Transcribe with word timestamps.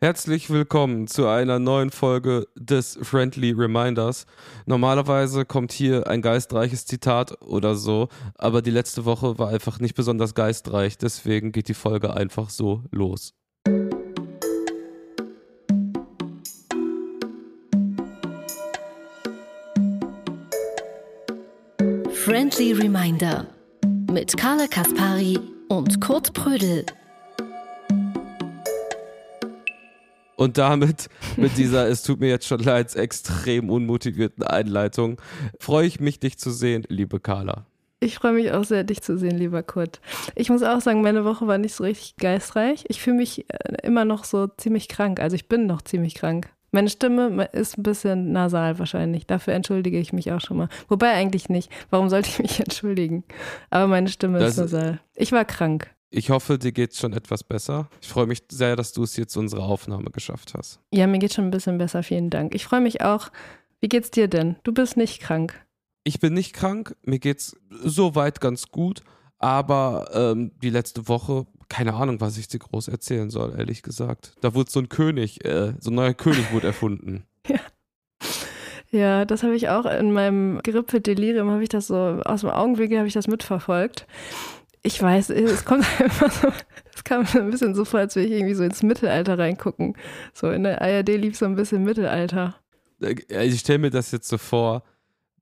Herzlich 0.00 0.48
willkommen 0.48 1.08
zu 1.08 1.26
einer 1.26 1.58
neuen 1.58 1.90
Folge 1.90 2.46
des 2.54 2.96
Friendly 3.02 3.50
Reminders. 3.50 4.26
Normalerweise 4.64 5.44
kommt 5.44 5.72
hier 5.72 6.06
ein 6.06 6.22
geistreiches 6.22 6.86
Zitat 6.86 7.42
oder 7.42 7.74
so, 7.74 8.08
aber 8.36 8.62
die 8.62 8.70
letzte 8.70 9.04
Woche 9.06 9.40
war 9.40 9.48
einfach 9.48 9.80
nicht 9.80 9.96
besonders 9.96 10.36
geistreich, 10.36 10.98
deswegen 10.98 11.50
geht 11.50 11.66
die 11.66 11.74
Folge 11.74 12.14
einfach 12.14 12.48
so 12.48 12.84
los. 12.92 13.34
Friendly 22.12 22.72
Reminder 22.72 23.48
mit 24.12 24.36
Carla 24.36 24.68
Kaspari 24.68 25.40
und 25.68 26.00
Kurt 26.00 26.32
Prödel. 26.34 26.86
Und 30.38 30.56
damit, 30.56 31.08
mit 31.36 31.56
dieser, 31.56 31.88
es 31.88 32.04
tut 32.04 32.20
mir 32.20 32.28
jetzt 32.28 32.46
schon 32.46 32.60
leid, 32.60 32.94
extrem 32.94 33.70
unmotivierten 33.70 34.44
Einleitung, 34.44 35.20
freue 35.58 35.84
ich 35.84 35.98
mich, 35.98 36.20
dich 36.20 36.38
zu 36.38 36.52
sehen, 36.52 36.84
liebe 36.88 37.18
Carla. 37.18 37.66
Ich 37.98 38.14
freue 38.14 38.34
mich 38.34 38.52
auch 38.52 38.62
sehr, 38.62 38.84
dich 38.84 39.02
zu 39.02 39.18
sehen, 39.18 39.36
lieber 39.36 39.64
Kurt. 39.64 40.00
Ich 40.36 40.48
muss 40.48 40.62
auch 40.62 40.80
sagen, 40.80 41.02
meine 41.02 41.24
Woche 41.24 41.48
war 41.48 41.58
nicht 41.58 41.74
so 41.74 41.82
richtig 41.82 42.14
geistreich. 42.18 42.84
Ich 42.86 43.02
fühle 43.02 43.16
mich 43.16 43.50
äh, 43.50 43.78
immer 43.82 44.04
noch 44.04 44.22
so 44.22 44.46
ziemlich 44.46 44.86
krank. 44.86 45.18
Also 45.18 45.34
ich 45.34 45.48
bin 45.48 45.66
noch 45.66 45.82
ziemlich 45.82 46.14
krank. 46.14 46.48
Meine 46.70 46.88
Stimme 46.88 47.46
ist 47.46 47.76
ein 47.76 47.82
bisschen 47.82 48.30
nasal 48.30 48.78
wahrscheinlich. 48.78 49.26
Dafür 49.26 49.54
entschuldige 49.54 49.98
ich 49.98 50.12
mich 50.12 50.30
auch 50.30 50.40
schon 50.40 50.58
mal. 50.58 50.68
Wobei 50.86 51.14
eigentlich 51.14 51.48
nicht. 51.48 51.68
Warum 51.90 52.08
sollte 52.08 52.28
ich 52.28 52.38
mich 52.38 52.60
entschuldigen? 52.64 53.24
Aber 53.70 53.88
meine 53.88 54.08
Stimme 54.08 54.38
das 54.38 54.52
ist 54.52 54.58
nasal. 54.58 55.00
Ich 55.16 55.32
war 55.32 55.44
krank. 55.44 55.90
Ich 56.10 56.30
hoffe, 56.30 56.58
dir 56.58 56.72
geht 56.72 56.92
es 56.92 56.98
schon 56.98 57.12
etwas 57.12 57.44
besser. 57.44 57.88
Ich 58.00 58.08
freue 58.08 58.26
mich 58.26 58.42
sehr, 58.50 58.76
dass 58.76 58.92
du 58.92 59.02
es 59.02 59.16
jetzt 59.16 59.32
zu 59.32 59.40
unserer 59.40 59.64
Aufnahme 59.64 60.10
geschafft 60.10 60.54
hast. 60.56 60.80
Ja, 60.90 61.06
mir 61.06 61.18
geht 61.18 61.34
schon 61.34 61.44
ein 61.44 61.50
bisschen 61.50 61.76
besser, 61.76 62.02
vielen 62.02 62.30
Dank. 62.30 62.54
Ich 62.54 62.64
freue 62.64 62.80
mich 62.80 63.02
auch. 63.02 63.28
Wie 63.80 63.88
geht's 63.88 64.10
dir 64.10 64.26
denn? 64.26 64.56
Du 64.62 64.72
bist 64.72 64.96
nicht 64.96 65.20
krank. 65.20 65.54
Ich 66.04 66.20
bin 66.20 66.32
nicht 66.32 66.54
krank, 66.54 66.96
mir 67.02 67.18
geht's 67.18 67.56
soweit 67.70 68.40
ganz 68.40 68.68
gut, 68.68 69.02
aber 69.38 70.08
ähm, 70.14 70.52
die 70.62 70.70
letzte 70.70 71.08
Woche, 71.08 71.46
keine 71.68 71.92
Ahnung, 71.94 72.22
was 72.22 72.38
ich 72.38 72.48
dir 72.48 72.60
groß 72.60 72.88
erzählen 72.88 73.28
soll, 73.28 73.54
ehrlich 73.58 73.82
gesagt. 73.82 74.32
Da 74.40 74.54
wurde 74.54 74.70
so 74.70 74.80
ein 74.80 74.88
König, 74.88 75.44
äh, 75.44 75.74
so 75.78 75.90
ein 75.90 75.94
neuer 75.94 76.14
König 76.14 76.50
wurde 76.52 76.68
erfunden. 76.68 77.24
ja. 77.46 77.60
Ja, 78.90 79.26
das 79.26 79.42
habe 79.42 79.54
ich 79.54 79.68
auch 79.68 79.84
in 79.84 80.12
meinem 80.12 80.62
Grippe-Delirium, 80.62 81.50
habe 81.50 81.62
ich 81.62 81.68
das 81.68 81.88
so, 81.88 81.94
aus 81.94 82.40
dem 82.40 82.48
Augenwinkel 82.48 82.96
habe 82.96 83.06
ich 83.06 83.12
das 83.12 83.26
mitverfolgt. 83.26 84.06
Ich 84.82 85.02
weiß, 85.02 85.30
es 85.30 85.64
kommt 85.64 85.86
einfach 86.00 86.30
so, 86.30 86.48
es 86.94 87.04
kam 87.04 87.22
mir 87.22 87.40
ein 87.40 87.50
bisschen 87.50 87.74
so 87.74 87.84
vor, 87.84 88.00
als 88.00 88.16
würde 88.16 88.28
ich 88.28 88.34
irgendwie 88.34 88.54
so 88.54 88.64
ins 88.64 88.82
Mittelalter 88.82 89.38
reingucken. 89.38 89.96
So 90.34 90.50
in 90.50 90.64
der 90.64 90.80
ARD 90.82 91.08
lief 91.08 91.36
so 91.36 91.46
ein 91.46 91.56
bisschen 91.56 91.84
Mittelalter. 91.84 92.56
Ich 93.28 93.60
stelle 93.60 93.78
mir 93.78 93.90
das 93.90 94.10
jetzt 94.10 94.28
so 94.28 94.38
vor, 94.38 94.82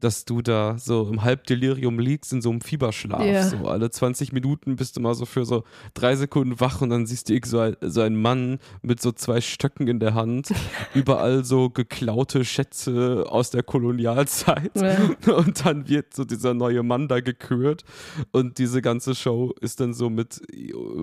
dass 0.01 0.25
du 0.25 0.43
da 0.43 0.79
so 0.79 1.09
im 1.09 1.23
Halbdelirium 1.23 1.99
liegst, 1.99 2.33
in 2.33 2.43
so 2.43 2.51
einem 2.51 2.61
Fieberschlaf. 2.61 3.25
Ja. 3.25 3.45
So 3.45 3.69
alle 3.69 3.91
20 3.91 4.33
Minuten 4.33 4.77
bist 4.77 4.97
du 4.97 5.01
mal 5.01 5.15
so 5.15 5.25
für 5.25 5.45
so 5.45 5.65
drei 5.95 6.17
Sekunden 6.17 6.61
wach 6.61 6.81
und 6.81 6.91
dann 6.91 7.07
siehst 7.07 7.29
du 7.29 7.39
so, 7.45 7.61
ein, 7.61 7.77
so 7.81 8.03
einen 8.03 8.21
Mann 8.21 8.59
mit 8.83 9.01
so 9.01 9.13
zwei 9.13 9.41
Stöcken 9.41 9.89
in 9.89 10.01
der 10.01 10.15
Hand, 10.15 10.53
überall 10.95 11.45
so 11.45 11.71
geklaute 11.71 12.45
Schätze 12.45 13.27
aus 13.29 13.51
der 13.51 13.63
Kolonialzeit. 13.63 14.73
Ja. 14.75 14.97
Und 15.37 15.65
dann 15.65 15.89
wird 15.89 16.15
so 16.15 16.25
dieser 16.25 16.55
neue 16.55 16.83
Mann 16.83 17.09
da 17.09 17.21
gekürt 17.21 17.85
und 18.33 18.59
diese 18.59 18.81
ganze 18.81 19.15
Show 19.15 19.53
ist 19.61 19.81
dann 19.81 19.93
so 19.93 20.09
mit 20.09 20.41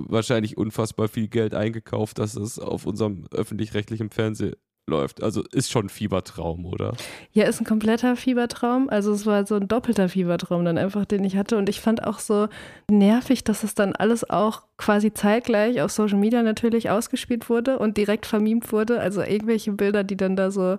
wahrscheinlich 0.08 0.58
unfassbar 0.58 1.08
viel 1.08 1.28
Geld 1.28 1.54
eingekauft, 1.54 2.20
dass 2.20 2.36
es 2.36 2.60
auf 2.60 2.86
unserem 2.86 3.26
öffentlich-rechtlichen 3.32 4.10
Fernsehen 4.10 4.56
läuft. 4.88 5.24
Also 5.24 5.44
ist 5.52 5.72
schon 5.72 5.86
ein 5.86 5.90
Fiebertraum, 5.90 6.66
oder? 6.66 6.94
Ja, 7.32 7.46
ist 7.46 7.62
ein 7.62 7.66
kompletter 7.66 8.16
Fiebertraum. 8.18 8.90
Also 8.90 9.14
es 9.14 9.26
war 9.26 9.46
so 9.46 9.56
ein 9.56 9.68
doppelter 9.68 10.10
Fiebertraum 10.10 10.66
dann 10.66 10.78
einfach, 10.78 11.06
den 11.06 11.24
ich 11.24 11.38
hatte. 11.38 11.58
Und 11.58 11.70
ich 11.70 11.80
fand 11.80 12.04
auch 12.04 12.20
so 12.20 12.50
nervig, 12.90 13.46
dass 13.46 13.64
es 13.64 13.76
dann 13.76 13.94
alles 13.94 14.30
auch 14.30 14.64
quasi 14.78 15.14
zeitgleich 15.14 15.82
auf 15.82 15.92
Social 15.92 16.18
Media 16.18 16.44
natürlich 16.44 16.90
ausgespielt 16.90 17.50
wurde 17.50 17.80
und 17.80 17.96
direkt 17.96 18.26
vermiemt 18.26 18.72
wurde. 18.74 19.00
Also 19.00 19.22
irgendwelche 19.22 19.72
Bilder, 19.72 20.04
die 20.04 20.18
dann 20.18 20.36
da 20.36 20.52
so, 20.52 20.78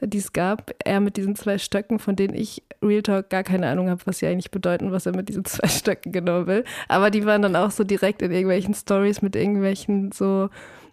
die 0.00 0.18
es 0.18 0.32
gab, 0.32 0.72
er 0.84 1.00
mit 1.00 1.16
diesen 1.16 1.34
zwei 1.34 1.58
Stöcken, 1.58 1.98
von 1.98 2.14
denen 2.14 2.34
ich 2.34 2.62
Real 2.82 3.02
Talk 3.02 3.30
gar 3.30 3.42
keine 3.42 3.66
Ahnung 3.66 3.90
habe, 3.90 4.02
was 4.04 4.18
sie 4.18 4.26
eigentlich 4.26 4.52
bedeuten, 4.52 4.92
was 4.92 5.06
er 5.06 5.16
mit 5.16 5.28
diesen 5.28 5.44
zwei 5.46 5.66
Stöcken 5.66 6.12
genau 6.12 6.46
will. 6.46 6.64
Aber 6.86 7.10
die 7.10 7.26
waren 7.26 7.42
dann 7.42 7.56
auch 7.56 7.72
so 7.72 7.82
direkt 7.82 8.22
in 8.22 8.30
irgendwelchen 8.30 8.74
Stories 8.74 9.22
mit 9.22 9.34
irgendwelchen 9.34 10.12
so, 10.12 10.50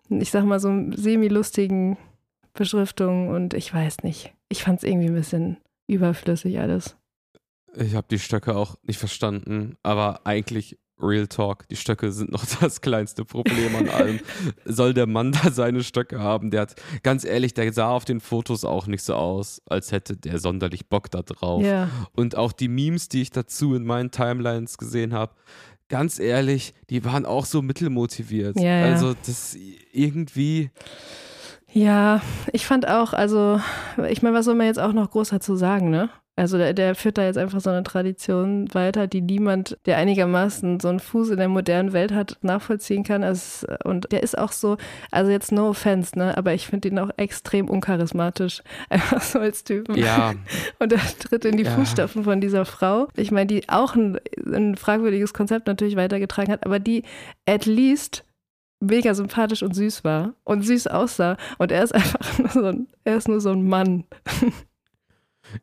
ich 0.09 0.31
sag 0.31 0.43
mal 0.43 0.59
so 0.59 0.71
semi-lustigen 0.95 1.97
Beschriftung 2.57 3.29
und 3.29 3.53
ich 3.53 3.73
weiß 3.73 4.03
nicht. 4.03 4.33
Ich 4.49 4.63
fand 4.63 4.79
es 4.79 4.83
irgendwie 4.83 5.07
ein 5.07 5.15
bisschen 5.15 5.57
überflüssig 5.87 6.59
alles. 6.59 6.97
Ich 7.75 7.95
habe 7.95 8.07
die 8.09 8.19
Stöcke 8.19 8.55
auch 8.55 8.75
nicht 8.83 8.99
verstanden, 8.99 9.77
aber 9.83 10.25
eigentlich 10.25 10.77
Real 10.99 11.27
Talk, 11.27 11.67
die 11.69 11.75
Stöcke 11.75 12.11
sind 12.11 12.31
noch 12.31 12.45
das 12.59 12.81
kleinste 12.81 13.23
Problem 13.23 13.75
an 13.75 13.89
allem. 13.89 14.19
Soll 14.65 14.93
der 14.93 15.05
Mann 15.05 15.31
da 15.31 15.51
seine 15.51 15.83
Stöcke 15.83 16.19
haben? 16.19 16.49
Der 16.49 16.61
hat, 16.61 16.75
ganz 17.03 17.23
ehrlich, 17.23 17.53
der 17.53 17.71
sah 17.71 17.89
auf 17.89 18.05
den 18.05 18.19
Fotos 18.19 18.65
auch 18.65 18.87
nicht 18.87 19.03
so 19.03 19.13
aus, 19.13 19.61
als 19.67 19.91
hätte 19.91 20.17
der 20.17 20.39
sonderlich 20.39 20.89
Bock 20.89 21.11
da 21.11 21.21
drauf. 21.21 21.63
Ja. 21.63 21.89
Und 22.13 22.35
auch 22.35 22.51
die 22.51 22.67
Memes, 22.67 23.09
die 23.09 23.21
ich 23.21 23.29
dazu 23.29 23.75
in 23.75 23.85
meinen 23.85 24.11
Timelines 24.11 24.77
gesehen 24.77 25.13
habe, 25.13 25.35
ganz 25.89 26.19
ehrlich, 26.19 26.73
die 26.89 27.05
waren 27.05 27.25
auch 27.25 27.45
so 27.45 27.61
mittelmotiviert. 27.61 28.59
Ja. 28.59 28.83
Also 28.85 29.13
das 29.25 29.55
irgendwie 29.91 30.71
ja, 31.77 32.21
ich 32.51 32.65
fand 32.65 32.87
auch, 32.87 33.13
also, 33.13 33.61
ich 34.09 34.23
meine, 34.23 34.35
was 34.35 34.45
soll 34.45 34.55
man 34.55 34.65
jetzt 34.65 34.79
auch 34.79 34.93
noch 34.93 35.11
groß 35.11 35.29
dazu 35.29 35.55
sagen, 35.55 35.91
ne? 35.91 36.09
Also 36.35 36.59
der, 36.59 36.73
der, 36.73 36.93
führt 36.93 37.17
da 37.17 37.23
jetzt 37.23 37.37
einfach 37.37 37.61
so 37.61 37.71
eine 37.71 37.81
Tradition 37.81 38.71
weiter, 38.73 39.07
die 39.07 39.21
niemand, 39.21 39.75
der 39.87 39.97
einigermaßen 39.97 40.79
so 40.79 40.87
einen 40.87 40.99
Fuß 40.99 41.31
in 41.31 41.37
der 41.37 41.49
modernen 41.49 41.93
Welt 41.93 42.11
hat, 42.11 42.37
nachvollziehen 42.41 43.03
kann. 43.03 43.23
Also, 43.23 43.65
und 43.83 44.11
der 44.11 44.21
ist 44.21 44.37
auch 44.37 44.51
so, 44.51 44.77
also 45.09 45.31
jetzt 45.31 45.51
no 45.51 45.69
offense, 45.69 46.17
ne? 46.17 46.37
Aber 46.37 46.53
ich 46.53 46.67
finde 46.67 46.89
ihn 46.89 46.99
auch 46.99 47.09
extrem 47.17 47.69
uncharismatisch. 47.69 48.61
Einfach 48.89 49.21
so 49.21 49.39
als 49.39 49.63
Typ. 49.63 49.95
Ja. 49.97 50.33
Und 50.77 50.93
er 50.93 50.99
tritt 51.19 51.45
in 51.45 51.57
die 51.57 51.63
ja. 51.63 51.71
Fußstapfen 51.71 52.23
von 52.23 52.39
dieser 52.39 52.65
Frau. 52.65 53.07
Ich 53.15 53.31
meine, 53.31 53.47
die 53.47 53.67
auch 53.69 53.95
ein, 53.95 54.19
ein 54.45 54.75
fragwürdiges 54.75 55.33
Konzept 55.33 55.65
natürlich 55.65 55.95
weitergetragen 55.95 56.51
hat, 56.51 56.67
aber 56.67 56.77
die 56.77 57.03
at 57.47 57.65
least 57.65 58.26
mega 58.79 59.13
sympathisch 59.13 59.63
und 59.63 59.73
süß 59.73 60.03
war 60.03 60.33
und 60.43 60.63
süß 60.63 60.87
aussah. 60.87 61.37
Und 61.57 61.71
er 61.71 61.83
ist 61.83 61.95
einfach 61.95 62.39
nur 62.39 62.49
so 62.49 62.65
ein, 62.65 62.87
er 63.03 63.17
ist 63.17 63.27
nur 63.27 63.41
so 63.41 63.51
ein 63.51 63.67
Mann. 63.67 64.05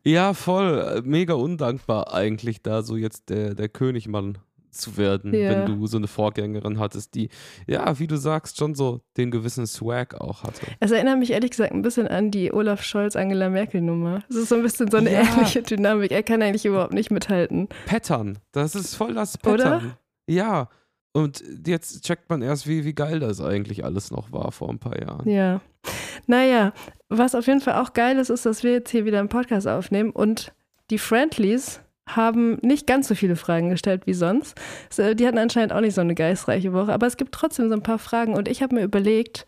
Ja, 0.03 0.33
voll. 0.33 1.01
Mega 1.05 1.35
undankbar 1.35 2.13
eigentlich, 2.13 2.63
da 2.63 2.81
so 2.81 2.97
jetzt 2.97 3.29
der, 3.29 3.53
der 3.53 3.69
Königmann 3.69 4.39
zu 4.75 4.97
werden, 4.97 5.33
ja. 5.33 5.51
wenn 5.51 5.65
du 5.65 5.87
so 5.87 5.97
eine 5.97 6.07
Vorgängerin 6.07 6.79
hattest, 6.79 7.15
die, 7.15 7.29
ja, 7.65 7.97
wie 7.97 8.07
du 8.07 8.17
sagst, 8.17 8.57
schon 8.57 8.75
so 8.75 9.01
den 9.17 9.31
gewissen 9.31 9.65
Swag 9.67 10.19
auch 10.19 10.43
hatte. 10.43 10.65
Es 10.79 10.91
erinnert 10.91 11.17
mich 11.17 11.31
ehrlich 11.31 11.51
gesagt 11.51 11.71
ein 11.71 11.81
bisschen 11.81 12.07
an 12.07 12.29
die 12.29 12.53
Olaf 12.53 12.83
Scholz-Angela 12.83 13.49
Merkel-Nummer. 13.49 14.23
Es 14.29 14.35
ist 14.35 14.49
so 14.49 14.55
ein 14.55 14.63
bisschen 14.63 14.91
so 14.91 14.97
eine 14.97 15.11
ja. 15.11 15.21
ähnliche 15.21 15.61
Dynamik. 15.61 16.11
Er 16.11 16.23
kann 16.23 16.41
eigentlich 16.41 16.65
überhaupt 16.65 16.93
nicht 16.93 17.09
mithalten. 17.09 17.69
Pattern. 17.85 18.39
Das 18.51 18.75
ist 18.75 18.95
voll 18.95 19.13
das 19.13 19.37
Pattern. 19.37 19.85
Oder? 19.85 19.97
Ja. 20.27 20.69
Und 21.15 21.41
jetzt 21.65 22.03
checkt 22.03 22.29
man 22.29 22.41
erst, 22.41 22.67
wie, 22.67 22.83
wie 22.83 22.93
geil 22.93 23.21
das 23.21 23.39
eigentlich 23.39 23.85
alles 23.85 24.11
noch 24.11 24.33
war 24.33 24.51
vor 24.51 24.69
ein 24.69 24.79
paar 24.79 24.99
Jahren. 24.99 25.29
Ja. 25.29 25.61
Naja, 26.27 26.73
was 27.07 27.35
auf 27.35 27.47
jeden 27.47 27.61
Fall 27.61 27.75
auch 27.75 27.93
geil 27.93 28.17
ist, 28.17 28.29
ist, 28.29 28.45
dass 28.45 28.63
wir 28.63 28.73
jetzt 28.73 28.89
hier 28.89 29.05
wieder 29.05 29.19
einen 29.19 29.29
Podcast 29.29 29.65
aufnehmen 29.65 30.09
und 30.09 30.51
die 30.89 30.97
Friendlies 30.97 31.79
haben 32.05 32.55
nicht 32.63 32.85
ganz 32.85 33.07
so 33.07 33.15
viele 33.15 33.37
Fragen 33.37 33.69
gestellt 33.69 34.07
wie 34.07 34.13
sonst. 34.13 34.59
Die 34.97 35.25
hatten 35.25 35.37
anscheinend 35.37 35.71
auch 35.71 35.79
nicht 35.79 35.95
so 35.95 36.01
eine 36.01 36.15
geistreiche 36.15 36.73
Woche, 36.73 36.91
aber 36.91 37.07
es 37.07 37.15
gibt 37.15 37.31
trotzdem 37.31 37.69
so 37.69 37.75
ein 37.75 37.83
paar 37.83 37.99
Fragen 37.99 38.33
und 38.33 38.49
ich 38.49 38.61
habe 38.61 38.75
mir 38.75 38.83
überlegt, 38.83 39.45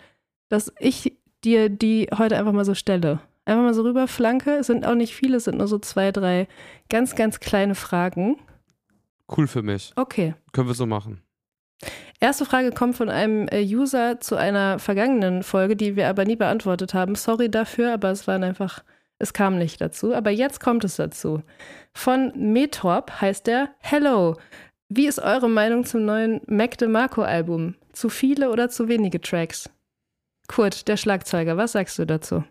dass 0.47 0.71
ich 0.79 1.17
dir 1.43 1.67
die 1.67 2.07
heute 2.17 2.37
einfach 2.37 2.53
mal 2.53 2.63
so 2.63 2.75
stelle. 2.75 3.19
Einfach 3.43 3.63
mal 3.63 3.73
so 3.73 3.81
rüberflanke. 3.81 4.51
Es 4.51 4.67
sind 4.67 4.85
auch 4.85 4.95
nicht 4.95 5.13
viele, 5.13 5.35
es 5.35 5.43
sind 5.43 5.57
nur 5.57 5.67
so 5.67 5.79
zwei, 5.79 6.13
drei 6.13 6.47
ganz, 6.89 7.15
ganz 7.15 7.41
kleine 7.41 7.75
Fragen. 7.75 8.37
Cool 9.35 9.47
für 9.47 9.63
mich. 9.63 9.91
Okay. 9.97 10.33
Können 10.53 10.69
wir 10.69 10.73
so 10.73 10.85
machen. 10.85 11.21
Erste 12.19 12.45
Frage 12.45 12.71
kommt 12.71 12.95
von 12.95 13.09
einem 13.09 13.47
äh, 13.49 13.63
User 13.63 14.19
zu 14.19 14.35
einer 14.35 14.79
vergangenen 14.79 15.43
Folge, 15.43 15.75
die 15.75 15.95
wir 15.95 16.07
aber 16.09 16.25
nie 16.25 16.35
beantwortet 16.35 16.93
haben. 16.93 17.15
Sorry 17.15 17.49
dafür, 17.49 17.93
aber 17.93 18.09
es 18.09 18.27
waren 18.27 18.43
einfach, 18.43 18.83
es 19.19 19.33
kam 19.33 19.57
nicht 19.57 19.79
dazu. 19.79 20.15
Aber 20.15 20.31
jetzt 20.31 20.59
kommt 20.59 20.83
es 20.83 20.95
dazu. 20.95 21.43
Von 21.93 22.31
Metorp 22.35 23.21
heißt 23.21 23.47
er 23.47 23.69
Hello. 23.79 24.35
Wie 24.89 25.05
ist 25.05 25.19
eure 25.19 25.49
Meinung 25.49 25.85
zum 25.85 26.05
neuen 26.05 26.41
Mac 26.47 26.77
DeMarco 26.77 27.21
Album? 27.21 27.75
Zu 27.91 28.09
viele 28.09 28.49
oder 28.51 28.69
zu 28.69 28.87
wenige 28.87 29.21
Tracks? 29.21 29.69
Kurt, 30.47 30.87
der 30.87 30.97
Schlagzeuger, 30.97 31.57
was 31.57 31.73
sagst 31.73 31.99
du 31.99 32.05
dazu? 32.05 32.43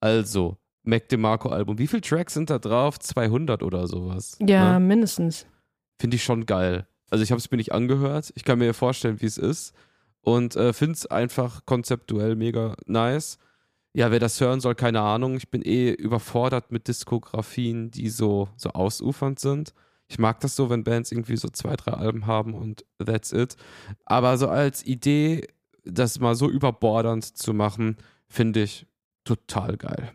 Also, 0.00 0.56
Mac 0.84 1.08
DeMarco 1.08 1.48
Album. 1.48 1.78
Wie 1.78 1.88
viele 1.88 2.00
Tracks 2.00 2.34
sind 2.34 2.48
da 2.48 2.58
drauf? 2.58 2.98
200 2.98 3.62
oder 3.62 3.86
sowas? 3.86 4.38
Ja, 4.40 4.78
ne? 4.78 4.86
mindestens. 4.86 5.46
Finde 6.00 6.16
ich 6.16 6.22
schon 6.22 6.46
geil. 6.46 6.86
Also 7.10 7.24
ich 7.24 7.30
habe 7.30 7.38
es 7.38 7.50
mir 7.50 7.56
nicht 7.56 7.72
angehört. 7.72 8.32
Ich 8.36 8.44
kann 8.44 8.58
mir 8.58 8.74
vorstellen, 8.74 9.20
wie 9.20 9.26
es 9.26 9.38
ist. 9.38 9.74
und 10.22 10.56
äh, 10.56 10.72
finde 10.72 10.94
es 10.94 11.06
einfach 11.06 11.64
konzeptuell 11.64 12.36
mega 12.36 12.74
nice. 12.86 13.38
Ja, 13.94 14.10
wer 14.10 14.20
das 14.20 14.40
hören 14.40 14.60
soll, 14.60 14.74
keine 14.74 15.00
Ahnung. 15.00 15.36
Ich 15.36 15.50
bin 15.50 15.62
eh 15.62 15.90
überfordert 15.92 16.70
mit 16.70 16.88
Diskografien, 16.88 17.90
die 17.90 18.10
so, 18.10 18.48
so 18.56 18.70
ausufernd 18.70 19.38
sind. 19.38 19.72
Ich 20.08 20.18
mag 20.18 20.40
das 20.40 20.56
so, 20.56 20.70
wenn 20.70 20.84
Bands 20.84 21.12
irgendwie 21.12 21.36
so 21.36 21.48
zwei, 21.48 21.76
drei 21.76 21.92
Alben 21.92 22.26
haben 22.26 22.54
und 22.54 22.84
that's 23.04 23.32
it. 23.32 23.56
Aber 24.04 24.38
so 24.38 24.48
als 24.48 24.84
Idee, 24.84 25.46
das 25.84 26.20
mal 26.20 26.34
so 26.34 26.48
überbordernd 26.50 27.24
zu 27.24 27.54
machen, 27.54 27.96
finde 28.26 28.62
ich 28.62 28.86
total 29.24 29.76
geil. 29.76 30.12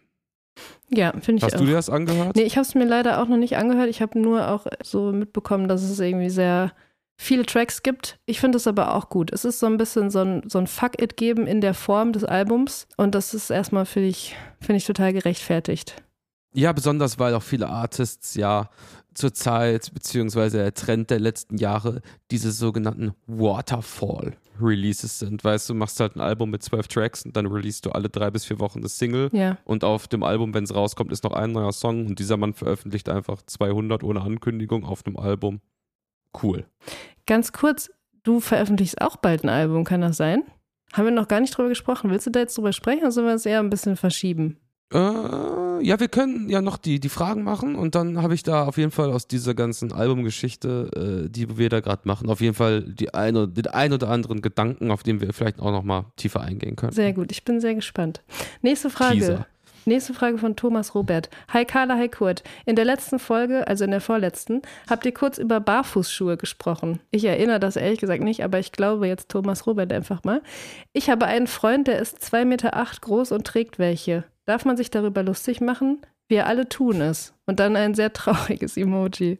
Ja, 0.90 1.12
finde 1.12 1.38
ich 1.38 1.44
Hast 1.44 1.56
auch. 1.56 1.60
du 1.60 1.66
dir 1.66 1.74
das 1.74 1.90
angehört? 1.90 2.36
Nee, 2.36 2.44
ich 2.44 2.58
habe 2.58 2.66
es 2.66 2.76
mir 2.76 2.86
leider 2.86 3.22
auch 3.22 3.28
noch 3.28 3.38
nicht 3.38 3.58
angehört. 3.58 3.90
Ich 3.90 4.02
habe 4.02 4.20
nur 4.20 4.50
auch 4.50 4.68
so 4.84 5.12
mitbekommen, 5.12 5.68
dass 5.68 5.82
es 5.82 6.00
irgendwie 6.00 6.30
sehr 6.30 6.72
viele 7.18 7.46
Tracks 7.46 7.84
gibt. 7.84 8.20
Ich 8.26 8.40
finde 8.40 8.58
es 8.58 8.68
aber 8.68 8.96
auch 8.96 9.10
gut. 9.10 9.32
Es 9.32 9.46
ist 9.46 9.60
so 9.60 9.66
ein 9.66 9.78
bisschen 9.78 10.10
so 10.10 10.20
ein, 10.20 10.44
so 10.50 10.60
ein 10.60 10.68
Fuck-It 10.68 11.18
geben 11.18 11.48
in 11.48 11.62
der 11.62 11.74
Form 11.74 12.14
des 12.14 12.24
Albums. 12.24 12.88
Und 12.98 13.16
das 13.16 13.34
ist 13.34 13.50
erstmal, 13.50 13.86
finde 13.86 14.10
ich, 14.10 14.36
find 14.62 14.78
ich 14.78 14.86
total 14.86 15.14
gerechtfertigt. 15.14 15.96
Ja, 16.54 16.72
besonders 16.72 17.18
weil 17.18 17.34
auch 17.34 17.44
viele 17.44 17.68
Artists 17.68 18.36
ja 18.36 18.70
zur 19.18 19.34
Zeit, 19.34 19.94
beziehungsweise 19.94 20.58
der 20.58 20.74
Trend 20.74 21.10
der 21.10 21.20
letzten 21.20 21.58
Jahre, 21.58 22.02
diese 22.32 22.52
sogenannten 22.52 23.14
Waterfall-Releases 23.28 25.20
sind. 25.20 25.44
Weißt 25.44 25.70
du, 25.70 25.74
machst 25.74 26.00
halt 26.00 26.16
ein 26.16 26.22
Album 26.22 26.50
mit 26.50 26.64
zwölf 26.64 26.88
Tracks 26.88 27.26
und 27.26 27.36
dann 27.36 27.46
releast 27.46 27.86
du 27.86 27.92
alle 27.92 28.10
drei 28.10 28.32
bis 28.32 28.46
vier 28.46 28.60
Wochen 28.60 28.82
das 28.82 28.98
Single. 28.98 29.30
Ja. 29.34 29.58
Und 29.66 29.84
auf 29.84 30.08
dem 30.08 30.24
Album, 30.24 30.54
wenn 30.54 30.64
es 30.64 30.74
rauskommt, 30.74 31.12
ist 31.12 31.24
noch 31.24 31.34
ein 31.34 31.52
neuer 31.52 31.74
Song 31.74 32.06
und 32.06 32.20
dieser 32.20 32.38
Mann 32.38 32.54
veröffentlicht 32.54 33.10
einfach 33.10 33.42
200 33.42 34.04
ohne 34.04 34.22
Ankündigung 34.22 34.86
auf 34.86 35.06
einem 35.06 35.18
Album. 35.18 35.62
Cool. 36.42 36.66
Ganz 37.26 37.52
kurz, 37.52 37.92
du 38.24 38.40
veröffentlichst 38.40 39.02
auch 39.02 39.18
bald 39.18 39.44
ein 39.44 39.50
Album, 39.50 39.84
kann 39.84 40.02
das 40.02 40.18
sein? 40.18 40.44
Haben 40.94 41.06
wir 41.06 41.12
noch 41.12 41.28
gar 41.28 41.40
nicht 41.40 41.58
drüber 41.58 41.70
gesprochen. 41.70 42.12
Willst 42.12 42.28
du 42.28 42.32
da 42.32 42.42
jetzt 42.42 42.58
drüber 42.58 42.72
sprechen 42.72 43.02
oder 43.02 43.12
sollen 43.12 43.28
wir 43.28 43.34
es 43.34 43.46
eher 43.46 43.60
ein 43.60 43.70
bisschen 43.70 43.96
verschieben? 43.96 44.58
Äh, 44.94 45.84
ja, 45.84 46.00
wir 46.00 46.08
können 46.08 46.50
ja 46.50 46.62
noch 46.62 46.78
die, 46.78 47.00
die 47.00 47.10
Fragen 47.10 47.44
machen 47.44 47.76
und 47.76 47.96
dann 47.96 48.22
habe 48.22 48.36
ich 48.36 48.44
da 48.44 48.66
auf 48.66 48.78
jeden 48.78 48.92
Fall 48.92 49.12
aus 49.12 49.28
dieser 49.28 49.54
ganzen 49.54 49.92
Albumgeschichte, 49.92 51.26
äh, 51.26 51.30
die 51.30 51.58
wir 51.58 51.70
da 51.70 51.80
gerade 51.80 52.02
machen, 52.06 52.30
auf 52.30 52.42
jeden 52.42 52.54
Fall 52.54 52.84
die 52.84 53.14
ein, 53.14 53.54
den 53.54 53.68
ein 53.68 53.92
oder 53.92 54.10
anderen 54.10 54.42
Gedanken, 54.42 54.92
auf 54.92 55.04
den 55.04 55.20
wir 55.20 55.34
vielleicht 55.34 55.60
auch 55.60 55.72
noch 55.72 55.84
mal 55.84 56.06
tiefer 56.16 56.42
eingehen 56.42 56.76
können. 56.76 56.94
Sehr 56.94 57.14
gut, 57.14 57.32
ich 57.32 57.44
bin 57.44 57.60
sehr 57.60 57.76
gespannt. 57.76 58.22
Nächste 58.62 58.90
Frage. 58.90 59.16
Teaser. 59.16 59.48
Nächste 59.86 60.14
Frage 60.14 60.38
von 60.38 60.56
Thomas 60.56 60.96
Robert. 60.96 61.30
Hi 61.50 61.66
Carla, 61.66 61.98
hi 61.98 62.08
Kurt. 62.08 62.42
In 62.66 62.78
der 62.78 62.86
letzten 62.86 63.20
Folge, 63.20 63.68
also 63.68 63.84
in 63.84 63.92
der 63.92 64.00
vorletzten, 64.00 64.62
habt 64.90 65.06
ihr 65.06 65.14
kurz 65.14 65.38
über 65.38 65.60
Barfußschuhe 65.60 66.38
gesprochen. 66.38 67.02
Ich 67.12 67.26
erinnere 67.26 67.60
das 67.60 67.76
ehrlich 67.76 68.00
gesagt 68.00 68.24
nicht, 68.24 68.46
aber 68.46 68.60
ich 68.60 68.72
glaube 68.72 69.08
jetzt 69.08 69.28
Thomas 69.28 69.68
Robert 69.68 69.92
einfach 69.92 70.24
mal. 70.24 70.42
Ich 70.94 71.10
habe 71.10 71.26
einen 71.26 71.48
Freund, 71.48 71.88
der 71.88 72.00
ist 72.00 72.20
2,8 72.24 72.46
Meter 72.46 72.78
acht 72.78 73.02
groß 73.02 73.34
und 73.34 73.46
trägt 73.46 73.78
welche. 73.78 74.24
Darf 74.46 74.66
man 74.66 74.78
sich 74.78 74.92
darüber 74.92 75.24
lustig 75.24 75.62
machen? 75.62 76.02
Wir 76.28 76.48
alle 76.48 76.70
tun 76.70 77.02
es. 77.02 77.34
Und 77.46 77.60
dann 77.60 77.76
ein 77.76 77.96
sehr 77.96 78.14
trauriges 78.14 78.78
Emoji. 78.78 79.40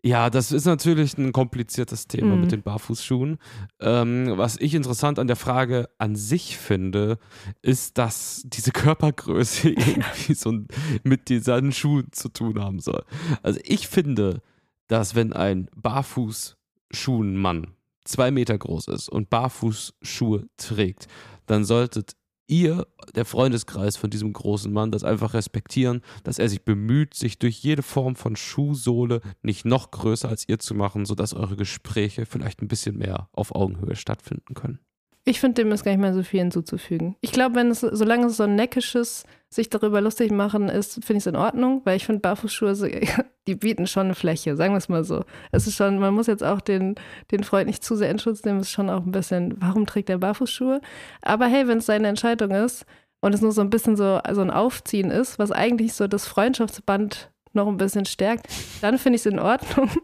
Ja, 0.00 0.30
das 0.30 0.52
ist 0.52 0.64
natürlich 0.64 1.18
ein 1.18 1.32
kompliziertes 1.32 2.06
Thema 2.06 2.36
Mhm. 2.36 2.40
mit 2.42 2.52
den 2.52 2.62
Barfußschuhen. 2.62 3.38
Ähm, 3.80 4.32
was 4.36 4.56
ich 4.56 4.74
interessant 4.74 5.18
an 5.18 5.26
der 5.26 5.34
Frage 5.36 5.88
an 5.98 6.14
sich 6.14 6.56
finde, 6.56 7.18
ist, 7.62 7.98
dass 7.98 8.42
diese 8.46 8.70
Körpergröße 8.70 9.70
irgendwie 9.70 10.34
so 10.34 10.54
mit 11.02 11.28
diesen 11.28 11.72
Schuhen 11.72 12.06
zu 12.12 12.28
tun 12.28 12.60
haben 12.62 12.78
soll. 12.78 13.04
Also 13.42 13.58
ich 13.64 13.88
finde, 13.88 14.40
dass 14.86 15.16
wenn 15.16 15.32
ein 15.32 15.68
Barfußschuhenmann 15.74 17.74
zwei 18.04 18.30
Meter 18.30 18.56
groß 18.56 18.86
ist 18.88 19.08
und 19.08 19.30
Barfußschuhe 19.30 20.46
trägt, 20.56 21.08
dann 21.46 21.64
solltet 21.64 22.12
ihr, 22.48 22.86
der 23.14 23.24
Freundeskreis 23.24 23.96
von 23.96 24.10
diesem 24.10 24.32
großen 24.32 24.72
Mann, 24.72 24.90
das 24.90 25.04
einfach 25.04 25.34
respektieren, 25.34 26.02
dass 26.24 26.38
er 26.38 26.48
sich 26.48 26.64
bemüht, 26.64 27.14
sich 27.14 27.38
durch 27.38 27.58
jede 27.58 27.82
Form 27.82 28.16
von 28.16 28.36
Schuhsohle 28.36 29.20
nicht 29.42 29.64
noch 29.64 29.90
größer 29.90 30.28
als 30.28 30.48
ihr 30.48 30.58
zu 30.58 30.74
machen, 30.74 31.06
sodass 31.06 31.34
eure 31.34 31.56
Gespräche 31.56 32.26
vielleicht 32.26 32.62
ein 32.62 32.68
bisschen 32.68 32.98
mehr 32.98 33.28
auf 33.32 33.54
Augenhöhe 33.54 33.96
stattfinden 33.96 34.54
können. 34.54 34.80
Ich 35.28 35.40
finde, 35.40 35.62
dem 35.62 35.72
ist 35.72 35.84
gar 35.84 35.90
nicht 35.90 36.00
mehr 36.00 36.14
so 36.14 36.22
viel 36.22 36.40
hinzuzufügen. 36.40 37.14
Ich 37.20 37.32
glaube, 37.32 37.54
wenn 37.56 37.70
es, 37.70 37.80
solange 37.80 38.28
es 38.28 38.38
so 38.38 38.44
ein 38.44 38.54
neckisches, 38.54 39.24
sich 39.50 39.68
darüber 39.68 40.00
lustig 40.00 40.30
machen 40.30 40.70
ist, 40.70 40.94
finde 41.04 41.18
ich 41.18 41.24
es 41.24 41.26
in 41.26 41.36
Ordnung, 41.36 41.82
weil 41.84 41.98
ich 41.98 42.06
finde, 42.06 42.20
Barfußschuhe, 42.20 42.74
die 43.46 43.54
bieten 43.54 43.86
schon 43.86 44.06
eine 44.06 44.14
Fläche, 44.14 44.56
sagen 44.56 44.72
wir 44.72 44.78
es 44.78 44.88
mal 44.88 45.04
so. 45.04 45.24
Es 45.52 45.66
ist 45.66 45.76
schon, 45.76 45.98
man 45.98 46.14
muss 46.14 46.28
jetzt 46.28 46.42
auch 46.42 46.62
den, 46.62 46.94
den 47.30 47.44
Freund 47.44 47.66
nicht 47.66 47.84
zu 47.84 47.94
sehr 47.94 48.10
in 48.10 48.18
Schutz 48.18 48.42
nehmen, 48.44 48.60
ist 48.60 48.70
schon 48.70 48.88
auch 48.88 49.04
ein 49.04 49.12
bisschen, 49.12 49.54
warum 49.60 49.84
trägt 49.84 50.08
er 50.08 50.16
Barfußschuhe? 50.16 50.80
Aber 51.20 51.46
hey, 51.46 51.68
wenn 51.68 51.78
es 51.78 51.86
seine 51.86 52.08
Entscheidung 52.08 52.50
ist 52.50 52.86
und 53.20 53.34
es 53.34 53.42
nur 53.42 53.52
so 53.52 53.60
ein 53.60 53.68
bisschen 53.68 53.96
so, 53.96 54.20
so 54.32 54.40
ein 54.40 54.50
Aufziehen 54.50 55.10
ist, 55.10 55.38
was 55.38 55.52
eigentlich 55.52 55.92
so 55.92 56.08
das 56.08 56.26
Freundschaftsband 56.26 57.30
noch 57.52 57.68
ein 57.68 57.76
bisschen 57.76 58.06
stärkt, 58.06 58.46
dann 58.80 58.96
finde 58.96 59.16
ich 59.16 59.22
es 59.22 59.26
in 59.26 59.38
Ordnung. 59.38 59.90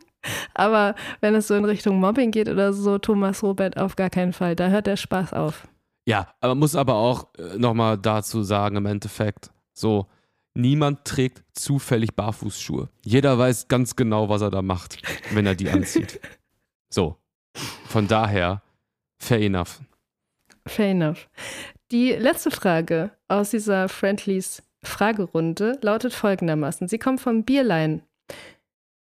Aber 0.55 0.95
wenn 1.21 1.35
es 1.35 1.49
so 1.49 1.55
in 1.55 1.65
Richtung 1.65 2.01
Mobbing 2.01 2.31
geht 2.31 2.49
oder 2.49 2.73
so, 2.73 2.99
Thomas 2.99 3.43
Robert 3.43 3.79
auf 3.79 3.97
gar 3.97 4.11
keinen 4.11 4.33
Fall. 4.33 4.57
Da 4.57 4.69
hört 4.69 4.87
der 4.87 4.97
Spaß 4.97 5.33
auf. 5.33 5.69
Ja, 6.07 6.29
aber 6.41 6.55
man 6.55 6.61
muss 6.61 6.77
aber 6.77 6.95
auch 6.95 7.29
äh, 7.39 7.57
nochmal 7.57 7.99
dazu 7.99 8.43
sagen, 8.43 8.77
im 8.77 8.87
Endeffekt, 8.87 9.51
so, 9.73 10.07
niemand 10.55 11.05
trägt 11.05 11.43
zufällig 11.53 12.15
Barfußschuhe. 12.15 12.89
Jeder 13.05 13.39
weiß 13.39 13.69
ganz 13.69 13.97
genau, 13.97 14.29
was 14.29 14.43
er 14.43 14.51
da 14.51 14.63
macht, 14.63 14.99
wenn 15.33 15.47
er 15.47 15.55
die 15.55 15.71
anzieht. 15.71 16.21
So, 16.91 17.17
von 17.87 18.07
daher, 18.07 18.63
fair 19.19 19.41
enough. 19.41 19.81
Fair 20.67 20.91
enough. 20.91 21.29
Die 21.91 22.13
letzte 22.13 22.51
Frage 22.51 23.11
aus 23.29 23.51
dieser 23.51 23.89
Friendlies 23.89 24.63
Fragerunde 24.83 25.79
lautet 25.81 26.13
folgendermaßen. 26.13 26.89
Sie 26.89 26.99
kommt 26.99 27.21
vom 27.21 27.45
Bierlein. 27.45 28.03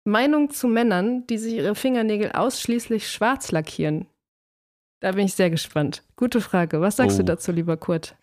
Meinung 0.05 0.51
zu 0.51 0.69
Männern, 0.69 1.27
die 1.27 1.39
sich 1.39 1.55
ihre 1.55 1.75
Fingernägel 1.75 2.33
ausschließlich 2.33 3.11
schwarz 3.11 3.51
lackieren. 3.53 4.07
Da 5.01 5.13
bin 5.13 5.27
ich 5.27 5.35
sehr 5.35 5.51
gespannt. 5.51 6.03
Gute 6.17 6.41
Frage. 6.41 6.81
Was 6.81 6.97
sagst 6.97 7.17
Oh. 7.17 7.23
du 7.23 7.25
dazu, 7.25 7.53
lieber 7.53 7.77
Kurt? 7.77 8.17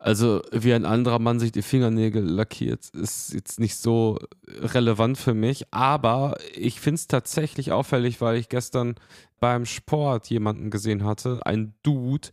Also, 0.00 0.42
wie 0.52 0.72
ein 0.74 0.84
anderer 0.84 1.18
Mann 1.18 1.40
sich 1.40 1.50
die 1.50 1.62
Fingernägel 1.62 2.22
lackiert, 2.22 2.88
ist 2.90 3.32
jetzt 3.34 3.58
nicht 3.58 3.76
so 3.76 4.16
relevant 4.46 5.18
für 5.18 5.34
mich, 5.34 5.64
aber 5.72 6.36
ich 6.54 6.80
finde 6.80 6.94
es 6.96 7.08
tatsächlich 7.08 7.72
auffällig, 7.72 8.20
weil 8.20 8.36
ich 8.36 8.48
gestern 8.48 8.94
beim 9.40 9.66
Sport 9.66 10.30
jemanden 10.30 10.70
gesehen 10.70 11.04
hatte, 11.04 11.40
ein 11.44 11.74
Dude, 11.82 12.28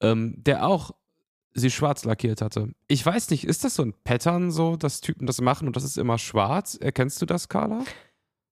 ähm, 0.00 0.34
der 0.38 0.64
auch 0.66 0.92
sie 1.54 1.72
schwarz 1.72 2.04
lackiert 2.04 2.40
hatte. 2.40 2.70
Ich 2.86 3.04
weiß 3.04 3.30
nicht, 3.30 3.42
ist 3.44 3.64
das 3.64 3.74
so 3.74 3.82
ein 3.82 3.94
Pattern 4.04 4.52
so, 4.52 4.76
dass 4.76 5.00
Typen 5.00 5.26
das 5.26 5.40
machen 5.40 5.66
und 5.66 5.74
das 5.74 5.82
ist 5.82 5.98
immer 5.98 6.18
schwarz? 6.18 6.76
Erkennst 6.80 7.20
du 7.20 7.26
das, 7.26 7.48
Carla? 7.48 7.82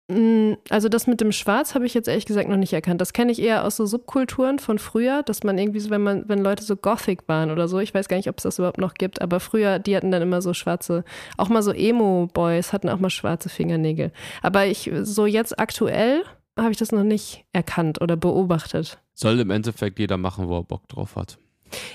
Mm, 0.09 0.53
Also 0.71 0.89
das 0.89 1.07
mit 1.07 1.21
dem 1.21 1.33
Schwarz 1.33 1.75
habe 1.75 1.87
ich 1.87 1.95
jetzt 1.95 2.07
ehrlich 2.09 2.27
gesagt 2.27 2.49
noch 2.49 2.57
nicht 2.57 2.73
erkannt. 2.73 3.01
Das 3.01 3.13
kenne 3.13 3.33
ich 3.33 3.43
eher 3.43 3.65
aus 3.65 3.77
so 3.77 3.87
Subkulturen 3.87 4.59
von 4.59 4.79
früher, 4.79 5.23
dass 5.23 5.43
man 5.43 5.59
irgendwie 5.59 5.81
so, 5.81 5.91
wenn 5.91 6.03
man, 6.03 6.29
wenn 6.29 6.39
Leute 6.43 6.63
so 6.63 6.77
Gothic 6.77 7.27
waren 7.29 7.51
oder 7.51 7.67
so, 7.67 7.79
ich 7.81 7.93
weiß 7.93 8.09
gar 8.09 8.17
nicht, 8.17 8.29
ob 8.29 8.39
es 8.39 8.45
das 8.45 8.59
überhaupt 8.59 8.79
noch 8.79 8.95
gibt, 8.95 9.21
aber 9.21 9.41
früher, 9.41 9.79
die 9.79 9.97
hatten 9.97 10.13
dann 10.13 10.23
immer 10.23 10.43
so 10.43 10.55
schwarze, 10.55 11.05
auch 11.37 11.49
mal 11.49 11.63
so 11.63 11.73
Emo-Boys 11.73 12.73
hatten 12.73 12.89
auch 12.89 13.01
mal 13.01 13.11
schwarze 13.11 13.49
Fingernägel. 13.49 14.13
Aber 14.43 14.67
ich, 14.67 14.91
so 15.03 15.27
jetzt 15.27 15.59
aktuell 15.59 16.23
habe 16.59 16.71
ich 16.71 16.79
das 16.79 16.93
noch 16.93 17.05
nicht 17.05 17.45
erkannt 17.53 18.01
oder 18.01 18.17
beobachtet. 18.17 18.99
Soll 19.13 19.41
im 19.41 19.51
Endeffekt 19.51 19.99
jeder 19.99 20.17
machen, 20.17 20.49
wo 20.49 20.59
er 20.59 20.63
Bock 20.63 20.89
drauf 20.89 21.17
hat. 21.17 21.39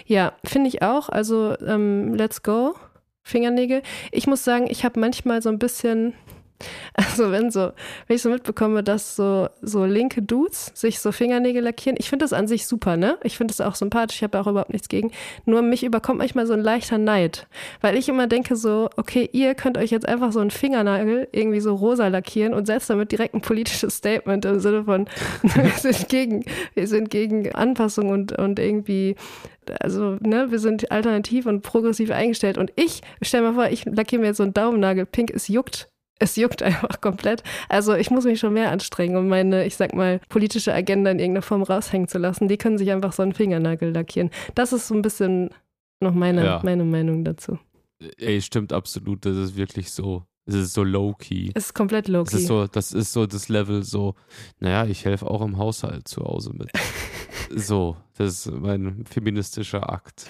Ja, 0.05 0.33
finde 0.43 0.67
ich 0.67 0.81
auch. 0.81 1.09
Also, 1.09 1.55
ähm, 1.65 2.13
let's 2.13 2.43
go. 2.43 2.75
Fingernägel. 3.23 3.83
Ich 4.11 4.27
muss 4.27 4.43
sagen, 4.43 4.67
ich 4.69 4.83
habe 4.83 4.99
manchmal 4.99 5.41
so 5.41 5.49
ein 5.49 5.59
bisschen, 5.59 6.13
also 6.93 7.31
wenn 7.31 7.51
so, 7.51 7.71
wenn 8.07 8.15
ich 8.15 8.21
so 8.21 8.29
mitbekomme, 8.29 8.83
dass 8.83 9.15
so, 9.15 9.49
so 9.61 9.85
linke 9.85 10.21
Dudes 10.21 10.71
sich 10.73 10.99
so 10.99 11.11
Fingernägel 11.11 11.63
lackieren, 11.63 11.97
ich 11.99 12.09
finde 12.09 12.23
das 12.23 12.33
an 12.33 12.47
sich 12.47 12.67
super, 12.67 12.97
ne? 12.97 13.17
Ich 13.23 13.37
finde 13.37 13.53
das 13.53 13.61
auch 13.61 13.75
sympathisch, 13.75 14.17
ich 14.17 14.23
habe 14.23 14.39
auch 14.39 14.47
überhaupt 14.47 14.73
nichts 14.73 14.89
gegen. 14.89 15.11
Nur 15.45 15.61
mich 15.61 15.83
überkommt 15.83 16.19
manchmal 16.19 16.47
so 16.47 16.53
ein 16.53 16.61
leichter 16.61 16.97
Neid, 16.97 17.47
weil 17.81 17.97
ich 17.97 18.09
immer 18.09 18.27
denke 18.27 18.55
so, 18.55 18.89
okay, 18.97 19.29
ihr 19.31 19.55
könnt 19.55 19.77
euch 19.77 19.91
jetzt 19.91 20.07
einfach 20.07 20.31
so 20.31 20.39
einen 20.39 20.51
Fingernagel 20.51 21.27
irgendwie 21.31 21.61
so 21.61 21.75
rosa 21.75 22.07
lackieren 22.07 22.53
und 22.53 22.65
setzt 22.65 22.89
damit 22.89 23.11
direkt 23.11 23.33
ein 23.33 23.41
politisches 23.41 23.95
Statement 23.95 24.45
im 24.45 24.59
Sinne 24.59 24.85
von, 24.85 25.07
wir 25.43 25.71
sind 25.71 26.09
gegen, 26.09 26.45
wir 26.73 26.87
sind 26.87 27.09
gegen 27.09 27.53
Anpassung 27.53 28.09
und, 28.09 28.37
und 28.37 28.59
irgendwie 28.59 29.15
also, 29.79 30.17
ne, 30.21 30.51
wir 30.51 30.59
sind 30.59 30.91
alternativ 30.91 31.45
und 31.45 31.61
progressiv 31.61 32.11
eingestellt. 32.11 32.57
Und 32.57 32.71
ich, 32.75 33.01
stell 33.21 33.41
mal 33.41 33.53
vor, 33.53 33.67
ich 33.69 33.85
lackiere 33.85 34.21
mir 34.21 34.27
jetzt 34.27 34.37
so 34.37 34.43
einen 34.43 34.53
Daumennagel 34.53 35.05
pink, 35.05 35.31
es 35.31 35.47
juckt. 35.47 35.90
Es 36.21 36.35
juckt 36.35 36.61
einfach 36.63 37.01
komplett. 37.01 37.43
Also 37.67 37.95
ich 37.95 38.11
muss 38.11 38.25
mich 38.25 38.39
schon 38.39 38.53
mehr 38.53 38.69
anstrengen, 38.71 39.17
um 39.17 39.27
meine, 39.27 39.65
ich 39.65 39.75
sag 39.75 39.93
mal, 39.93 40.19
politische 40.29 40.73
Agenda 40.73 41.09
in 41.11 41.19
irgendeiner 41.19 41.41
Form 41.41 41.63
raushängen 41.63 42.07
zu 42.07 42.19
lassen. 42.19 42.47
Die 42.47 42.57
können 42.57 42.77
sich 42.77 42.91
einfach 42.91 43.11
so 43.11 43.23
einen 43.23 43.33
Fingernagel 43.33 43.91
lackieren. 43.91 44.29
Das 44.55 44.71
ist 44.71 44.87
so 44.87 44.93
ein 44.95 45.01
bisschen 45.01 45.49
noch 45.99 46.13
meine, 46.13 46.45
Ja. 46.45 46.61
meine 46.63 46.83
Meinung 46.83 47.23
dazu. 47.25 47.57
Ey, 48.17 48.41
stimmt 48.41 48.71
absolut. 48.71 49.25
Das 49.25 49.35
ist 49.35 49.55
wirklich 49.55 49.91
so. 49.91 50.23
Es 50.45 50.55
ist 50.55 50.73
so 50.73 50.83
low-key. 50.83 51.51
Es 51.53 51.65
ist 51.65 51.73
komplett 51.73 52.05
Das 52.05 52.11
low-key. 52.13 52.37
ist 52.37 52.47
so, 52.47 52.67
das 52.67 52.93
ist 52.93 53.13
so 53.13 53.25
das 53.27 53.47
Level 53.49 53.83
so, 53.83 54.15
naja, 54.59 54.85
ich 54.85 55.05
helfe 55.05 55.29
auch 55.29 55.41
im 55.41 55.57
Haushalt 55.57 56.07
zu 56.07 56.23
Hause 56.23 56.51
mit. 56.53 56.69
So, 57.53 57.97
das 58.17 58.45
ist 58.45 58.51
mein 58.53 59.03
feministischer 59.05 59.91
Akt. 59.91 60.27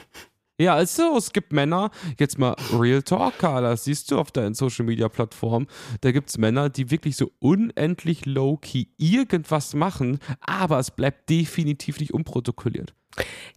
Ja, 0.61 0.75
also 0.75 1.17
es 1.17 1.33
gibt 1.33 1.53
Männer, 1.53 1.89
jetzt 2.19 2.37
mal 2.37 2.55
Real 2.77 3.01
Talk, 3.01 3.39
Carla, 3.39 3.71
das 3.71 3.85
siehst 3.85 4.11
du 4.11 4.19
auf 4.19 4.29
deinen 4.29 4.53
Social 4.53 4.85
Media 4.85 5.09
Plattformen, 5.09 5.65
da 6.01 6.11
gibt 6.11 6.29
es 6.29 6.37
Männer, 6.37 6.69
die 6.69 6.91
wirklich 6.91 7.15
so 7.15 7.31
unendlich 7.39 8.27
low-key 8.27 8.85
irgendwas 8.97 9.73
machen, 9.73 10.19
aber 10.39 10.77
es 10.77 10.91
bleibt 10.91 11.31
definitiv 11.31 11.99
nicht 11.99 12.13
unprotokolliert. 12.13 12.93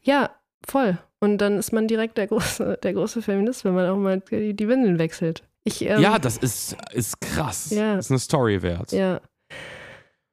Ja, 0.03 0.31
voll. 0.67 0.99
Und 1.21 1.39
dann 1.39 1.59
ist 1.59 1.73
man 1.73 1.89
direkt 1.89 2.17
der 2.17 2.27
große, 2.27 2.79
der 2.83 2.95
große 2.95 3.21
Feminist, 3.21 3.67
wenn 3.67 3.75
man 3.75 3.89
auch 3.89 3.99
mal 3.99 4.21
die, 4.21 4.55
die 4.55 4.69
Windeln 4.69 4.99
wechselt. 4.99 5.43
Ich, 5.65 5.83
ähm, 5.83 6.01
ja, 6.01 6.19
das 6.19 6.39
ist, 6.39 6.77
ist 6.93 7.21
krass. 7.21 7.71
Ja. 7.71 7.97
Das 7.97 8.07
ist 8.07 8.13
eine 8.13 8.19
Story 8.19 8.63
wert. 8.63 8.93
Ja. 8.93 9.21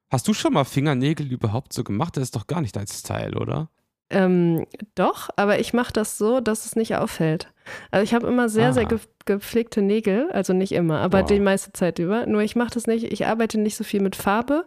Hast 0.10 0.28
du 0.28 0.34
schon 0.34 0.54
mal 0.54 0.66
Fingernägel 0.66 1.32
überhaupt 1.32 1.74
so 1.74 1.84
gemacht? 1.84 2.18
Das 2.18 2.24
ist 2.24 2.36
doch 2.36 2.48
gar 2.48 2.62
nicht 2.62 2.76
dein 2.76 2.88
Style, 2.88 3.38
oder? 3.38 3.70
Ähm, 4.12 4.66
doch, 4.96 5.30
aber 5.38 5.60
ich 5.60 5.74
mache 5.74 5.94
das 5.94 6.18
so, 6.18 6.42
dass 6.42 6.66
es 6.66 6.76
nicht 6.76 6.96
auffällt. 6.96 7.48
Also 7.92 8.04
ich 8.04 8.14
habe 8.14 8.28
immer 8.28 8.50
sehr, 8.50 8.70
ah. 8.70 8.74
sehr 8.74 8.86
ge 8.86 9.00
gepflegte 9.24 9.84
Nägel, 9.84 10.32
also 10.32 10.52
nicht 10.52 10.72
immer, 10.72 10.98
aber 11.00 11.20
wow. 11.20 11.28
die 11.28 11.40
meiste 11.40 11.72
Zeit 11.74 12.00
über. 12.00 12.26
Nur 12.26 12.42
ich 12.42 12.56
mache 12.56 12.72
das 12.74 12.88
nicht, 12.88 13.14
ich 13.14 13.28
arbeite 13.28 13.60
nicht 13.60 13.78
so 13.78 13.84
viel 13.84 14.02
mit 14.02 14.16
Farbe 14.16 14.66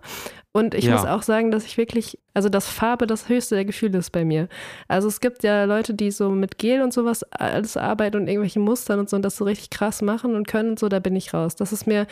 und 0.53 0.75
ich 0.75 0.85
ja. 0.85 0.93
muss 0.93 1.05
auch 1.05 1.23
sagen, 1.23 1.51
dass 1.51 1.65
ich 1.65 1.77
wirklich, 1.77 2.21
also 2.35 2.49
dass 2.49 2.69
Farbe 2.69 3.09
das 3.09 3.29
höchste 3.29 3.57
der 3.57 3.65
Gefühle 3.65 3.99
ist 3.99 4.11
bei 4.11 4.25
mir. 4.25 4.49
Also 4.87 5.09
es 5.09 5.21
gibt 5.21 5.43
ja 5.43 5.65
Leute, 5.65 5.93
die 5.93 6.13
so 6.13 6.31
mit 6.31 6.59
Gel 6.59 6.83
und 6.83 6.93
sowas 6.93 7.25
alles 7.33 7.77
arbeiten 7.77 8.17
und 8.17 8.29
irgendwelche 8.29 8.61
Mustern 8.61 9.01
und 9.01 9.11
so 9.11 9.17
und 9.17 9.23
das 9.23 9.37
so 9.37 9.45
richtig 9.45 9.71
krass 9.71 10.01
machen 10.01 10.37
und 10.37 10.47
können 10.47 10.71
und 10.71 10.79
so, 10.79 10.89
da 10.89 11.01
bin 11.01 11.17
ich 11.17 11.35
raus. 11.35 11.57
Das 11.57 11.73
ist 11.73 11.89
mir 11.89 12.07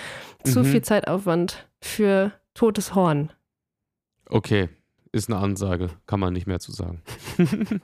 mhm. 0.44 0.50
zu 0.50 0.64
viel 0.64 0.82
Zeitaufwand 0.82 1.68
für 1.80 2.32
totes 2.54 2.96
Horn. 2.96 3.30
Okay, 4.28 4.68
ist 5.12 5.30
eine 5.30 5.38
Ansage, 5.38 5.90
kann 6.06 6.20
man 6.20 6.32
nicht 6.32 6.46
mehr 6.46 6.60
zu 6.60 6.72
sagen. 6.72 7.02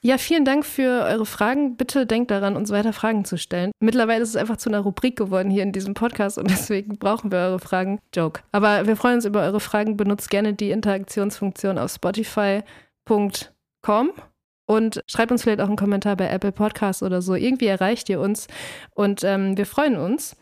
Ja, 0.00 0.16
vielen 0.16 0.44
Dank 0.44 0.64
für 0.64 1.02
eure 1.06 1.26
Fragen. 1.26 1.76
Bitte 1.76 2.06
denkt 2.06 2.30
daran, 2.30 2.54
uns 2.54 2.70
weiter 2.70 2.92
Fragen 2.92 3.24
zu 3.24 3.36
stellen. 3.36 3.72
Mittlerweile 3.80 4.22
ist 4.22 4.28
es 4.28 4.36
einfach 4.36 4.56
zu 4.56 4.70
einer 4.70 4.78
Rubrik 4.78 5.16
geworden 5.16 5.50
hier 5.50 5.64
in 5.64 5.72
diesem 5.72 5.94
Podcast 5.94 6.38
und 6.38 6.48
deswegen 6.50 6.98
brauchen 6.98 7.32
wir 7.32 7.38
eure 7.38 7.58
Fragen. 7.58 7.98
Joke. 8.14 8.42
Aber 8.52 8.86
wir 8.86 8.94
freuen 8.94 9.16
uns 9.16 9.24
über 9.24 9.42
eure 9.42 9.58
Fragen. 9.58 9.96
Benutzt 9.96 10.30
gerne 10.30 10.54
die 10.54 10.70
Interaktionsfunktion 10.70 11.78
auf 11.78 11.90
spotify.com 11.92 12.62
und 14.66 15.02
schreibt 15.08 15.32
uns 15.32 15.42
vielleicht 15.42 15.60
auch 15.60 15.66
einen 15.66 15.76
Kommentar 15.76 16.14
bei 16.16 16.28
Apple 16.28 16.52
Podcasts 16.52 17.02
oder 17.02 17.20
so. 17.20 17.34
Irgendwie 17.34 17.66
erreicht 17.66 18.08
ihr 18.08 18.20
uns 18.20 18.46
und 18.94 19.24
ähm, 19.24 19.56
wir 19.56 19.66
freuen 19.66 19.96
uns. 19.96 20.36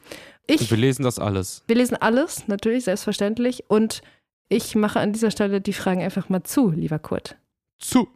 Ich, 0.46 0.70
wir 0.70 0.78
lesen 0.78 1.02
das 1.02 1.18
alles. 1.18 1.64
Wir 1.66 1.76
lesen 1.76 1.96
alles, 1.96 2.46
natürlich, 2.46 2.84
selbstverständlich. 2.84 3.64
Und 3.68 4.02
ich 4.48 4.74
mache 4.74 5.00
an 5.00 5.12
dieser 5.12 5.30
Stelle 5.30 5.60
die 5.60 5.72
Fragen 5.72 6.00
einfach 6.02 6.28
mal 6.28 6.42
zu, 6.42 6.70
lieber 6.70 6.98
Kurt. 6.98 7.36
Zu. 7.78 8.08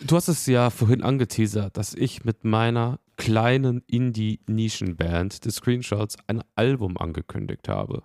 Du 0.00 0.16
hast 0.16 0.28
es 0.28 0.46
ja 0.46 0.70
vorhin 0.70 1.02
angeteasert, 1.02 1.76
dass 1.76 1.94
ich 1.94 2.24
mit 2.24 2.44
meiner 2.44 3.00
kleinen 3.16 3.82
Indie-Nischenband 3.86 5.40
The 5.42 5.50
Screenshots 5.50 6.16
ein 6.28 6.42
Album 6.54 6.96
angekündigt 6.96 7.68
habe. 7.68 8.02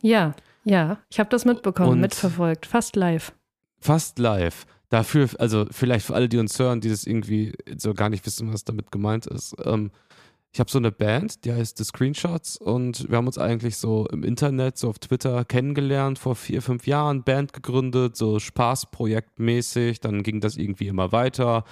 Ja, 0.00 0.34
ja, 0.64 0.98
ich 1.10 1.18
habe 1.18 1.30
das 1.30 1.44
mitbekommen, 1.44 1.92
Und 1.92 2.00
mitverfolgt, 2.00 2.66
fast 2.66 2.94
live. 2.94 3.32
Fast 3.80 4.18
live. 4.18 4.66
Dafür, 4.90 5.28
also 5.38 5.66
vielleicht 5.70 6.06
für 6.06 6.14
alle, 6.14 6.28
die 6.28 6.38
uns 6.38 6.58
hören, 6.58 6.80
die 6.80 6.88
das 6.88 7.04
irgendwie 7.04 7.52
so 7.76 7.94
gar 7.94 8.10
nicht 8.10 8.24
wissen, 8.26 8.52
was 8.52 8.64
damit 8.64 8.92
gemeint 8.92 9.26
ist. 9.26 9.56
Ähm, 9.64 9.90
ich 10.54 10.60
habe 10.60 10.70
so 10.70 10.78
eine 10.78 10.92
Band, 10.92 11.44
die 11.44 11.52
heißt 11.52 11.78
The 11.78 11.84
Screenshots 11.84 12.56
und 12.56 13.10
wir 13.10 13.16
haben 13.16 13.26
uns 13.26 13.38
eigentlich 13.38 13.76
so 13.76 14.06
im 14.06 14.22
Internet, 14.22 14.78
so 14.78 14.88
auf 14.88 15.00
Twitter 15.00 15.44
kennengelernt, 15.44 16.16
vor 16.16 16.36
vier, 16.36 16.62
fünf 16.62 16.86
Jahren, 16.86 17.24
Band 17.24 17.52
gegründet, 17.52 18.16
so 18.16 18.38
Spaßprojektmäßig, 18.38 19.98
dann 19.98 20.22
ging 20.22 20.40
das 20.40 20.56
irgendwie 20.56 20.86
immer 20.86 21.10
weiter, 21.10 21.64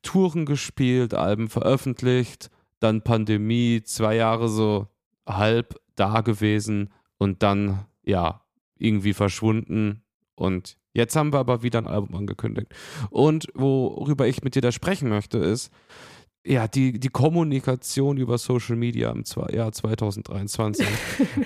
Touren 0.00 0.46
gespielt, 0.46 1.12
Alben 1.12 1.50
veröffentlicht, 1.50 2.48
dann 2.78 3.02
Pandemie, 3.02 3.82
zwei 3.82 4.16
Jahre 4.16 4.48
so 4.48 4.88
halb 5.28 5.78
da 5.94 6.22
gewesen 6.22 6.88
und 7.18 7.42
dann, 7.42 7.84
ja, 8.04 8.40
irgendwie 8.78 9.12
verschwunden. 9.12 10.02
Und 10.34 10.78
jetzt 10.94 11.14
haben 11.14 11.34
wir 11.34 11.40
aber 11.40 11.62
wieder 11.62 11.80
ein 11.80 11.86
Album 11.86 12.16
angekündigt. 12.16 12.68
Und 13.10 13.48
worüber 13.52 14.26
ich 14.26 14.42
mit 14.42 14.54
dir 14.54 14.62
da 14.62 14.72
sprechen 14.72 15.10
möchte, 15.10 15.36
ist, 15.36 15.70
ja, 16.44 16.68
die, 16.68 16.98
die 16.98 17.08
Kommunikation 17.08 18.16
über 18.16 18.38
Social 18.38 18.76
Media 18.76 19.10
im 19.10 19.24
Jahr 19.52 19.72
2023. 19.72 20.86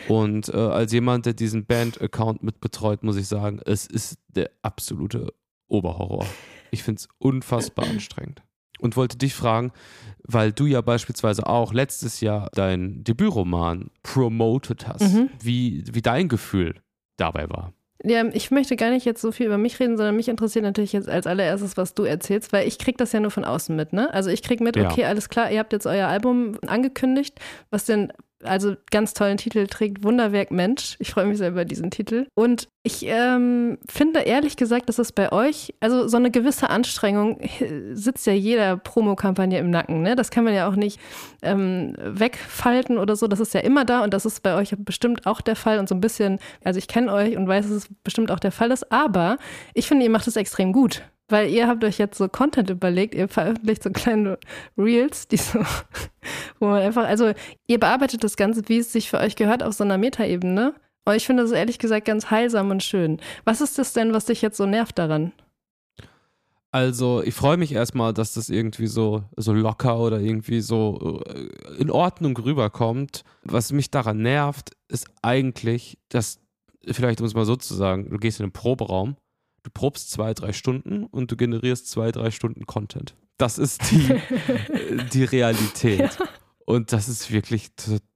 und 0.09 0.49
äh, 0.49 0.57
als 0.57 0.93
jemand, 0.93 1.27
der 1.27 1.35
diesen 1.35 1.67
Band-Account 1.67 2.43
mitbetreut, 2.43 3.03
muss 3.03 3.17
ich 3.17 3.27
sagen, 3.27 3.61
es 3.65 3.87
ist 3.87 4.19
der 4.29 4.51
absolute 4.63 5.33
Oberhorror. 5.69 6.27
Ich 6.71 6.83
finde 6.83 7.01
es 7.01 7.09
unfassbar 7.19 7.87
anstrengend. 7.87 8.43
Und 8.81 8.97
wollte 8.97 9.17
dich 9.17 9.35
fragen, 9.35 9.73
weil 10.25 10.53
du 10.53 10.67
ja 10.67 10.81
beispielsweise 10.81 11.47
auch 11.47 11.73
letztes 11.73 12.21
Jahr 12.21 12.51
dein 12.55 13.05
Debütroman 13.05 13.91
promoted 14.03 14.87
hast, 14.87 15.15
mhm. 15.15 15.31
wie, 15.41 15.85
wie 15.93 16.03
dein 16.03 16.29
Gefühl 16.29 16.83
dabei 17.17 17.49
war. 17.49 17.73
Ja, 18.07 18.23
ich 18.33 18.51
möchte 18.51 18.77
gar 18.77 18.91
nicht 18.91 19.07
jetzt 19.07 19.23
so 19.23 19.33
viel 19.33 19.47
über 19.47 19.57
mich 19.57 19.81
reden, 19.81 19.97
sondern 19.97 20.15
mich 20.15 20.29
interessiert 20.29 20.63
natürlich 20.65 20.93
jetzt 20.93 21.09
als 21.09 21.27
allererstes, 21.27 21.79
was 21.79 21.95
du 21.95 22.05
erzählst, 22.05 22.53
weil 22.53 22.69
ich 22.69 22.79
krieg 22.79 22.99
das 22.99 23.13
ja 23.13 23.21
nur 23.21 23.31
von 23.31 23.45
außen 23.45 23.75
mit, 23.75 23.95
ne? 23.95 24.13
Also 24.13 24.29
ich 24.29 24.43
krieg 24.43 24.61
mit, 24.61 24.77
ja. 24.77 24.91
okay, 24.91 25.07
alles 25.07 25.31
klar, 25.31 25.51
ihr 25.51 25.59
habt 25.59 25.73
jetzt 25.73 25.87
euer 25.87 26.07
Album 26.09 26.59
angekündigt, 26.67 27.41
was 27.71 27.87
denn 27.87 28.13
also 28.45 28.77
ganz 28.91 29.15
tollen 29.15 29.37
Titel 29.37 29.67
trägt, 29.67 30.05
Wunderwerk 30.05 30.51
Mensch. 30.51 30.97
Ich 30.99 31.11
freue 31.11 31.27
mich 31.27 31.39
sehr 31.39 31.51
über 31.51 31.65
diesen 31.65 31.91
Titel. 31.91 32.27
Und 32.35 32.69
ich 32.83 33.05
ähm, 33.07 33.79
finde 33.89 34.21
ehrlich 34.21 34.57
gesagt, 34.57 34.89
dass 34.89 34.99
es 34.99 35.13
bei 35.13 35.33
euch, 35.33 35.75
also 35.81 36.07
so 36.07 36.17
eine 36.17 36.31
gewisse 36.31 36.71
Anstrengung 36.71 37.41
sitzt 37.93 38.27
ja 38.27 38.33
jeder 38.33 38.77
Promokampagne 38.77 39.59
im 39.59 39.71
Nacken. 39.71 40.03
Ne? 40.03 40.17
Das 40.17 40.31
kann 40.31 40.45
man 40.45 40.55
ja 40.55 40.69
auch 40.69 40.77
nicht 40.77 41.01
ähm, 41.43 41.95
wegfalten 41.99 42.99
oder 42.99 43.17
so. 43.17 43.27
Das 43.27 43.41
ist 43.41 43.55
ja 43.55 43.61
immer 43.61 43.85
da 43.85 44.05
und 44.05 44.15
das 44.15 44.27
ist 44.27 44.43
bei 44.43 44.55
euch 44.55 44.75
bestimmt 44.79 45.27
auch 45.27 45.41
der 45.41 45.57
Fall. 45.57 45.79
Und 45.79 45.89
so 45.89 45.95
ein 45.95 46.01
bisschen, 46.01 46.39
also 46.63 46.79
ich 46.79 46.89
kenne 46.89 47.13
euch 47.13 47.37
und 47.37 47.49
weiß, 47.49 47.67
dass 47.67 47.75
es 47.75 47.89
bestimmt 48.05 48.31
auch 48.31 48.39
der 48.39 48.53
Fall 48.53 48.71
ist. 48.71 48.91
Aber 48.93 49.39
ich 49.73 49.89
finde, 49.89 50.05
ihr 50.05 50.11
macht 50.11 50.27
es 50.27 50.37
extrem 50.37 50.73
gut. 50.73 51.03
Weil 51.29 51.49
ihr 51.51 51.69
habt 51.69 51.83
euch 51.85 51.99
jetzt 51.99 52.19
so 52.19 52.29
Content 52.29 52.69
überlegt, 52.69 53.15
ihr 53.15 53.29
veröffentlicht 53.29 53.83
so 53.83 53.91
kleine 53.91 54.39
Reels, 54.77 55.27
die 55.27 55.39
so, 55.39 55.61
wo 56.61 56.67
man 56.67 56.83
einfach, 56.83 57.07
also 57.07 57.33
ihr 57.67 57.81
bearbeitet 57.81 58.23
das 58.23 58.37
Ganze, 58.37 58.63
wie 58.69 58.79
es 58.79 58.93
sich 58.93 59.09
für 59.09 59.19
euch 59.19 59.35
gehört, 59.35 59.63
auf 59.63 59.75
so 59.75 59.85
einer 59.85 59.97
Metaebene. 59.97 60.75
Und 61.07 61.15
ich 61.15 61.27
finde 61.27 61.43
das 61.43 61.53
ehrlich 61.53 61.79
gesagt 61.79 62.07
ganz 62.07 62.31
heilsam 62.31 62.71
und 62.71 62.83
schön. 62.83 63.21
Was 63.45 63.61
ist 63.61 63.79
das 63.79 63.93
denn, 63.93 64.13
was 64.13 64.27
dich 64.27 64.43
jetzt 64.43 64.57
so 64.57 64.67
nervt 64.67 64.99
daran? 64.99 65.33
Also, 66.71 67.23
ich 67.23 67.35
freue 67.35 67.57
mich 67.57 67.73
erstmal, 67.73 68.13
dass 68.13 68.35
das 68.35 68.49
irgendwie 68.49 68.89
so, 68.89 69.23
so 69.37 69.53
locker 69.53 70.01
oder 70.01 70.19
irgendwie 70.19 70.61
so 70.61 71.23
äh, 71.25 71.81
in 71.81 71.89
Ordnung 71.89 72.37
rüberkommt. 72.37 73.23
Was 73.45 73.71
mich 73.71 73.93
daran 73.93 74.23
nervt, 74.23 74.73
ist 74.89 75.07
eigentlich, 75.23 75.99
dass, 76.09 76.41
vielleicht 76.85 77.21
um 77.21 77.27
es 77.27 77.35
mal 77.35 77.45
so 77.45 77.55
zu 77.55 77.75
sagen, 77.75 78.11
du 78.11 78.19
gehst 78.19 78.41
in 78.41 78.47
den 78.47 78.53
Proberaum 78.53 79.17
du 79.65 79.71
probst 79.73 80.13
zwei, 80.13 80.33
drei 80.33 80.53
Stunden 80.53 81.05
und 81.05 81.33
du 81.33 81.37
generierst 81.37 81.91
zwei, 81.91 82.13
drei 82.13 82.31
Stunden 82.31 82.67
Content. 82.67 83.17
Das 83.37 83.59
ist 83.59 83.91
die, 83.91 84.15
die 85.13 85.25
Realität. 85.25 86.01
Ja. 86.19 86.29
Und 86.67 86.93
das 86.93 87.09
ist 87.09 87.31
wirklich, 87.31 87.69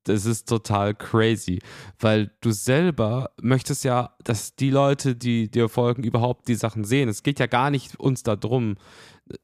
das 0.05 0.25
ist 0.25 0.49
total 0.49 0.95
crazy, 0.95 1.59
weil 1.99 2.31
du 2.41 2.51
selber 2.51 3.31
möchtest 3.43 3.85
ja, 3.85 4.15
dass 4.25 4.57
die 4.57 4.71
Leute, 4.71 5.17
die 5.17 5.51
dir 5.51 5.69
folgen, 5.69 6.03
überhaupt 6.03 6.49
die 6.49 6.55
Sachen 6.55 6.85
sehen. 6.85 7.11
Es 7.11 7.23
geht 7.23 7.41
ja 7.41 7.47
gar 7.47 7.71
nicht 7.71 8.01
uns 8.01 8.23
darum, 8.23 8.77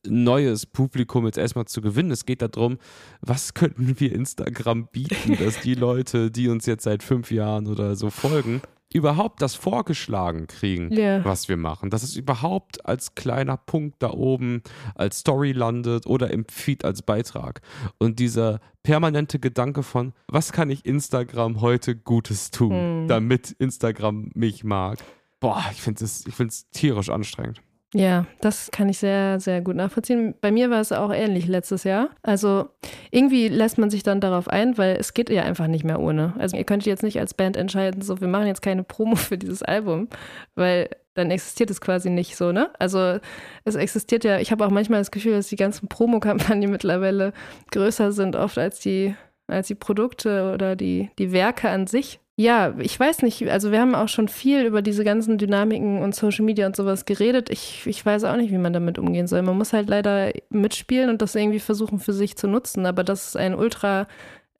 neues 0.06 0.64
Publikum 0.64 1.26
jetzt 1.26 1.36
erstmal 1.36 1.66
zu 1.66 1.82
gewinnen. 1.82 2.10
Es 2.10 2.24
geht 2.24 2.40
darum, 2.40 2.78
was 3.20 3.52
könnten 3.52 4.00
wir 4.00 4.12
Instagram 4.12 4.86
bieten, 4.86 5.36
dass 5.36 5.60
die 5.60 5.74
Leute, 5.74 6.30
die 6.30 6.48
uns 6.48 6.64
jetzt 6.64 6.84
seit 6.84 7.02
fünf 7.02 7.30
Jahren 7.30 7.66
oder 7.66 7.96
so 7.96 8.08
folgen, 8.08 8.62
überhaupt 8.94 9.42
das 9.42 9.56
vorgeschlagen 9.56 10.46
kriegen, 10.46 10.90
yeah. 10.92 11.22
was 11.24 11.48
wir 11.48 11.56
machen. 11.56 11.90
Dass 11.90 12.04
es 12.04 12.16
überhaupt 12.16 12.86
als 12.86 13.14
kleiner 13.14 13.56
Punkt 13.56 13.96
da 14.02 14.10
oben 14.10 14.62
als 14.94 15.18
Story 15.18 15.52
landet 15.52 16.06
oder 16.06 16.30
im 16.30 16.46
Feed 16.48 16.84
als 16.84 17.02
Beitrag. 17.02 17.60
Und 17.98 18.20
dieser 18.20 18.60
permanente 18.84 19.40
Gedanke 19.40 19.82
von, 19.82 20.12
was 20.28 20.52
kann 20.52 20.70
ich 20.70 20.86
Instagram 20.86 21.60
heute 21.60 21.96
Gutes 21.96 22.52
tun, 22.52 23.04
mm. 23.04 23.08
damit 23.08 23.50
Instagram 23.58 24.30
mich 24.34 24.62
mag. 24.62 25.00
Boah, 25.40 25.64
ich 25.72 25.82
finde 25.82 26.04
es 26.04 26.70
tierisch 26.70 27.10
anstrengend. 27.10 27.60
Ja, 27.94 28.26
das 28.40 28.70
kann 28.72 28.88
ich 28.88 28.98
sehr, 28.98 29.38
sehr 29.38 29.60
gut 29.60 29.76
nachvollziehen. 29.76 30.34
Bei 30.40 30.50
mir 30.50 30.68
war 30.68 30.80
es 30.80 30.90
auch 30.90 31.12
ähnlich 31.12 31.46
letztes 31.46 31.84
Jahr. 31.84 32.10
Also 32.22 32.68
irgendwie 33.12 33.48
lässt 33.48 33.78
man 33.78 33.88
sich 33.88 34.02
dann 34.02 34.20
darauf 34.20 34.48
ein, 34.48 34.76
weil 34.76 34.96
es 34.96 35.14
geht 35.14 35.30
ja 35.30 35.44
einfach 35.44 35.68
nicht 35.68 35.84
mehr 35.84 36.00
ohne. 36.00 36.34
Also 36.38 36.56
ihr 36.56 36.64
könnt 36.64 36.84
jetzt 36.84 37.04
nicht 37.04 37.20
als 37.20 37.34
Band 37.34 37.56
entscheiden, 37.56 38.02
so 38.02 38.20
wir 38.20 38.28
machen 38.28 38.48
jetzt 38.48 38.62
keine 38.62 38.82
Promo 38.82 39.14
für 39.16 39.38
dieses 39.38 39.62
Album, 39.62 40.08
weil 40.56 40.90
dann 41.14 41.30
existiert 41.30 41.70
es 41.70 41.80
quasi 41.80 42.10
nicht 42.10 42.36
so, 42.36 42.50
ne? 42.50 42.70
Also 42.80 43.18
es 43.64 43.76
existiert 43.76 44.24
ja, 44.24 44.40
ich 44.40 44.50
habe 44.50 44.66
auch 44.66 44.70
manchmal 44.70 45.00
das 45.00 45.12
Gefühl, 45.12 45.34
dass 45.34 45.46
die 45.46 45.56
ganzen 45.56 45.86
Promokampagnen 45.86 46.70
mittlerweile 46.72 47.32
größer 47.70 48.10
sind 48.10 48.34
oft 48.34 48.58
als 48.58 48.80
die 48.80 49.14
als 49.46 49.68
die 49.68 49.74
Produkte 49.74 50.52
oder 50.54 50.74
die, 50.74 51.10
die 51.18 51.30
Werke 51.30 51.68
an 51.68 51.86
sich 51.86 52.18
Ja, 52.36 52.74
ich 52.80 52.98
weiß 52.98 53.22
nicht. 53.22 53.48
Also 53.48 53.70
wir 53.70 53.80
haben 53.80 53.94
auch 53.94 54.08
schon 54.08 54.26
viel 54.26 54.64
über 54.64 54.82
diese 54.82 55.04
ganzen 55.04 55.38
Dynamiken 55.38 56.02
und 56.02 56.16
Social 56.16 56.44
Media 56.44 56.66
und 56.66 56.74
sowas 56.74 57.04
geredet. 57.04 57.48
Ich, 57.48 57.86
ich 57.86 58.04
weiß 58.04 58.24
auch 58.24 58.36
nicht, 58.36 58.50
wie 58.50 58.58
man 58.58 58.72
damit 58.72 58.98
umgehen 58.98 59.28
soll. 59.28 59.42
Man 59.42 59.56
muss 59.56 59.72
halt 59.72 59.88
leider 59.88 60.32
mitspielen 60.50 61.10
und 61.10 61.22
das 61.22 61.36
irgendwie 61.36 61.60
versuchen 61.60 62.00
für 62.00 62.12
sich 62.12 62.36
zu 62.36 62.48
nutzen. 62.48 62.86
Aber 62.86 63.04
das 63.04 63.28
ist 63.28 63.36
ein 63.36 63.54
ultra 63.54 64.08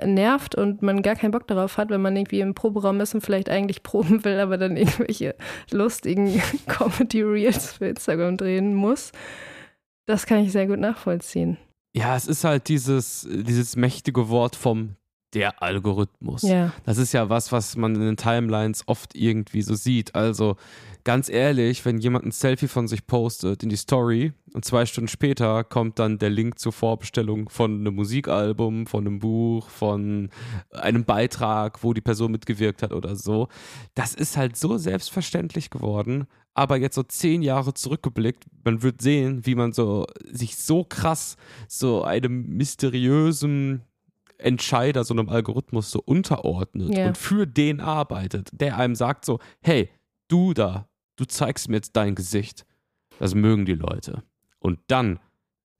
nervt 0.02 0.54
und 0.54 0.82
man 0.82 1.02
gar 1.02 1.16
keinen 1.16 1.30
Bock 1.30 1.46
darauf 1.46 1.76
hat, 1.76 1.90
wenn 1.90 2.02
man 2.02 2.16
irgendwie 2.16 2.40
im 2.40 2.54
Proberaum 2.54 3.00
ist 3.00 3.14
und 3.14 3.20
vielleicht 3.20 3.48
eigentlich 3.48 3.82
proben 3.82 4.24
will, 4.24 4.40
aber 4.40 4.56
dann 4.58 4.76
irgendwelche 4.76 5.34
lustigen 5.70 6.40
Comedy-Reels 6.66 7.74
für 7.74 7.86
Instagram 7.86 8.36
drehen 8.36 8.74
muss. 8.74 9.12
Das 10.06 10.26
kann 10.26 10.44
ich 10.44 10.52
sehr 10.52 10.66
gut 10.66 10.78
nachvollziehen. 10.78 11.56
Ja, 11.96 12.16
es 12.16 12.26
ist 12.26 12.44
halt 12.44 12.68
dieses, 12.68 13.26
dieses 13.30 13.76
mächtige 13.76 14.28
Wort 14.28 14.56
vom 14.56 14.96
der 15.34 15.62
Algorithmus. 15.62 16.42
Ja. 16.42 16.72
Das 16.84 16.98
ist 16.98 17.12
ja 17.12 17.28
was, 17.28 17.52
was 17.52 17.76
man 17.76 17.94
in 17.94 18.02
den 18.02 18.16
Timelines 18.16 18.84
oft 18.86 19.14
irgendwie 19.14 19.62
so 19.62 19.74
sieht. 19.74 20.14
Also 20.14 20.56
ganz 21.04 21.28
ehrlich, 21.28 21.84
wenn 21.84 21.98
jemand 21.98 22.24
ein 22.24 22.30
Selfie 22.30 22.68
von 22.68 22.88
sich 22.88 23.06
postet 23.06 23.62
in 23.62 23.68
die 23.68 23.76
Story 23.76 24.32
und 24.54 24.64
zwei 24.64 24.86
Stunden 24.86 25.08
später 25.08 25.64
kommt 25.64 25.98
dann 25.98 26.18
der 26.18 26.30
Link 26.30 26.58
zur 26.58 26.72
Vorbestellung 26.72 27.48
von 27.48 27.80
einem 27.80 27.94
Musikalbum, 27.94 28.86
von 28.86 29.06
einem 29.06 29.18
Buch, 29.18 29.68
von 29.68 30.30
einem 30.70 31.04
Beitrag, 31.04 31.82
wo 31.82 31.92
die 31.92 32.00
Person 32.00 32.32
mitgewirkt 32.32 32.82
hat 32.82 32.92
oder 32.92 33.16
so. 33.16 33.48
Das 33.94 34.14
ist 34.14 34.36
halt 34.36 34.56
so 34.56 34.78
selbstverständlich 34.78 35.70
geworden. 35.70 36.26
Aber 36.56 36.76
jetzt 36.76 36.94
so 36.94 37.02
zehn 37.02 37.42
Jahre 37.42 37.74
zurückgeblickt, 37.74 38.44
man 38.64 38.82
wird 38.82 39.02
sehen, 39.02 39.44
wie 39.44 39.56
man 39.56 39.72
so 39.72 40.06
sich 40.30 40.56
so 40.56 40.84
krass 40.84 41.36
so 41.66 42.04
einem 42.04 42.46
mysteriösen 42.46 43.82
Entscheider 44.44 45.04
so 45.04 45.14
einem 45.14 45.28
Algorithmus 45.28 45.90
so 45.90 46.00
unterordnet 46.04 46.94
Ja. 46.94 47.06
und 47.08 47.18
für 47.18 47.46
den 47.46 47.80
arbeitet, 47.80 48.50
der 48.52 48.76
einem 48.78 48.94
sagt 48.94 49.24
so, 49.24 49.38
hey, 49.62 49.88
du 50.28 50.52
da, 50.54 50.88
du 51.16 51.24
zeigst 51.24 51.68
mir 51.68 51.76
jetzt 51.76 51.96
dein 51.96 52.14
Gesicht. 52.14 52.66
Das 53.18 53.34
mögen 53.34 53.64
die 53.64 53.74
Leute. 53.74 54.22
Und 54.58 54.78
dann 54.88 55.20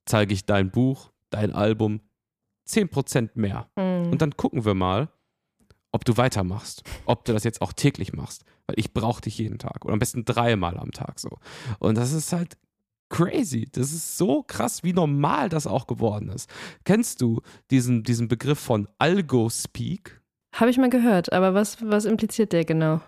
zeige 0.07 0.33
ich 0.33 0.47
dein 0.47 0.71
Buch, 0.71 1.11
dein 1.31 1.53
Album 1.53 2.01
10% 2.69 3.31
mehr. 3.35 3.69
Mhm. 3.77 4.13
Und 4.13 4.23
dann 4.23 4.37
gucken 4.37 4.65
wir 4.65 4.75
mal, 4.75 5.09
ob 5.93 6.05
du 6.05 6.17
weitermachst. 6.17 6.83
Ob 7.07 7.25
du 7.25 7.33
das 7.33 7.45
jetzt 7.45 7.61
auch 7.61 7.73
täglich 7.73 8.13
machst. 8.13 8.45
Weil 8.67 8.79
ich 8.79 8.93
brauche 8.95 9.21
dich 9.21 9.39
jeden 9.39 9.59
Tag. 9.59 9.85
Oder 9.85 9.93
am 9.93 9.99
besten 9.99 10.25
dreimal 10.25 10.79
am 10.79 10.91
Tag 10.91 11.21
so. 11.21 11.39
Und 11.79 11.97
das 11.99 12.13
ist 12.13 12.33
halt 12.33 12.57
crazy. 13.15 13.69
Das 13.71 13.93
ist 13.93 14.19
so 14.19 14.43
krass, 14.43 14.83
wie 14.83 14.93
normal 14.93 15.49
das 15.49 15.67
auch 15.67 15.87
geworden 15.87 16.31
ist. 16.31 16.51
Kennst 16.85 17.21
du 17.21 17.41
diesen, 17.71 18.03
diesen 18.03 18.29
Begriff 18.29 18.59
von 18.59 18.89
Algo-Speak? 18.99 20.21
Habe 20.55 20.71
ich 20.71 20.79
mal 20.79 20.91
gehört, 20.91 21.33
aber 21.33 21.55
was, 21.55 21.79
was 21.83 22.05
impliziert 22.05 22.53
der 22.53 22.65
genau? 22.65 23.01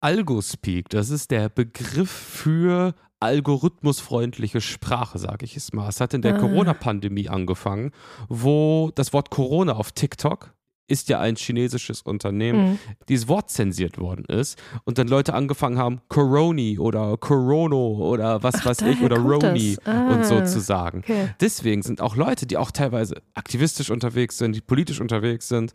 Algo-Speak, 0.00 0.90
das 0.90 1.10
ist 1.10 1.30
der 1.30 1.48
Begriff 1.48 2.10
für 2.10 2.94
algorithmusfreundliche 3.20 4.60
Sprache, 4.60 5.18
sage 5.18 5.46
ich 5.46 5.56
es 5.56 5.72
mal. 5.72 5.88
Es 5.88 6.00
hat 6.00 6.12
in 6.12 6.20
der 6.20 6.34
Ah. 6.34 6.38
Corona-Pandemie 6.38 7.28
angefangen, 7.28 7.90
wo 8.28 8.90
das 8.94 9.14
Wort 9.14 9.30
Corona 9.30 9.72
auf 9.74 9.92
TikTok 9.92 10.52
ist 10.86 11.08
ja 11.08 11.18
ein 11.20 11.36
chinesisches 11.36 12.02
Unternehmen, 12.02 12.72
Mhm. 12.72 12.78
dieses 13.08 13.26
Wort 13.28 13.50
zensiert 13.50 13.98
worden 13.98 14.24
ist 14.26 14.60
und 14.84 14.98
dann 14.98 15.08
Leute 15.08 15.32
angefangen 15.34 15.78
haben, 15.78 16.00
Coroni 16.08 16.78
oder 16.78 17.16
Corono 17.16 17.96
oder 18.10 18.42
was 18.42 18.56
Ach, 18.56 18.66
weiß 18.66 18.82
ich 18.82 19.00
oder 19.02 19.16
Roni. 19.18 19.76
Ah. 19.84 20.12
und 20.12 20.26
so 20.26 20.42
zu 20.44 20.60
sagen. 20.60 20.98
Okay. 20.98 21.28
Deswegen 21.40 21.82
sind 21.82 22.00
auch 22.00 22.16
Leute, 22.16 22.46
die 22.46 22.56
auch 22.56 22.70
teilweise 22.70 23.16
aktivistisch 23.34 23.90
unterwegs 23.90 24.38
sind, 24.38 24.54
die 24.56 24.60
politisch 24.60 25.00
unterwegs 25.00 25.48
sind, 25.48 25.72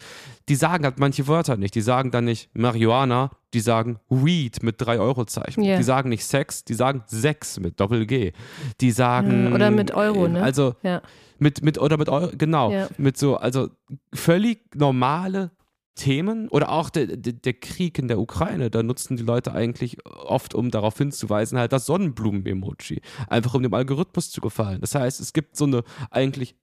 die 0.48 0.56
sagen 0.56 0.84
halt 0.84 1.00
manche 1.00 1.28
Wörter 1.28 1.58
nicht. 1.58 1.74
Die 1.76 1.82
sagen 1.82 2.12
dann 2.12 2.26
nicht 2.26 2.50
Marihuana, 2.54 3.32
die 3.54 3.60
sagen 3.60 4.00
Weed 4.10 4.64
mit 4.64 4.82
3-Euro-Zeichen. 4.82 5.64
Ja. 5.64 5.78
Die 5.78 5.84
sagen 5.84 6.10
nicht 6.10 6.26
Sex, 6.26 6.64
die 6.64 6.74
sagen 6.74 7.04
Sex 7.08 7.60
mit 7.60 7.80
Doppel-G. 7.80 8.34
Die 8.82 8.92
sagen. 8.92 9.54
Oder 9.54 9.72
mit 9.72 9.92
Euro, 9.94 10.28
ne? 10.28 10.42
Also 10.42 10.76
Ja. 10.84 11.02
mit, 11.40 11.64
mit, 11.64 11.78
oder 11.80 11.98
mit 11.98 12.10
Euro, 12.10 12.32
genau. 12.38 12.72
Ja. 12.72 12.88
Mit 12.98 13.18
so, 13.18 13.38
also 13.38 13.70
völlig 14.14 14.76
normale 14.76 15.52
Themen 15.96 16.48
oder 16.48 16.70
auch 16.70 16.90
der, 16.90 17.08
der, 17.08 17.34
der 17.34 17.54
Krieg 17.54 18.00
in 18.00 18.08
der 18.08 18.20
Ukraine, 18.20 18.70
da 18.70 18.84
nutzen 18.84 19.18
die 19.18 19.24
Leute 19.24 19.52
eigentlich 19.52 19.98
oft, 20.06 20.56
um 20.56 20.72
darauf 20.72 20.98
hinzuweisen, 20.98 21.58
halt 21.60 21.74
das 21.74 21.86
Sonnenblumen-Emoji. 21.88 23.02
Einfach 23.28 23.54
um 23.54 23.64
dem 23.64 23.74
Algorithmus 23.74 24.32
zu 24.32 24.40
gefallen. 24.40 24.80
Das 24.80 24.96
heißt, 24.96 25.20
es 25.20 25.34
gibt 25.34 25.58
so 25.58 25.66
eine 25.66 25.84
eigentlich 26.10 26.56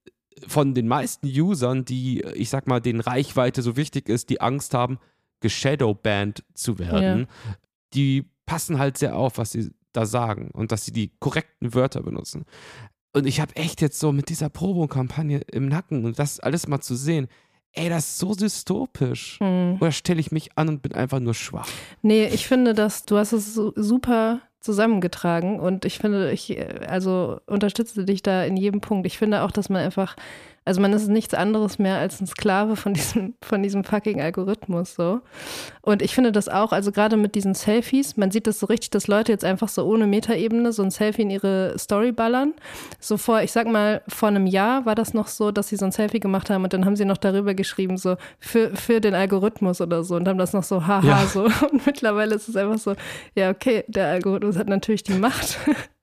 von 0.46 0.74
den 0.74 0.88
meisten 0.88 1.26
Usern, 1.26 1.84
die, 1.84 2.22
ich 2.34 2.48
sag 2.48 2.66
mal, 2.66 2.80
denen 2.80 3.00
Reichweite 3.00 3.61
so 3.62 3.76
wichtig 3.76 4.08
ist, 4.08 4.30
die 4.30 4.40
Angst 4.40 4.72
haben, 4.74 4.98
geshadowbanned 5.40 6.44
zu 6.55 6.79
werden, 6.79 7.27
die 7.94 8.25
passen 8.46 8.79
halt 8.79 8.99
sehr 8.99 9.16
auf, 9.16 9.38
was 9.38 9.53
sie 9.53 9.70
da 9.92 10.07
sagen 10.07 10.51
und 10.53 10.72
dass 10.72 10.85
sie 10.85 10.92
die 10.92 11.12
korrekten 11.18 11.75
Wörter 11.75 12.03
benutzen. 12.03 12.44
Und 13.12 13.27
ich 13.27 13.40
habe 13.40 13.57
echt 13.57 13.81
jetzt 13.81 13.99
so 13.99 14.12
mit 14.12 14.29
dieser 14.29 14.51
Probo-Kampagne 14.51 15.40
im 15.51 15.68
Nacken 15.68 16.05
und 16.05 16.18
das 16.18 16.38
alles 16.38 16.68
mal 16.68 16.81
zu 16.81 16.94
sehen, 16.94 17.29
ey, 17.72 17.88
das 17.88 18.07
ist 18.07 18.18
so 18.18 18.35
dystopisch. 18.35 19.38
Mhm. 19.40 19.79
Oder 19.81 19.92
stelle 19.92 20.20
ich 20.20 20.33
mich 20.33 20.51
an 20.57 20.68
und 20.68 20.83
bin 20.83 20.92
einfach 20.92 21.20
nur 21.20 21.35
schwach? 21.35 21.68
Nee, 22.03 22.27
ich 22.27 22.46
finde, 22.46 22.75
dass 22.75 23.05
du 23.05 23.16
hast 23.16 23.33
es 23.33 23.55
so 23.55 23.72
super 23.77 24.42
zusammengetragen 24.61 25.61
und 25.61 25.85
ich 25.85 25.99
finde, 25.99 26.33
ich 26.33 26.59
äh, 26.59 26.87
also 26.88 27.40
unterstütze 27.46 28.05
dich 28.05 28.22
da 28.22 28.44
in 28.44 28.57
jedem 28.57 28.81
Punkt. 28.81 29.07
Ich 29.07 29.16
finde 29.16 29.42
auch, 29.42 29.51
dass 29.51 29.68
man 29.68 29.83
einfach, 29.83 30.16
also 30.66 30.81
man 30.81 30.92
ist 30.92 31.07
nichts 31.09 31.33
anderes 31.33 31.79
mehr 31.79 31.96
als 31.96 32.20
ein 32.20 32.26
Sklave 32.26 32.74
von 32.74 32.92
diesem, 32.92 33.35
von 33.40 33.62
diesem 33.62 33.85
fucking 33.85 34.20
Algorithmus 34.20 34.94
so. 34.96 35.20
Und 35.81 36.02
ich 36.02 36.12
finde 36.12 36.33
das 36.33 36.48
auch, 36.48 36.72
also 36.72 36.90
gerade 36.90 37.16
mit 37.16 37.37
diesen 37.37 37.55
Selfies, 37.55 38.16
man 38.16 38.33
sieht 38.33 38.48
das 38.48 38.59
so 38.59 38.66
richtig, 38.66 38.90
dass 38.90 39.07
Leute 39.07 39.31
jetzt 39.31 39.44
einfach 39.44 39.68
so 39.68 39.87
ohne 39.87 40.09
Metaebene 40.09 40.72
so 40.72 40.83
ein 40.83 40.90
Selfie 40.90 41.22
in 41.22 41.31
ihre 41.31 41.79
Story 41.79 42.11
ballern. 42.11 42.52
So 42.98 43.16
vor, 43.16 43.42
ich 43.42 43.52
sag 43.52 43.68
mal, 43.68 44.02
vor 44.09 44.29
einem 44.29 44.46
Jahr 44.46 44.85
war 44.87 44.96
das 44.96 45.14
noch 45.14 45.29
so, 45.29 45.52
dass 45.52 45.68
sie 45.68 45.76
so 45.76 45.85
ein 45.85 45.92
Selfie 45.92 46.18
gemacht 46.20 46.50
haben 46.50 46.64
und 46.64 46.72
dann 46.72 46.85
haben 46.85 46.96
sie 46.96 47.05
noch 47.05 47.16
darüber 47.16 47.55
geschrieben, 47.55 47.96
so 47.96 48.16
für, 48.40 48.74
für 48.74 49.00
den 49.00 49.14
Algorithmus 49.14 49.81
oder 49.81 50.02
so 50.02 50.16
und 50.16 50.26
haben 50.26 50.38
das 50.38 50.52
noch 50.52 50.64
so 50.64 50.87
haha 50.87 51.07
Ja. 51.07 51.26
so. 51.26 51.44
Und 51.70 51.87
mittlerweile 51.87 52.35
ist 52.35 52.48
es 52.48 52.57
einfach 52.57 52.79
so, 52.79 52.94
ja, 53.37 53.50
okay, 53.50 53.85
der 53.87 54.09
Algorithmus 54.09 54.57
hat 54.57 54.68
natürlich 54.68 55.05
die 55.05 55.14
Macht. 55.14 55.59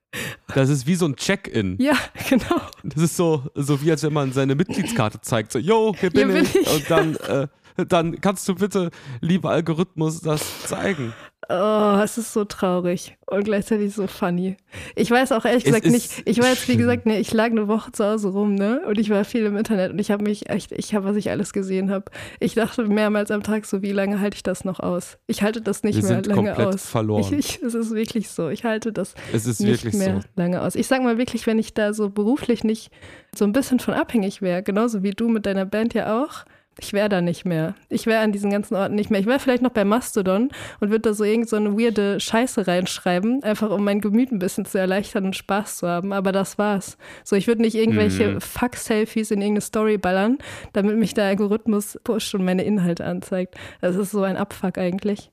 Das 0.54 0.70
ist 0.70 0.86
wie 0.88 0.96
so 0.96 1.06
ein 1.06 1.16
Check-in. 1.16 1.78
ja, 1.80 1.96
genau. 2.30 2.62
Das 2.84 3.02
ist 3.04 3.18
so, 3.18 3.44
so 3.56 3.82
wie 3.82 3.92
als 3.92 4.04
wenn 4.04 4.14
man 4.14 4.32
seine 4.32 4.56
Mitgliedskarte 4.56 5.22
zeigt. 5.22 5.52
So, 5.52 5.60
yo, 5.60 5.96
hier 6.00 6.10
bin, 6.12 6.32
Hier 6.32 6.42
bin 6.42 6.44
ich. 6.46 6.56
ich. 6.56 6.70
Und 6.70 6.90
dann, 6.92 7.16
äh, 7.16 7.48
dann 7.88 8.22
kannst 8.22 8.48
du 8.48 8.56
bitte, 8.56 8.92
lieber 9.22 9.50
Algorithmus, 9.50 10.22
das 10.22 10.64
zeigen. 10.68 11.14
Oh, 11.50 12.00
es 12.04 12.18
ist 12.18 12.32
so 12.34 12.46
traurig 12.46 13.18
und 13.26 13.44
gleichzeitig 13.44 13.94
so 13.94 14.08
funny. 14.08 14.56
Ich 14.96 15.12
weiß 15.12 15.32
auch 15.32 15.46
ehrlich 15.46 15.66
Es 15.66 15.74
gesagt 15.74 15.86
nicht, 15.88 16.22
ich 16.26 16.40
war 16.42 16.48
jetzt, 16.50 16.68
wie 16.68 16.78
gesagt, 16.78 17.06
ne, 17.06 17.20
ich 17.20 17.34
lag 17.34 17.48
eine 17.48 17.68
Woche 17.68 17.92
zu 17.92 18.06
Hause 18.06 18.30
rum, 18.30 18.56
ne? 18.56 18.82
Und 18.88 18.98
ich 19.00 19.10
war 19.10 19.26
viel 19.26 19.46
im 19.46 19.58
Internet 19.58 19.92
und 19.92 20.00
ich 20.00 20.12
habe 20.12 20.24
mich 20.24 20.50
echt, 20.50 20.72
ich 20.72 20.96
habe, 20.96 21.06
was 21.06 21.16
ich 21.16 21.30
alles 21.30 21.52
gesehen 21.52 21.92
habe. 21.92 22.06
Ich 22.40 22.54
dachte 22.54 22.86
mehrmals 22.86 23.30
am 23.32 23.44
Tag 23.44 23.66
so, 23.66 23.82
wie 23.82 23.92
lange 23.92 24.20
halte 24.20 24.36
ich 24.36 24.44
das 24.44 24.64
noch 24.64 24.80
aus? 24.80 25.18
Ich 25.28 25.44
halte 25.44 25.62
das 25.62 25.84
nicht 25.84 25.96
Wir 25.98 26.04
mehr 26.04 26.16
sind 26.16 26.28
lange 26.28 26.50
komplett 26.50 26.68
aus. 26.76 26.86
verloren. 26.90 27.22
Ich, 27.22 27.32
ich, 27.58 27.62
es 27.64 27.74
ist 27.74 27.92
wirklich 27.94 28.30
so. 28.30 28.50
Ich 28.50 28.64
halte 28.64 28.94
das 28.94 29.14
Es 29.34 29.46
ist 29.46 29.60
nicht 29.60 29.84
wirklich 29.84 29.96
mehr 29.96 30.22
so. 30.22 30.28
lange 30.36 30.62
aus. 30.62 30.76
Ich 30.76 30.88
sag 30.88 31.04
mal 31.04 31.18
wirklich, 31.18 31.46
wenn 31.48 31.60
ich 31.60 31.74
da 31.74 31.94
so 31.94 32.10
beruflich 32.10 32.64
nicht 32.64 32.92
so 33.36 33.46
ein 33.46 33.52
bisschen 33.52 33.80
von 33.80 33.94
abhängig 33.94 34.42
wäre, 34.42 34.64
genauso 34.64 35.04
wie 35.04 35.12
du 35.12 35.28
mit 35.28 35.46
deiner 35.46 35.66
Band 35.66 35.94
ja 35.94 36.24
auch, 36.24 36.46
ich 36.80 36.94
wäre 36.94 37.10
da 37.10 37.22
nicht 37.22 37.46
mehr. 37.46 37.76
Ich 37.90 38.06
wäre 38.08 38.22
an 38.24 38.32
diesen 38.32 38.50
ganzen 38.52 38.76
Orten 38.76 38.96
nicht 38.96 39.10
mehr. 39.12 39.20
Ich 39.20 39.26
wäre 39.26 39.40
vielleicht 39.40 39.62
noch 39.64 39.72
bei 39.72 39.86
Mastodon 39.86 40.50
und 40.80 40.90
würde 40.90 41.02
da 41.10 41.14
so 41.14 41.24
irgend 41.24 41.50
so 41.50 41.56
eine 41.56 41.78
weirde 41.78 42.20
Scheiße 42.20 42.68
reinschreiben, 42.68 43.44
einfach 43.44 43.70
um 43.70 43.84
mein 43.84 44.02
Gemüt 44.02 44.32
ein 44.32 44.40
bisschen 44.40 44.66
zu 44.66 44.78
erleichtern 44.80 45.26
und 45.26 45.36
Spaß 45.36 45.78
zu 45.78 45.88
haben. 45.88 46.14
Aber 46.14 46.32
das 46.32 46.58
war's. 46.58 46.98
So, 47.24 47.36
ich 47.36 47.48
würde 47.48 47.62
nicht 47.62 47.76
irgendwelche 47.76 48.28
Mhm. 48.30 48.42
Fuck-Selfies 48.42 49.32
in 49.32 49.42
irgendeine 49.42 49.62
Story 49.62 49.98
ballern, 49.98 50.38
damit 50.74 50.98
mich 50.98 51.14
der 51.14 51.26
Algorithmus 51.26 52.00
pusht 52.04 52.34
und 52.36 52.46
meine 52.46 52.64
Inhalte 52.64 53.06
anzeigt. 53.06 53.56
Das 53.82 53.96
ist 53.96 54.12
so 54.12 54.24
ein 54.24 54.38
Abfuck 54.38 54.78
eigentlich. 54.78 55.33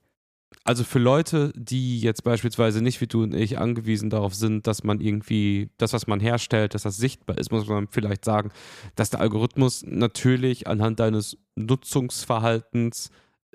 Also 0.65 0.85
für 0.85 0.99
Leute, 0.99 1.53
die 1.57 2.01
jetzt 2.01 2.23
beispielsweise 2.23 2.83
nicht 2.83 3.01
wie 3.01 3.07
du 3.07 3.23
und 3.23 3.35
ich 3.35 3.59
angewiesen 3.59 4.11
darauf 4.11 4.35
sind, 4.35 4.67
dass 4.67 4.85
man 4.85 5.01
irgendwie 5.01 5.71
das, 5.79 5.93
was 5.93 6.07
man 6.07 6.21
herstellt, 6.21 6.75
dass 6.75 6.83
das 6.83 6.97
sichtbar 6.97 7.39
ist, 7.39 7.51
muss 7.51 7.67
man 7.67 7.89
vielleicht 7.89 8.25
sagen, 8.25 8.51
dass 8.95 9.11
der 9.11 9.21
Algorithmus 9.21 9.85
natürlich 9.87 10.67
anhand 10.67 11.01
deines 11.01 11.39
Nutzungsverhaltens 11.57 13.11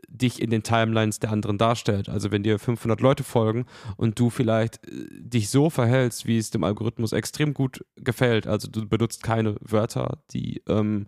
dich 0.08 0.42
in 0.42 0.50
den 0.50 0.64
Timelines 0.64 1.20
der 1.20 1.32
anderen 1.32 1.58
darstellt. 1.58 2.10
Also 2.10 2.32
wenn 2.32 2.44
dir 2.44 2.60
500 2.60 3.02
Leute 3.02 3.24
folgen 3.24 3.66
und 3.98 4.20
du 4.20 4.30
vielleicht 4.30 4.86
äh, 4.88 5.08
dich 5.12 5.50
so 5.50 5.70
verhältst, 5.70 6.26
wie 6.26 6.38
es 6.38 6.50
dem 6.50 6.64
Algorithmus 6.64 7.14
extrem 7.14 7.54
gut 7.54 7.86
gefällt, 7.96 8.48
also 8.48 8.68
du 8.70 8.88
benutzt 8.88 9.24
keine 9.24 9.56
Wörter, 9.62 10.20
die 10.32 10.62
ähm, 10.68 11.08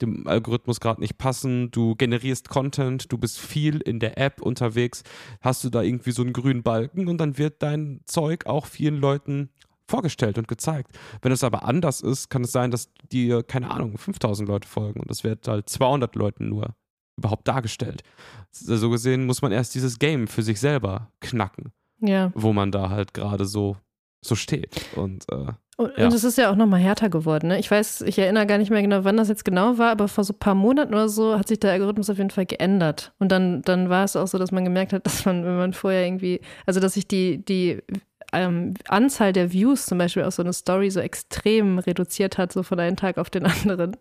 dem 0.00 0.26
Algorithmus 0.26 0.80
gerade 0.80 1.00
nicht 1.00 1.18
passen, 1.18 1.70
du 1.70 1.94
generierst 1.94 2.48
Content, 2.48 3.10
du 3.12 3.18
bist 3.18 3.38
viel 3.38 3.80
in 3.80 4.00
der 4.00 4.18
App 4.18 4.42
unterwegs, 4.42 5.02
hast 5.40 5.64
du 5.64 5.70
da 5.70 5.82
irgendwie 5.82 6.12
so 6.12 6.22
einen 6.22 6.32
grünen 6.32 6.62
Balken 6.62 7.08
und 7.08 7.18
dann 7.18 7.38
wird 7.38 7.62
dein 7.62 8.00
Zeug 8.04 8.46
auch 8.46 8.66
vielen 8.66 8.96
Leuten 8.96 9.50
vorgestellt 9.88 10.36
und 10.38 10.48
gezeigt. 10.48 10.98
Wenn 11.22 11.32
es 11.32 11.44
aber 11.44 11.64
anders 11.64 12.00
ist, 12.00 12.28
kann 12.28 12.42
es 12.42 12.52
sein, 12.52 12.70
dass 12.70 12.90
dir, 13.12 13.42
keine 13.42 13.70
Ahnung, 13.70 13.96
5000 13.96 14.48
Leute 14.48 14.68
folgen 14.68 15.00
und 15.00 15.10
das 15.10 15.24
wird 15.24 15.46
halt 15.46 15.68
200 15.68 16.14
Leuten 16.16 16.48
nur 16.48 16.74
überhaupt 17.16 17.46
dargestellt. 17.48 18.02
So 18.50 18.90
gesehen 18.90 19.26
muss 19.26 19.42
man 19.42 19.52
erst 19.52 19.74
dieses 19.74 19.98
Game 19.98 20.26
für 20.28 20.42
sich 20.42 20.60
selber 20.60 21.10
knacken, 21.20 21.72
Ja. 22.00 22.30
wo 22.34 22.52
man 22.52 22.70
da 22.72 22.90
halt 22.90 23.14
gerade 23.14 23.44
so, 23.46 23.76
so 24.24 24.34
steht. 24.34 24.74
Und 24.96 25.24
äh, 25.30 25.52
Und, 25.78 25.92
Ja. 25.98 26.06
und 26.06 26.14
es 26.14 26.24
ist 26.24 26.38
ja 26.38 26.50
auch 26.50 26.56
nochmal 26.56 26.80
härter 26.80 27.10
geworden. 27.10 27.48
Ne? 27.48 27.58
Ich 27.58 27.70
weiß, 27.70 28.00
ich 28.02 28.18
erinnere 28.18 28.46
gar 28.46 28.56
nicht 28.58 28.70
mehr 28.70 28.80
genau, 28.80 29.04
wann 29.04 29.18
das 29.18 29.28
jetzt 29.28 29.44
genau 29.44 29.76
war, 29.76 29.90
aber 29.90 30.08
vor 30.08 30.24
so 30.24 30.32
ein 30.32 30.38
paar 30.38 30.54
Monaten 30.54 30.94
oder 30.94 31.08
so 31.10 31.38
hat 31.38 31.48
sich 31.48 31.60
der 31.60 31.72
Algorithmus 31.72 32.08
auf 32.08 32.16
jeden 32.16 32.30
Fall 32.30 32.46
geändert. 32.46 33.12
Und 33.18 33.30
dann, 33.30 33.60
dann 33.62 33.90
war 33.90 34.04
es 34.04 34.16
auch 34.16 34.26
so, 34.26 34.38
dass 34.38 34.52
man 34.52 34.64
gemerkt 34.64 34.94
hat, 34.94 35.04
dass 35.06 35.24
man, 35.26 35.44
wenn 35.44 35.56
man 35.56 35.72
vorher 35.74 36.06
irgendwie, 36.06 36.40
also 36.64 36.80
dass 36.80 36.94
sich 36.94 37.06
die, 37.06 37.44
die 37.44 37.82
ähm, 38.32 38.74
Anzahl 38.88 39.32
der 39.32 39.52
Views 39.52 39.86
zum 39.86 39.98
Beispiel 39.98 40.24
auf 40.24 40.34
so 40.34 40.42
eine 40.42 40.52
Story 40.52 40.90
so 40.90 41.00
extrem 41.00 41.78
reduziert 41.78 42.38
hat, 42.38 42.52
so 42.52 42.62
von 42.62 42.80
einem 42.80 42.96
Tag 42.96 43.18
auf 43.18 43.30
den 43.30 43.46
anderen. 43.46 43.96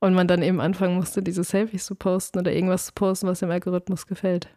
Und 0.00 0.14
man 0.14 0.28
dann 0.28 0.42
eben 0.42 0.60
anfangen 0.60 0.96
musste, 0.96 1.22
diese 1.22 1.44
Selfies 1.44 1.86
zu 1.86 1.94
posten 1.94 2.38
oder 2.38 2.52
irgendwas 2.52 2.86
zu 2.86 2.92
posten, 2.92 3.26
was 3.26 3.40
dem 3.40 3.50
Algorithmus 3.50 4.06
gefällt. 4.06 4.48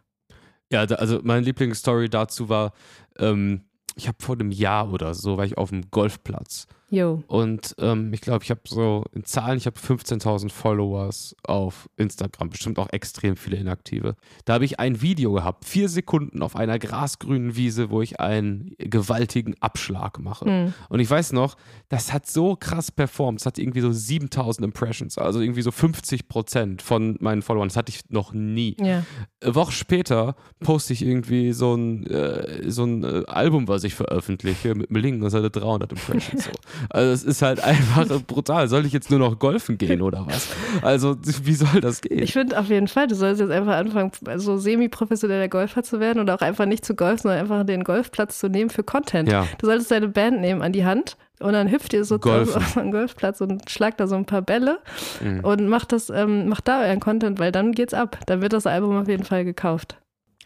ja, 0.70 0.80
also 0.82 1.20
meine 1.22 1.42
Lieblingsstory 1.42 2.08
dazu 2.08 2.48
war, 2.48 2.72
ähm, 3.18 3.62
ich 3.96 4.08
habe 4.08 4.18
vor 4.20 4.34
einem 4.34 4.50
Jahr 4.50 4.92
oder 4.92 5.14
so, 5.14 5.38
war 5.38 5.44
ich 5.44 5.56
auf 5.58 5.70
dem 5.70 5.90
Golfplatz. 5.90 6.66
Jo. 6.88 7.22
Und 7.26 7.74
ähm, 7.78 8.12
ich 8.12 8.20
glaube, 8.20 8.44
ich 8.44 8.50
habe 8.50 8.60
so 8.64 9.04
in 9.12 9.24
Zahlen, 9.24 9.58
ich 9.58 9.66
habe 9.66 9.78
15.000 9.78 10.50
Followers 10.50 11.34
auf 11.42 11.88
Instagram, 11.96 12.50
bestimmt 12.50 12.78
auch 12.78 12.88
extrem 12.92 13.36
viele 13.36 13.56
Inaktive. 13.56 14.14
Da 14.44 14.54
habe 14.54 14.64
ich 14.64 14.78
ein 14.78 15.02
Video 15.02 15.32
gehabt, 15.32 15.64
vier 15.64 15.88
Sekunden 15.88 16.42
auf 16.42 16.54
einer 16.54 16.78
grasgrünen 16.78 17.56
Wiese, 17.56 17.90
wo 17.90 18.02
ich 18.02 18.20
einen 18.20 18.74
gewaltigen 18.78 19.54
Abschlag 19.60 20.20
mache. 20.20 20.44
Hm. 20.44 20.74
Und 20.88 21.00
ich 21.00 21.10
weiß 21.10 21.32
noch, 21.32 21.56
das 21.88 22.12
hat 22.12 22.26
so 22.26 22.54
krass 22.54 22.92
performt. 22.92 23.40
Es 23.40 23.46
hatte 23.46 23.62
irgendwie 23.62 23.80
so 23.80 23.90
7000 23.90 24.64
Impressions, 24.64 25.18
also 25.18 25.40
irgendwie 25.40 25.62
so 25.62 25.72
50 25.72 26.28
Prozent 26.28 26.82
von 26.82 27.16
meinen 27.20 27.42
Followern. 27.42 27.68
Das 27.68 27.76
hatte 27.76 27.90
ich 27.90 28.08
noch 28.10 28.32
nie. 28.32 28.76
Ja. 28.80 29.04
Eine 29.42 29.54
Woche 29.56 29.72
später 29.72 30.36
poste 30.60 30.92
ich 30.92 31.04
irgendwie 31.04 31.52
so 31.52 31.74
ein, 31.74 32.06
äh, 32.06 32.70
so 32.70 32.84
ein 32.84 33.02
äh, 33.02 33.24
Album, 33.26 33.66
was 33.66 33.82
ich 33.82 33.94
veröffentliche, 33.94 34.76
mit 34.76 34.90
einem 34.90 35.02
Link, 35.02 35.22
das 35.22 35.34
hatte 35.34 35.50
300 35.50 35.90
Impressions. 35.90 36.44
So. 36.44 36.50
Also 36.90 37.12
es 37.12 37.24
ist 37.24 37.42
halt 37.42 37.60
einfach 37.64 38.06
brutal. 38.26 38.68
Soll 38.68 38.86
ich 38.86 38.92
jetzt 38.92 39.10
nur 39.10 39.18
noch 39.18 39.38
golfen 39.38 39.78
gehen 39.78 40.02
oder 40.02 40.26
was? 40.26 40.48
Also 40.82 41.16
wie 41.42 41.54
soll 41.54 41.80
das 41.80 42.00
gehen? 42.00 42.18
Ich 42.22 42.32
finde 42.32 42.58
auf 42.58 42.68
jeden 42.68 42.88
Fall, 42.88 43.06
du 43.06 43.14
sollst 43.14 43.40
jetzt 43.40 43.50
einfach 43.50 43.76
anfangen, 43.76 44.12
so 44.36 44.56
semi-professioneller 44.56 45.48
Golfer 45.48 45.82
zu 45.82 46.00
werden 46.00 46.20
oder 46.20 46.34
auch 46.34 46.40
einfach 46.42 46.66
nicht 46.66 46.84
zu 46.84 46.94
golfen, 46.94 47.22
sondern 47.22 47.40
einfach 47.40 47.64
den 47.64 47.84
Golfplatz 47.84 48.38
zu 48.38 48.48
nehmen 48.48 48.70
für 48.70 48.82
Content. 48.82 49.30
ja, 49.30 49.46
Du 49.58 49.66
solltest 49.66 49.90
deine 49.90 50.08
Band 50.08 50.40
nehmen 50.40 50.62
an 50.62 50.72
die 50.72 50.84
Hand 50.84 51.16
und 51.40 51.52
dann 51.52 51.70
hüpft 51.70 51.92
ihr 51.92 52.04
so 52.04 52.16
auf 52.22 52.76
einen 52.76 52.92
Golfplatz 52.92 53.40
und 53.40 53.70
schlagt 53.70 54.00
da 54.00 54.06
so 54.06 54.14
ein 54.16 54.24
paar 54.26 54.42
Bälle 54.42 54.78
Mhm. 55.20 55.40
und 55.40 55.68
macht 55.68 55.92
das, 55.92 56.10
ähm, 56.10 56.48
macht 56.48 56.68
da 56.68 56.80
euren 56.82 57.00
Content, 57.00 57.38
weil 57.38 57.52
dann 57.52 57.72
geht's 57.72 57.94
ab. 57.94 58.18
Dann 58.26 58.40
wird 58.42 58.52
das 58.52 58.66
Album 58.66 58.96
auf 59.00 59.08
jeden 59.08 59.24
Fall 59.24 59.44
gekauft. 59.44 59.96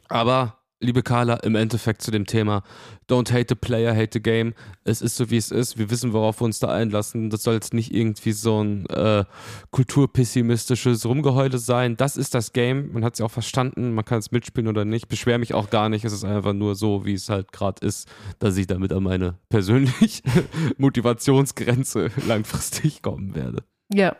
aber 0.09 0.57
liebe 0.81 1.03
Carla, 1.03 1.35
im 1.37 1.55
Endeffekt 1.55 2.03
zu 2.03 2.11
dem 2.11 2.27
Thema 2.27 2.63
Don't 3.09 3.33
hate 3.33 3.47
the 3.49 3.55
player, 3.55 3.95
hate 3.95 4.11
the 4.13 4.23
game. 4.23 4.55
Es 4.85 5.03
ist 5.03 5.17
so, 5.17 5.31
wie 5.31 5.37
es 5.37 5.51
ist. 5.51 5.79
Wir 5.79 5.91
wissen, 5.91 6.13
worauf 6.13 6.41
wir 6.41 6.45
uns 6.45 6.59
da 6.59 6.69
einlassen. 6.69 7.29
Das 7.29 7.43
soll 7.43 7.55
jetzt 7.55 7.75
nicht 7.75 7.93
irgendwie 7.93 8.33
so 8.33 8.63
ein 8.63 8.87
äh, 8.87 9.25
kulturpessimistisches 9.71 11.05
Rumgeheule 11.07 11.59
sein. 11.59 11.97
Das 11.97 12.17
ist 12.17 12.35
das 12.35 12.53
Game. 12.53 12.93
Man 12.93 13.05
hat 13.05 13.15
es 13.15 13.19
ja 13.19 13.27
auch 13.27 13.31
verstanden. 13.31 13.93
Man 13.93 14.05
kann 14.05 14.19
es 14.21 14.31
mitspielen 14.31 14.69
oder 14.69 14.85
nicht. 14.85 15.09
Beschwer 15.09 15.39
mich 15.39 15.55
auch 15.55 15.71
gar 15.71 15.89
nicht. 15.89 16.05
Es 16.05 16.13
ist 16.13 16.25
einfach 16.25 16.53
nur 16.53 16.77
so, 16.77 17.05
wie 17.05 17.15
es 17.15 17.29
halt 17.29 17.53
gerade 17.53 17.85
ist, 17.85 18.09
dass 18.39 18.57
ich 18.57 18.67
damit 18.67 18.93
an 18.93 19.03
meine 19.03 19.35
persönliche 19.49 20.23
Motivationsgrenze 20.79 22.11
langfristig 22.27 23.03
kommen 23.03 23.35
werde. 23.35 23.65
Ja. 23.93 24.17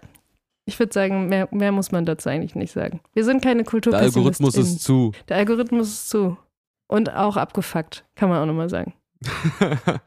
Ich 0.67 0.79
würde 0.79 0.93
sagen, 0.93 1.29
mehr, 1.29 1.49
mehr 1.51 1.73
muss 1.73 1.91
man 1.91 2.05
dazu 2.05 2.29
eigentlich 2.29 2.55
nicht 2.55 2.73
sagen. 2.73 3.01
Wir 3.13 3.25
sind 3.25 3.43
keine 3.43 3.63
Der 3.63 3.71
Kulturpessimistin. 3.71 4.21
Algorithmus 4.21 4.57
ist 4.57 4.83
zu. 4.83 5.13
Der 5.29 5.39
Algorithmus 5.39 5.89
ist 5.89 6.11
zu. 6.11 6.37
Und 6.91 7.15
auch 7.15 7.37
abgefuckt, 7.37 8.05
kann 8.17 8.31
man 8.31 8.43
auch 8.43 8.47
nochmal 8.47 8.69
sagen. 8.69 8.95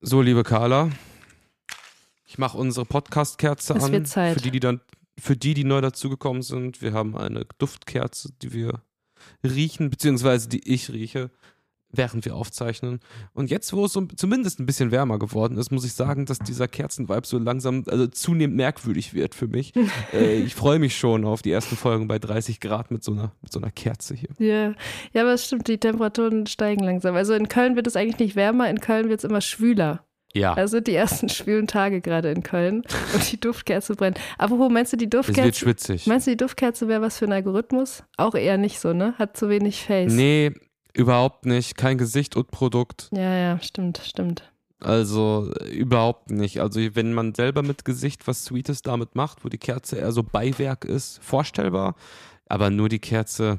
so, 0.00 0.22
liebe 0.22 0.44
Carla, 0.44 0.88
ich 2.24 2.38
mache 2.38 2.56
unsere 2.56 2.86
Podcast-Kerze 2.86 3.74
an. 3.74 3.92
wird 3.92 4.08
Zeit. 4.08 4.32
Für 4.32 4.40
die, 4.40 4.50
die 4.50 4.60
dann, 4.60 4.80
für 5.18 5.36
die, 5.36 5.52
die 5.52 5.64
neu 5.64 5.82
dazugekommen 5.82 6.40
sind, 6.40 6.80
wir 6.80 6.94
haben 6.94 7.18
eine 7.18 7.44
Duftkerze, 7.58 8.32
die 8.40 8.54
wir 8.54 8.80
riechen, 9.44 9.90
beziehungsweise 9.90 10.48
die 10.48 10.66
ich 10.66 10.88
rieche, 10.88 11.30
während 11.90 12.24
wir 12.24 12.34
aufzeichnen. 12.34 13.00
Und 13.32 13.50
jetzt, 13.50 13.72
wo 13.72 13.86
es 13.86 13.92
so 13.92 14.02
zumindest 14.02 14.60
ein 14.60 14.66
bisschen 14.66 14.90
wärmer 14.90 15.18
geworden 15.18 15.56
ist, 15.56 15.70
muss 15.70 15.84
ich 15.84 15.94
sagen, 15.94 16.26
dass 16.26 16.38
dieser 16.38 16.68
Kerzenvibe 16.68 17.26
so 17.26 17.38
langsam, 17.38 17.84
also 17.86 18.06
zunehmend 18.06 18.56
merkwürdig 18.56 19.14
wird 19.14 19.34
für 19.34 19.46
mich. 19.46 19.72
äh, 20.12 20.36
ich 20.40 20.54
freue 20.54 20.78
mich 20.78 20.96
schon 20.96 21.24
auf 21.24 21.42
die 21.42 21.50
ersten 21.50 21.76
Folgen 21.76 22.08
bei 22.08 22.18
30 22.18 22.60
Grad 22.60 22.90
mit 22.90 23.02
so 23.02 23.12
einer, 23.12 23.32
mit 23.40 23.52
so 23.52 23.60
einer 23.60 23.70
Kerze 23.70 24.14
hier. 24.14 24.30
Ja. 24.38 24.74
ja, 25.12 25.22
aber 25.22 25.32
es 25.32 25.46
stimmt, 25.46 25.68
die 25.68 25.78
Temperaturen 25.78 26.46
steigen 26.46 26.84
langsam. 26.84 27.14
Also 27.14 27.34
in 27.34 27.48
Köln 27.48 27.76
wird 27.76 27.86
es 27.86 27.96
eigentlich 27.96 28.18
nicht 28.18 28.36
wärmer, 28.36 28.68
in 28.68 28.80
Köln 28.80 29.08
wird 29.08 29.20
es 29.20 29.24
immer 29.24 29.40
schwüler. 29.40 30.04
Ja, 30.34 30.52
Also 30.52 30.80
die 30.80 30.94
ersten 30.94 31.30
schwülen 31.30 31.66
Tage 31.66 32.02
gerade 32.02 32.30
in 32.30 32.42
Köln 32.42 32.82
und 33.14 33.32
die 33.32 33.40
Duftkerze 33.40 33.94
brennt. 33.94 34.20
Apropos, 34.36 34.70
meinst 34.70 34.92
du, 34.92 34.98
die 34.98 35.06
es 35.06 35.12
wird 35.12 35.26
Duftkerze, 35.28 35.58
schwitzig. 35.58 36.06
meinst 36.06 36.26
du, 36.26 36.32
die 36.32 36.36
Duftkerze 36.36 36.86
wäre 36.86 37.00
was 37.00 37.18
für 37.18 37.24
ein 37.24 37.32
Algorithmus? 37.32 38.04
Auch 38.18 38.34
eher 38.34 38.58
nicht 38.58 38.78
so, 38.78 38.92
ne? 38.92 39.14
Hat 39.18 39.38
zu 39.38 39.48
wenig 39.48 39.82
Face. 39.84 40.12
Nee, 40.12 40.52
überhaupt 40.98 41.46
nicht. 41.46 41.76
Kein 41.76 41.96
Gesicht 41.96 42.36
und 42.36 42.50
Produkt. 42.50 43.08
Ja, 43.12 43.34
ja, 43.34 43.60
stimmt, 43.62 44.00
stimmt. 44.04 44.42
Also 44.80 45.52
überhaupt 45.72 46.30
nicht. 46.30 46.60
Also 46.60 46.80
wenn 46.94 47.14
man 47.14 47.34
selber 47.34 47.62
mit 47.62 47.84
Gesicht 47.84 48.26
was 48.26 48.44
Sweetes 48.44 48.82
damit 48.82 49.14
macht, 49.14 49.44
wo 49.44 49.48
die 49.48 49.58
Kerze 49.58 49.96
eher 49.96 50.12
so 50.12 50.22
Beiwerk 50.22 50.84
ist, 50.84 51.22
vorstellbar. 51.22 51.94
Aber 52.46 52.70
nur 52.70 52.88
die 52.88 53.00
Kerze, 53.00 53.58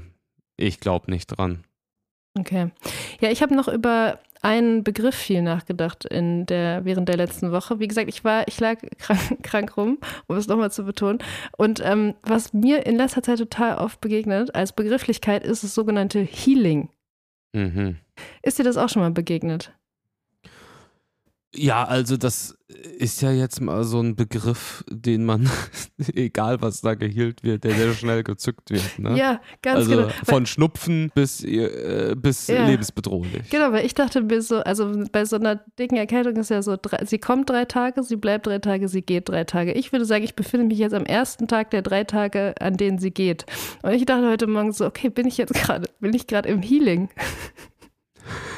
ich 0.56 0.80
glaube 0.80 1.12
nicht 1.12 1.28
dran. 1.28 1.64
Okay. 2.38 2.72
Ja, 3.20 3.32
ich 3.32 3.42
habe 3.42 3.56
noch 3.56 3.68
über 3.68 4.20
einen 4.42 4.84
Begriff 4.84 5.16
viel 5.16 5.42
nachgedacht 5.42 6.06
in 6.06 6.46
der, 6.46 6.86
während 6.86 7.10
der 7.10 7.18
letzten 7.18 7.52
Woche. 7.52 7.80
Wie 7.80 7.88
gesagt, 7.88 8.08
ich 8.08 8.24
war, 8.24 8.48
ich 8.48 8.60
lag 8.60 8.78
krank, 8.98 9.44
krank 9.44 9.78
rum, 9.78 9.98
um 10.28 10.38
es 10.38 10.48
nochmal 10.48 10.72
zu 10.72 10.84
betonen. 10.84 11.20
Und 11.58 11.82
ähm, 11.84 12.16
was 12.24 12.54
mir 12.54 12.86
in 12.86 12.96
letzter 12.96 13.24
Zeit 13.24 13.40
total 13.40 13.78
oft 13.78 14.00
begegnet 14.00 14.56
als 14.56 14.72
Begrifflichkeit, 14.72 15.44
ist 15.44 15.64
das 15.64 15.76
sogenannte 15.76 16.22
Healing. 16.22 16.90
Mhm. 17.54 17.98
Ist 18.44 18.60
dir 18.60 18.64
das 18.64 18.78
auch 18.78 18.90
schon 18.90 19.02
mal 19.02 19.12
begegnet? 19.12 19.74
Ja, 21.56 21.84
also 21.84 22.16
das 22.16 22.56
ist 23.00 23.24
ja 23.24 23.32
jetzt 23.32 23.60
mal 23.60 23.84
so 23.84 24.00
ein 24.00 24.16
Begriff, 24.16 24.84
den 24.88 25.26
man, 25.26 25.50
egal 26.14 26.62
was 26.62 26.82
da 26.82 26.94
gehielt 26.94 27.42
wird, 27.44 27.64
der 27.64 27.74
sehr 27.74 27.94
schnell 27.96 28.24
gezückt 28.24 28.70
wird. 28.70 29.00
Ne? 29.00 29.18
Ja, 29.18 29.42
ganz 29.64 29.80
also 29.80 29.90
genau. 29.92 30.04
Weil- 30.06 30.14
von 30.26 30.46
Schnupfen 30.46 31.12
bis, 31.16 31.44
äh, 31.44 32.14
bis 32.16 32.48
Ja. 32.48 32.68
lebensbedrohlich. 32.68 33.50
Genau, 33.50 33.72
weil 33.72 33.84
ich 33.84 33.96
dachte 33.96 34.22
mir 34.22 34.44
so, 34.44 34.58
also 34.60 34.94
bei 35.12 35.26
so 35.26 35.38
einer 35.38 35.56
dicken 35.80 35.96
Erkältung 35.98 36.36
ist 36.36 36.52
ja 36.52 36.62
so, 36.62 36.78
drei, 36.80 37.04
sie 37.06 37.18
kommt 37.18 37.50
drei 37.50 37.66
Tage, 37.66 38.04
sie 38.04 38.16
bleibt 38.18 38.46
drei 38.46 38.60
Tage, 38.60 38.88
sie 38.88 39.02
geht 39.02 39.28
drei 39.28 39.44
Tage. 39.44 39.74
Ich 39.74 39.92
würde 39.92 40.06
sagen, 40.06 40.24
ich 40.24 40.36
befinde 40.36 40.68
mich 40.68 40.78
jetzt 40.78 40.94
am 40.94 41.06
ersten 41.06 41.48
Tag 41.48 41.72
der 41.72 41.82
drei 41.82 42.04
Tage, 42.04 42.54
an 42.60 42.78
denen 42.78 43.00
sie 43.00 43.10
geht. 43.12 43.48
Und 43.82 43.92
ich 43.94 44.06
dachte 44.06 44.30
heute 44.30 44.46
Morgen 44.46 44.72
so, 44.72 44.86
okay, 44.86 45.10
bin 45.10 45.26
ich 45.28 45.38
jetzt 45.38 45.56
gerade, 45.56 45.90
bin 46.00 46.14
ich 46.14 46.28
gerade 46.28 46.48
im 46.48 46.62
Healing? 46.62 47.10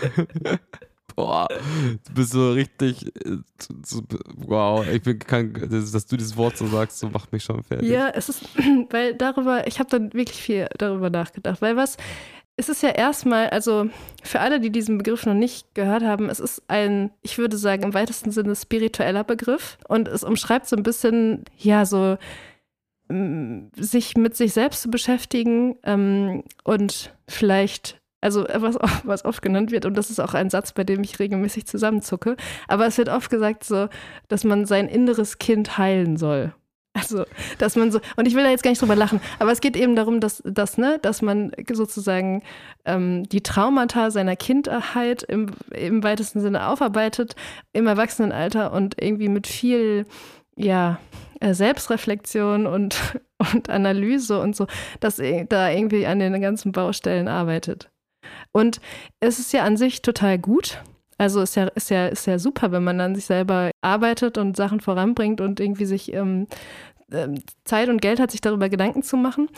Boah, 1.21 1.47
du 1.49 2.13
bist 2.13 2.31
so 2.31 2.51
richtig, 2.51 3.05
äh, 3.25 3.37
so, 3.85 4.01
wow, 4.37 4.85
ich 4.87 5.01
bin 5.03 5.19
kein, 5.19 5.53
dass, 5.53 6.05
du 6.05 6.17
dieses 6.17 6.35
Wort 6.35 6.57
so 6.57 6.65
sagst, 6.67 6.99
so 6.99 7.09
macht 7.09 7.31
mich 7.31 7.43
schon 7.43 7.63
fertig. 7.63 7.89
Ja, 7.89 8.09
es 8.09 8.29
ist, 8.29 8.43
weil 8.89 9.13
darüber, 9.13 9.67
ich 9.67 9.79
habe 9.79 9.89
dann 9.89 10.13
wirklich 10.13 10.41
viel 10.41 10.67
darüber 10.77 11.09
nachgedacht, 11.09 11.61
weil 11.61 11.75
was, 11.75 11.97
es 12.55 12.69
ist 12.69 12.81
ja 12.83 12.89
erstmal, 12.89 13.49
also 13.49 13.89
für 14.23 14.39
alle, 14.39 14.59
die 14.59 14.71
diesen 14.71 14.97
Begriff 14.97 15.25
noch 15.25 15.35
nicht 15.35 15.75
gehört 15.75 16.03
haben, 16.03 16.29
es 16.29 16.39
ist 16.39 16.63
ein, 16.67 17.11
ich 17.21 17.37
würde 17.37 17.57
sagen, 17.57 17.83
im 17.83 17.93
weitesten 17.93 18.31
Sinne 18.31 18.55
spiritueller 18.55 19.23
Begriff 19.23 19.77
und 19.87 20.07
es 20.07 20.23
umschreibt 20.23 20.67
so 20.67 20.75
ein 20.75 20.83
bisschen, 20.83 21.45
ja, 21.57 21.85
so 21.85 22.17
sich 23.75 24.15
mit 24.15 24.35
sich 24.35 24.53
selbst 24.53 24.83
zu 24.83 24.89
beschäftigen 24.89 25.75
ähm, 25.83 26.43
und 26.63 27.13
vielleicht, 27.27 28.00
also 28.21 28.45
was, 28.53 28.77
was 29.03 29.25
oft 29.25 29.41
genannt 29.41 29.71
wird, 29.71 29.85
und 29.85 29.95
das 29.95 30.09
ist 30.09 30.19
auch 30.19 30.33
ein 30.33 30.49
Satz, 30.49 30.71
bei 30.71 30.83
dem 30.83 31.03
ich 31.03 31.19
regelmäßig 31.19 31.65
zusammenzucke, 31.65 32.37
aber 32.67 32.85
es 32.85 32.97
wird 32.97 33.09
oft 33.09 33.29
gesagt 33.29 33.63
so, 33.63 33.89
dass 34.27 34.43
man 34.43 34.65
sein 34.65 34.87
inneres 34.87 35.39
Kind 35.39 35.77
heilen 35.77 36.17
soll. 36.17 36.53
Also, 36.93 37.23
dass 37.57 37.77
man 37.77 37.89
so, 37.89 38.01
und 38.17 38.27
ich 38.27 38.35
will 38.35 38.43
da 38.43 38.49
jetzt 38.49 38.63
gar 38.63 38.71
nicht 38.71 38.81
drüber 38.81 38.97
lachen, 38.97 39.21
aber 39.39 39.51
es 39.53 39.61
geht 39.61 39.77
eben 39.77 39.95
darum, 39.95 40.19
dass, 40.19 40.43
dass, 40.45 40.77
ne, 40.77 40.99
dass 41.01 41.21
man 41.21 41.53
sozusagen 41.71 42.43
ähm, 42.83 43.23
die 43.29 43.41
Traumata 43.41 44.11
seiner 44.11 44.35
Kindheit 44.35 45.23
im, 45.23 45.47
im 45.71 46.03
weitesten 46.03 46.41
Sinne 46.41 46.67
aufarbeitet, 46.67 47.35
im 47.71 47.87
Erwachsenenalter 47.87 48.73
und 48.73 49.01
irgendwie 49.01 49.29
mit 49.29 49.47
viel, 49.47 50.05
ja, 50.57 50.99
äh, 51.39 51.53
Selbstreflexion 51.53 52.67
und, 52.67 52.97
und 53.53 53.69
Analyse 53.69 54.41
und 54.41 54.55
so, 54.55 54.67
dass 54.99 55.19
er 55.19 55.45
da 55.45 55.69
irgendwie 55.69 56.05
an 56.05 56.19
den 56.19 56.41
ganzen 56.41 56.73
Baustellen 56.73 57.29
arbeitet. 57.29 57.90
Und 58.51 58.81
es 59.19 59.39
ist 59.39 59.53
ja 59.53 59.63
an 59.63 59.77
sich 59.77 60.01
total 60.01 60.37
gut. 60.39 60.81
Also 61.17 61.41
ist 61.41 61.55
ja, 61.55 61.67
ist 61.67 61.89
ja, 61.89 62.07
ist 62.07 62.25
ja 62.25 62.39
super, 62.39 62.71
wenn 62.71 62.83
man 62.83 62.97
dann 62.97 63.15
sich 63.15 63.25
selber 63.25 63.71
arbeitet 63.81 64.37
und 64.37 64.57
Sachen 64.57 64.79
voranbringt 64.79 65.39
und 65.39 65.59
irgendwie 65.59 65.85
sich 65.85 66.13
ähm, 66.13 66.47
ähm, 67.11 67.35
Zeit 67.65 67.89
und 67.89 68.01
Geld 68.01 68.19
hat, 68.19 68.31
sich 68.31 68.41
darüber 68.41 68.69
Gedanken 68.69 69.03
zu 69.03 69.17
machen. 69.17 69.49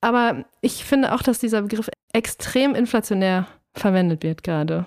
Aber 0.00 0.44
ich 0.60 0.84
finde 0.84 1.12
auch, 1.14 1.22
dass 1.22 1.38
dieser 1.38 1.62
Begriff 1.62 1.88
extrem 2.12 2.74
inflationär 2.74 3.46
verwendet 3.74 4.22
wird 4.22 4.42
gerade. 4.42 4.86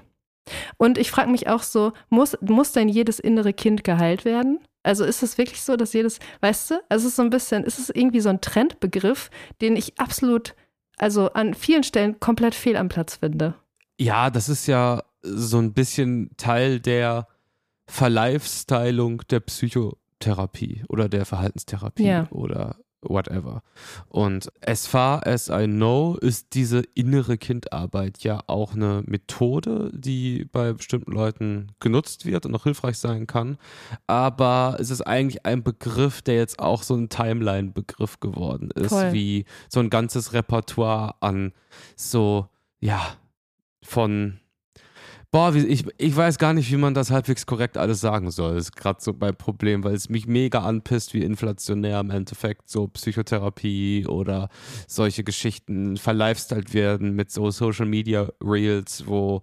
Und 0.78 0.98
ich 0.98 1.12
frage 1.12 1.30
mich 1.30 1.48
auch 1.48 1.64
so, 1.64 1.94
muss, 2.10 2.38
muss 2.42 2.72
denn 2.72 2.90
jedes 2.90 3.20
innere 3.20 3.54
Kind 3.54 3.84
geheilt 3.84 4.26
werden? 4.26 4.60
Also 4.84 5.06
ist 5.06 5.22
es 5.22 5.38
wirklich 5.38 5.62
so, 5.62 5.76
dass 5.76 5.94
jedes, 5.94 6.20
weißt 6.42 6.72
du, 6.72 6.76
also 6.90 7.06
es 7.06 7.12
ist 7.12 7.16
so 7.16 7.22
ein 7.22 7.30
bisschen, 7.30 7.64
ist 7.64 7.78
es 7.78 7.90
irgendwie 7.90 8.20
so 8.20 8.30
ein 8.30 8.42
Trendbegriff, 8.42 9.30
den 9.62 9.76
ich 9.76 10.00
absolut, 10.00 10.56
also 11.02 11.32
an 11.34 11.54
vielen 11.54 11.84
Stellen 11.84 12.20
komplett 12.20 12.56
fehl 12.56 12.78
am 12.78 12.88
Platz 12.88 13.16
finde. 13.18 13.56
Ja, 14.00 14.30
das 14.30 14.50
ist 14.50 14.68
ja 14.68 15.04
so 15.22 15.58
ein 15.58 15.74
bisschen 15.74 16.32
Teil 16.38 16.80
der 16.80 17.28
Verlifestylung 17.88 19.22
der 19.30 19.40
Psychotherapie 19.42 20.84
oder 20.88 21.10
der 21.10 21.26
Verhaltenstherapie 21.26 22.06
ja. 22.06 22.28
oder 22.32 22.78
whatever. 23.02 23.64
Und 24.10 24.52
as 24.66 24.88
far 24.88 25.26
as 25.26 25.50
I 25.50 25.66
know, 25.66 26.18
ist 26.22 26.54
diese 26.54 26.84
innere 26.94 27.38
Kindarbeit 27.38 28.24
ja 28.24 28.42
auch 28.48 28.74
eine 28.74 29.04
Methode, 29.06 29.92
die 29.94 30.46
bei 30.46 30.74
bestimmten 30.74 31.12
Leuten 31.12 31.72
genutzt 31.80 32.26
wird 32.26 32.46
und 32.46 32.56
auch 32.56 32.64
hilfreich 32.64 32.98
sein 32.98 33.28
kann. 33.28 33.58
Aber 34.08 34.78
es 34.80 34.90
ist 34.90 35.02
eigentlich 35.02 35.46
ein 35.46 35.64
Begriff, 35.64 36.22
der 36.22 36.36
jetzt 36.36 36.60
auch 36.60 36.84
so 36.84 36.96
ein 36.96 37.10
Timeline-Begriff 37.10 38.20
geworden 38.20 38.72
ist, 38.72 38.90
Voll. 38.90 39.14
wie 39.14 39.46
so 39.70 39.80
ein 39.80 39.90
ganzes 39.90 40.34
Repertoire 40.34 41.16
an 41.22 41.54
so, 41.96 42.48
ja, 42.80 43.02
von 43.82 44.40
Boah, 45.34 45.56
ich, 45.56 45.86
ich 45.98 46.14
weiß 46.14 46.38
gar 46.40 46.54
nicht, 46.54 46.70
wie 46.74 46.76
man 46.76 46.94
das 46.94 47.10
halbwegs 47.10 47.46
korrekt 47.46 47.78
alles 47.78 48.02
sagen 48.02 48.32
soll. 48.32 48.56
Das 48.56 48.66
ist 48.66 48.76
gerade 48.76 49.00
so 49.02 49.14
bei 49.14 49.32
Problem, 49.32 49.82
weil 49.82 49.94
es 49.94 50.10
mich 50.10 50.28
mega 50.28 50.60
anpisst, 50.60 51.14
wie 51.14 51.24
inflationär 51.24 52.02
im 52.02 52.10
Endeffekt 52.10 52.70
so 52.70 52.90
Psychotherapie 52.90 54.06
oder 54.08 54.50
solche 54.88 55.24
Geschichten 55.24 55.96
verlifestylt 55.96 56.74
werden 56.74 57.16
mit 57.16 57.32
so 57.32 57.50
Social 57.50 57.86
Media 57.86 58.30
Reels, 58.44 59.08
wo 59.08 59.42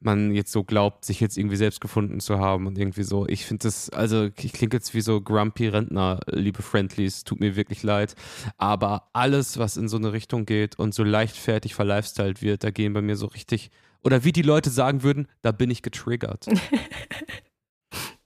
man 0.00 0.34
jetzt 0.34 0.50
so 0.50 0.64
glaubt, 0.64 1.04
sich 1.04 1.20
jetzt 1.20 1.38
irgendwie 1.38 1.54
selbst 1.54 1.80
gefunden 1.80 2.18
zu 2.18 2.40
haben 2.40 2.66
und 2.66 2.76
irgendwie 2.76 3.04
so. 3.04 3.24
Ich 3.28 3.46
finde 3.46 3.62
das, 3.62 3.90
also 3.90 4.30
ich 4.42 4.52
klinge 4.52 4.72
jetzt 4.72 4.92
wie 4.92 5.02
so 5.02 5.20
grumpy 5.20 5.68
Rentner, 5.68 6.18
liebe 6.26 6.62
Friendlies, 6.62 7.22
tut 7.22 7.38
mir 7.38 7.54
wirklich 7.54 7.84
leid. 7.84 8.16
Aber 8.56 9.08
alles, 9.12 9.56
was 9.56 9.76
in 9.76 9.86
so 9.86 9.98
eine 9.98 10.12
Richtung 10.12 10.46
geht 10.46 10.80
und 10.80 10.94
so 10.94 11.04
leichtfertig 11.04 11.76
verlifestylt 11.76 12.42
wird, 12.42 12.64
da 12.64 12.72
gehen 12.72 12.92
bei 12.92 13.02
mir 13.02 13.14
so 13.14 13.26
richtig 13.26 13.70
oder 14.04 14.24
wie 14.24 14.32
die 14.32 14.42
Leute 14.42 14.70
sagen 14.70 15.02
würden, 15.02 15.28
da 15.42 15.52
bin 15.52 15.70
ich 15.70 15.82
getriggert. 15.82 16.46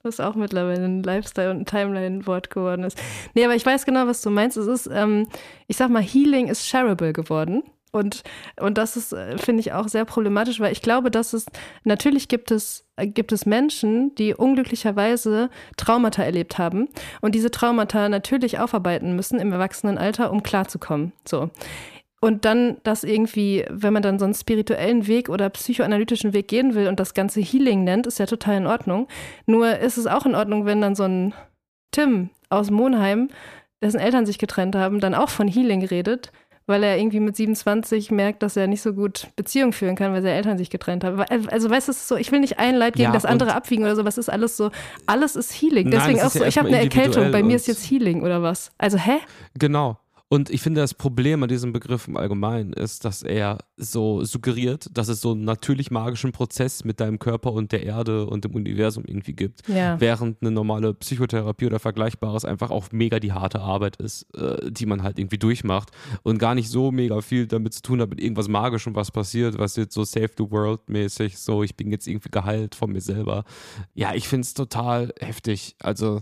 was 0.03 0.19
auch 0.19 0.35
mittlerweile 0.35 0.83
ein 0.83 1.01
Lifestyle- 1.01 1.51
und 1.51 1.61
ein 1.61 1.65
Timeline-Wort 1.65 2.49
geworden 2.49 2.83
ist. 2.83 2.97
Nee, 3.33 3.45
aber 3.45 3.55
ich 3.55 3.65
weiß 3.65 3.85
genau, 3.85 4.05
was 4.05 4.21
du 4.21 4.29
meinst. 4.29 4.57
Es 4.57 4.67
ist, 4.67 4.89
ähm, 4.91 5.27
ich 5.67 5.77
sag 5.77 5.89
mal, 5.89 6.03
Healing 6.03 6.47
ist 6.47 6.67
shareable 6.67 7.13
geworden. 7.13 7.63
Und, 7.93 8.23
und 8.59 8.79
das 8.79 8.97
ist, 8.97 9.13
äh, 9.13 9.37
finde 9.37 9.61
ich, 9.61 9.71
auch 9.71 9.87
sehr 9.87 10.03
problematisch, 10.03 10.59
weil 10.59 10.71
ich 10.71 10.81
glaube, 10.81 11.11
dass 11.11 11.31
es, 11.33 11.45
natürlich 11.83 12.27
gibt 12.27 12.49
es, 12.49 12.87
äh, 12.95 13.05
gibt 13.05 13.31
es 13.31 13.45
Menschen, 13.45 14.15
die 14.15 14.33
unglücklicherweise 14.33 15.51
Traumata 15.77 16.23
erlebt 16.23 16.57
haben 16.57 16.89
und 17.21 17.35
diese 17.35 17.51
Traumata 17.51 18.09
natürlich 18.09 18.57
aufarbeiten 18.57 19.15
müssen 19.15 19.39
im 19.39 19.51
Erwachsenenalter, 19.51 20.31
um 20.31 20.41
klarzukommen. 20.41 21.13
So. 21.23 21.51
Und 22.23 22.45
dann 22.45 22.77
das 22.83 23.03
irgendwie, 23.03 23.65
wenn 23.69 23.91
man 23.91 24.01
dann 24.01 24.17
so 24.17 24.23
einen 24.23 24.33
spirituellen 24.33 25.07
Weg 25.07 25.27
oder 25.27 25.49
psychoanalytischen 25.49 26.31
Weg 26.31 26.47
gehen 26.47 26.73
will 26.73 26.87
und 26.87 26.97
das 27.01 27.13
Ganze 27.13 27.41
Healing 27.41 27.83
nennt, 27.83 28.07
ist 28.07 28.17
ja 28.17 28.25
total 28.25 28.55
in 28.55 28.65
Ordnung. 28.65 29.09
Nur 29.45 29.77
ist 29.79 29.97
es 29.97 30.07
auch 30.07 30.25
in 30.25 30.33
Ordnung, 30.33 30.65
wenn 30.65 30.79
dann 30.79 30.95
so 30.95 31.03
ein 31.03 31.33
Tim 31.91 32.29
aus 32.47 32.71
Monheim, 32.71 33.27
dessen 33.81 33.99
Eltern 33.99 34.25
sich 34.25 34.37
getrennt 34.37 34.73
haben, 34.73 35.01
dann 35.01 35.15
auch 35.15 35.27
von 35.27 35.49
Healing 35.49 35.83
redet, 35.83 36.31
weil 36.65 36.83
er 36.83 36.97
irgendwie 36.97 37.19
mit 37.19 37.35
27 37.35 38.09
merkt, 38.09 38.41
dass 38.41 38.55
er 38.55 38.67
nicht 38.67 38.83
so 38.83 38.93
gut 38.93 39.27
Beziehungen 39.35 39.73
führen 39.73 39.97
kann, 39.97 40.13
weil 40.13 40.21
seine 40.21 40.35
Eltern 40.35 40.57
sich 40.57 40.69
getrennt 40.69 41.03
haben. 41.03 41.19
Also 41.51 41.69
weißt 41.69 41.89
du, 41.89 41.91
so, 41.91 42.15
ich 42.15 42.31
will 42.31 42.39
nicht 42.39 42.57
ein 42.57 42.75
Leid 42.75 42.93
gegen 42.93 43.07
ja, 43.07 43.11
das 43.11 43.25
andere 43.25 43.53
abwiegen 43.53 43.83
oder 43.83 43.97
so, 43.97 44.05
was 44.05 44.17
ist 44.17 44.29
alles 44.29 44.55
so, 44.55 44.71
alles 45.07 45.35
ist 45.35 45.51
Healing. 45.51 45.91
Deswegen 45.91 46.19
Nein, 46.19 46.25
auch 46.25 46.31
so, 46.31 46.39
ja 46.39 46.47
ich 46.47 46.57
habe 46.57 46.69
eine 46.69 46.79
Erkältung, 46.79 47.33
bei 47.33 47.43
mir 47.43 47.57
ist 47.57 47.67
jetzt 47.67 47.83
Healing 47.91 48.23
oder 48.23 48.41
was. 48.41 48.71
Also 48.77 48.97
hä? 48.97 49.17
Genau. 49.59 49.97
Und 50.33 50.49
ich 50.49 50.63
finde, 50.63 50.81
das 50.81 50.95
Problem 50.95 51.43
an 51.43 51.49
diesem 51.49 51.73
Begriff 51.73 52.07
im 52.07 52.17
Allgemeinen 52.17 52.73
ist, 52.73 53.05
dass 53.05 53.21
er 53.21 53.59
so 53.77 54.23
suggeriert, 54.23 54.87
dass 54.91 55.07
es 55.07 55.21
so 55.21 55.33
einen 55.33 55.43
natürlich 55.43 55.91
magischen 55.91 56.31
Prozess 56.31 56.83
mit 56.83 56.99
deinem 56.99 57.19
Körper 57.19 57.53
und 57.53 57.71
der 57.71 57.83
Erde 57.83 58.25
und 58.25 58.43
dem 58.43 58.55
Universum 58.55 59.03
irgendwie 59.05 59.33
gibt. 59.33 59.61
Ja. 59.69 60.01
Während 60.01 60.41
eine 60.41 60.49
normale 60.49 60.95
Psychotherapie 60.95 61.67
oder 61.67 61.77
Vergleichbares 61.77 62.45
einfach 62.45 62.71
auch 62.71 62.91
mega 62.91 63.19
die 63.19 63.31
harte 63.31 63.59
Arbeit 63.59 63.97
ist, 63.97 64.23
äh, 64.35 64.71
die 64.71 64.87
man 64.87 65.03
halt 65.03 65.19
irgendwie 65.19 65.37
durchmacht 65.37 65.91
und 66.23 66.39
gar 66.39 66.55
nicht 66.55 66.67
so 66.67 66.91
mega 66.91 67.21
viel 67.21 67.45
damit 67.45 67.75
zu 67.75 67.83
tun 67.83 68.01
hat, 68.01 68.09
mit 68.09 68.19
irgendwas 68.19 68.47
Magischem, 68.47 68.95
was 68.95 69.11
passiert, 69.11 69.59
was 69.59 69.75
jetzt 69.75 69.93
so 69.93 70.03
Save 70.03 70.31
the 70.35 70.49
World 70.49 70.89
mäßig, 70.89 71.37
so 71.37 71.61
ich 71.61 71.77
bin 71.77 71.91
jetzt 71.91 72.07
irgendwie 72.07 72.31
geheilt 72.31 72.73
von 72.73 72.91
mir 72.91 73.01
selber. 73.01 73.43
Ja, 73.93 74.15
ich 74.15 74.27
finde 74.27 74.45
es 74.45 74.55
total 74.55 75.13
heftig. 75.19 75.75
Also 75.77 76.21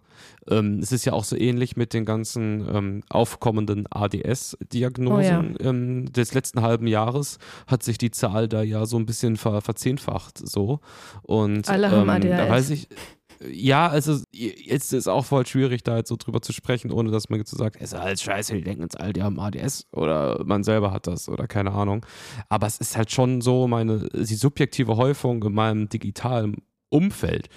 ähm, 0.50 0.80
es 0.80 0.92
ist 0.92 1.06
ja 1.06 1.14
auch 1.14 1.24
so 1.24 1.38
ähnlich 1.38 1.78
mit 1.78 1.94
den 1.94 2.04
ganzen 2.04 2.68
ähm, 2.70 3.04
aufkommenden 3.08 3.88
ADS-Diagnosen 4.02 5.56
oh 5.60 5.64
ja. 5.64 5.70
ähm, 5.70 6.12
des 6.12 6.34
letzten 6.34 6.62
halben 6.62 6.88
Jahres 6.88 7.38
hat 7.68 7.84
sich 7.84 7.98
die 7.98 8.12
Zahl 8.12 8.48
da 8.48 8.62
ja 8.62 8.86
so 8.86 8.98
ein 8.98 9.06
bisschen 9.06 9.38
ver 9.38 9.62
verzehnfacht 9.62 10.38
so. 10.38 10.80
Und 11.24 11.70
Alle 11.70 11.92
haben 11.92 12.10
ADHS. 12.10 12.26
Ähm, 12.26 12.38
da 12.38 12.50
weiß 12.50 12.70
ich, 12.72 12.88
ja, 13.50 13.88
also 13.88 14.20
jetzt 14.32 14.94
ist 14.94 15.08
auch 15.08 15.26
voll 15.26 15.46
schwierig, 15.46 15.84
da 15.84 15.98
jetzt 15.98 16.10
so 16.10 16.16
drüber 16.16 16.42
zu 16.42 16.54
sprechen, 16.54 16.92
ohne 16.92 17.12
dass 17.12 17.30
man 17.30 17.40
jetzt 17.40 17.52
so 17.52 17.58
sagt, 17.58 17.78
es 17.78 17.94
ist 17.94 18.00
halt 18.00 18.20
scheiße, 18.20 18.54
die 18.54 18.64
denken 18.64 18.84
jetzt 18.84 19.00
alle, 19.00 19.14
die 19.14 19.24
haben 19.24 19.40
ADS 19.40 19.88
oder 19.92 20.44
man 20.46 20.64
selber 20.64 20.92
hat 20.92 21.08
das 21.08 21.28
oder 21.28 21.48
keine 21.48 21.72
Ahnung. 21.72 22.06
Aber 22.50 22.68
es 22.68 22.78
ist 22.78 22.98
halt 22.98 23.12
schon 23.12 23.42
so 23.42 23.68
meine, 23.68 24.10
die 24.14 24.36
subjektive 24.36 24.98
Häufung 24.98 25.44
in 25.44 25.54
meinem 25.54 25.90
digitalen 25.90 26.58
Umfeld 26.90 27.50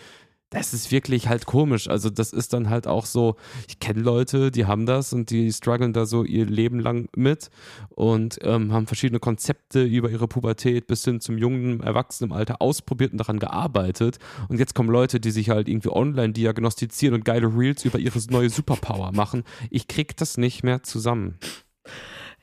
das 0.51 0.73
ist 0.73 0.93
wirklich 0.93 1.29
halt 1.29 1.47
komisch. 1.47 1.89
Also 1.89 2.11
das 2.11 2.33
ist 2.33 2.53
dann 2.53 2.71
halt 2.71 2.87
auch 2.87 3.07
so, 3.07 3.37
ich 3.69 3.81
kenne 3.81 4.01
Leute, 4.01 4.51
die 4.51 4.67
haben 4.67 4.87
das 4.87 5.13
und 5.13 5.31
die 5.31 5.53
strugglen 5.53 5.93
da 5.93 6.07
so 6.07 6.25
ihr 6.25 6.47
Leben 6.47 6.79
lang 6.79 7.09
mit 7.17 7.51
und 7.91 8.39
ähm, 8.43 8.73
haben 8.73 8.87
verschiedene 8.87 9.19
Konzepte 9.19 9.83
über 9.83 10.11
ihre 10.11 10.29
Pubertät 10.29 10.87
bis 10.87 11.05
hin 11.05 11.21
zum 11.21 11.39
jungen 11.39 11.81
Erwachsenenalter 11.81 12.63
ausprobiert 12.63 13.13
und 13.13 13.19
daran 13.19 13.39
gearbeitet. 13.41 14.19
Und 14.49 14.59
jetzt 14.59 14.75
kommen 14.75 14.91
Leute, 14.91 15.19
die 15.19 15.33
sich 15.33 15.51
halt 15.51 15.69
irgendwie 15.69 15.91
online 15.91 16.33
diagnostizieren 16.33 17.15
und 17.15 17.25
geile 17.25 17.49
Reels 17.49 17.85
über 17.85 17.99
ihre 17.99 18.21
neue 18.31 18.51
Superpower 18.51 19.13
machen. 19.13 19.43
Ich 19.71 19.89
krieg 19.89 20.17
das 20.17 20.37
nicht 20.37 20.63
mehr 20.63 20.83
zusammen. 20.83 21.39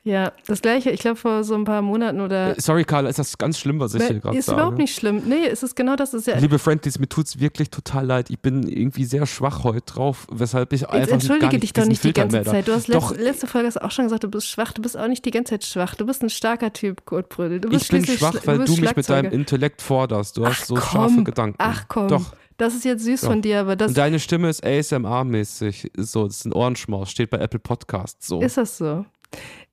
Ja, 0.04 0.32
das 0.48 0.62
gleiche, 0.62 0.90
ich 0.90 0.98
glaube 0.98 1.14
vor 1.14 1.44
so 1.44 1.54
ein 1.54 1.62
paar 1.62 1.80
Monaten 1.80 2.20
oder. 2.20 2.58
Äh, 2.58 2.60
sorry, 2.60 2.84
Carla, 2.84 3.08
ist 3.08 3.20
das 3.20 3.38
ganz 3.38 3.56
schlimm, 3.56 3.78
was 3.78 3.94
ich 3.94 4.02
hier 4.02 4.18
gerade 4.18 4.22
sage? 4.34 4.38
Ist 4.38 4.48
überhaupt 4.48 4.78
nicht 4.78 4.96
schlimm. 4.96 5.22
Nee, 5.26 5.46
es 5.46 5.62
ist 5.62 5.76
genau 5.76 5.94
das. 5.94 6.12
Ist 6.12 6.26
ja 6.26 6.38
Liebe 6.38 6.58
Friendlies, 6.58 6.98
mir 6.98 7.08
tut 7.08 7.26
es 7.26 7.38
wirklich 7.38 7.70
total 7.70 8.06
leid. 8.06 8.28
Ich 8.28 8.40
bin 8.40 8.66
irgendwie 8.66 9.04
sehr 9.04 9.26
schwach 9.26 9.62
heute 9.62 9.86
drauf, 9.86 10.26
weshalb 10.28 10.72
ich 10.72 10.80
Jetzt 10.80 10.90
einfach 10.90 11.12
entschuldige 11.12 11.46
gar 11.46 11.52
nicht 11.52 11.62
dich 11.62 11.72
doch 11.72 11.86
nicht 11.86 12.02
Filter 12.02 12.24
die 12.24 12.32
ganze 12.32 12.50
Zeit. 12.50 12.66
Du 12.66 12.72
hast 12.72 12.92
Doch, 12.92 13.16
letzte 13.16 13.46
Folge 13.46 13.68
hast 13.68 13.80
auch 13.80 13.92
schon 13.92 14.06
gesagt, 14.06 14.24
du 14.24 14.28
bist 14.28 14.48
schwach. 14.48 14.72
Du 14.72 14.82
bist 14.82 14.98
auch 14.98 15.06
nicht 15.06 15.24
die 15.24 15.30
ganze 15.30 15.50
Zeit 15.50 15.64
schwach. 15.64 15.94
Du 15.94 16.04
bist 16.04 16.20
ein 16.24 16.30
starker 16.30 16.72
Typ, 16.72 17.06
Kurt 17.06 17.28
Brödel. 17.28 17.60
Du 17.60 17.68
bist 17.68 17.84
ich 17.84 17.90
bin 17.90 18.04
schwach, 18.04 18.34
weil 18.44 18.58
du, 18.58 18.64
du 18.64 18.80
mich 18.80 18.96
mit 18.96 19.08
deinem 19.08 19.30
Intellekt 19.30 19.82
forderst. 19.82 20.36
Du 20.36 20.44
hast 20.44 20.62
Ach, 20.62 20.66
so 20.66 20.74
komm. 20.74 20.82
scharfe 20.82 21.22
Gedanken. 21.22 21.56
Ach 21.58 21.84
komm. 21.86 22.08
Doch. 22.08 22.32
Das 22.56 22.74
ist 22.74 22.84
jetzt 22.84 23.04
süß 23.04 23.20
Doch. 23.20 23.28
von 23.28 23.40
dir, 23.40 23.60
aber 23.60 23.76
das. 23.76 23.88
Und 23.88 23.98
deine 23.98 24.18
Stimme 24.18 24.48
ist 24.48 24.64
ASMR-mäßig. 24.64 25.92
So, 25.96 26.26
das 26.26 26.38
ist 26.38 26.44
ein 26.46 26.52
Ohrenschmaus. 26.52 27.10
Steht 27.10 27.30
bei 27.30 27.38
Apple 27.38 27.60
Podcasts 27.60 28.26
so. 28.26 28.40
Ist 28.40 28.56
das 28.56 28.78
so? 28.78 29.04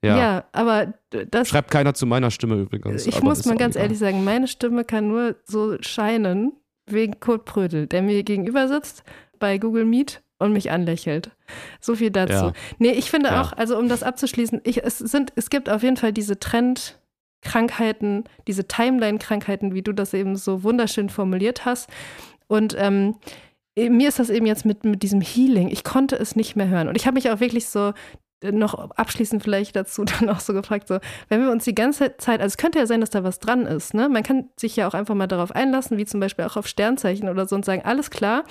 Ja. 0.04 0.18
ja, 0.18 0.44
aber 0.54 0.94
das. 1.10 1.50
Schreibt 1.50 1.72
keiner 1.72 1.94
zu 1.94 2.06
meiner 2.06 2.32
Stimme 2.32 2.56
übrigens. 2.56 3.06
Ich 3.06 3.22
muss 3.22 3.46
mal 3.46 3.58
ganz 3.58 3.76
egal. 3.76 3.86
ehrlich 3.86 4.00
sagen, 4.00 4.24
meine 4.24 4.48
Stimme 4.48 4.86
kann 4.86 5.08
nur 5.08 5.36
so 5.46 5.78
scheinen 5.82 6.54
wegen 6.86 7.20
Kurt 7.20 7.46
Prödel, 7.46 7.88
der 7.88 8.02
mir 8.02 8.24
gegenüber 8.24 8.68
sitzt 8.68 9.04
bei 9.40 9.58
Google 9.58 9.86
Meet 9.86 10.22
und 10.38 10.54
mich 10.54 10.72
anlächelt. 10.72 11.32
So 11.82 11.96
viel 11.96 12.12
dazu. 12.12 12.34
Ja. 12.34 12.54
Nee, 12.78 12.92
ich 12.92 13.12
finde 13.12 13.30
ja. 13.30 13.42
auch, 13.42 13.54
also 13.54 13.78
um 13.78 13.90
das 13.90 14.04
abzuschließen, 14.04 14.62
ich, 14.64 14.84
es, 14.84 14.98
sind, 15.00 15.34
es 15.36 15.50
gibt 15.50 15.70
auf 15.70 15.84
jeden 15.84 15.98
Fall 15.98 16.14
diese 16.14 16.40
Trendkrankheiten, 16.40 18.24
diese 18.48 18.68
Timeline-Krankheiten, 18.68 19.74
wie 19.74 19.82
du 19.82 19.94
das 19.94 20.14
eben 20.14 20.38
so 20.38 20.64
wunderschön 20.64 21.10
formuliert 21.10 21.66
hast. 21.66 21.90
Und 22.48 22.76
ähm, 22.78 23.16
mir 23.76 24.08
ist 24.08 24.20
das 24.20 24.30
eben 24.30 24.46
jetzt 24.46 24.66
mit, 24.66 24.86
mit 24.86 25.04
diesem 25.04 25.22
Healing, 25.22 25.70
ich 25.70 25.84
konnte 25.84 26.16
es 26.16 26.36
nicht 26.36 26.56
mehr 26.56 26.70
hören. 26.70 26.88
Und 26.88 26.96
ich 26.96 27.06
habe 27.06 27.16
mich 27.16 27.30
auch 27.30 27.40
wirklich 27.40 27.68
so 27.68 27.94
noch 28.44 28.92
abschließend 28.92 29.44
vielleicht 29.44 29.76
dazu 29.76 30.04
dann 30.20 30.30
auch 30.30 30.40
so 30.40 30.54
gefragt, 30.54 30.88
so, 30.88 31.00
wenn 31.28 31.42
wir 31.42 31.52
uns 31.52 31.66
die 31.66 31.76
ganze 31.76 32.18
Zeit, 32.18 32.42
also 32.42 32.48
es 32.48 32.58
könnte 32.58 32.80
ja 32.80 32.86
sein, 32.86 33.02
dass 33.02 33.10
da 33.10 33.24
was 33.24 33.40
dran 33.40 33.66
ist, 33.66 33.94
ne? 33.94 34.10
Man 34.10 34.24
kann 34.24 34.50
sich 34.58 34.76
ja 34.76 34.88
auch 34.88 34.94
einfach 34.94 35.16
mal 35.16 35.28
darauf 35.28 35.52
einlassen, 35.52 35.98
wie 35.98 36.06
zum 36.06 36.20
Beispiel 36.20 36.46
auch 36.46 36.58
auf 36.58 36.68
Sternzeichen 36.68 37.30
oder 37.30 37.48
so 37.48 37.56
und 37.56 37.66
sagen, 37.66 37.82
alles 37.84 38.10
klar, 38.10 38.44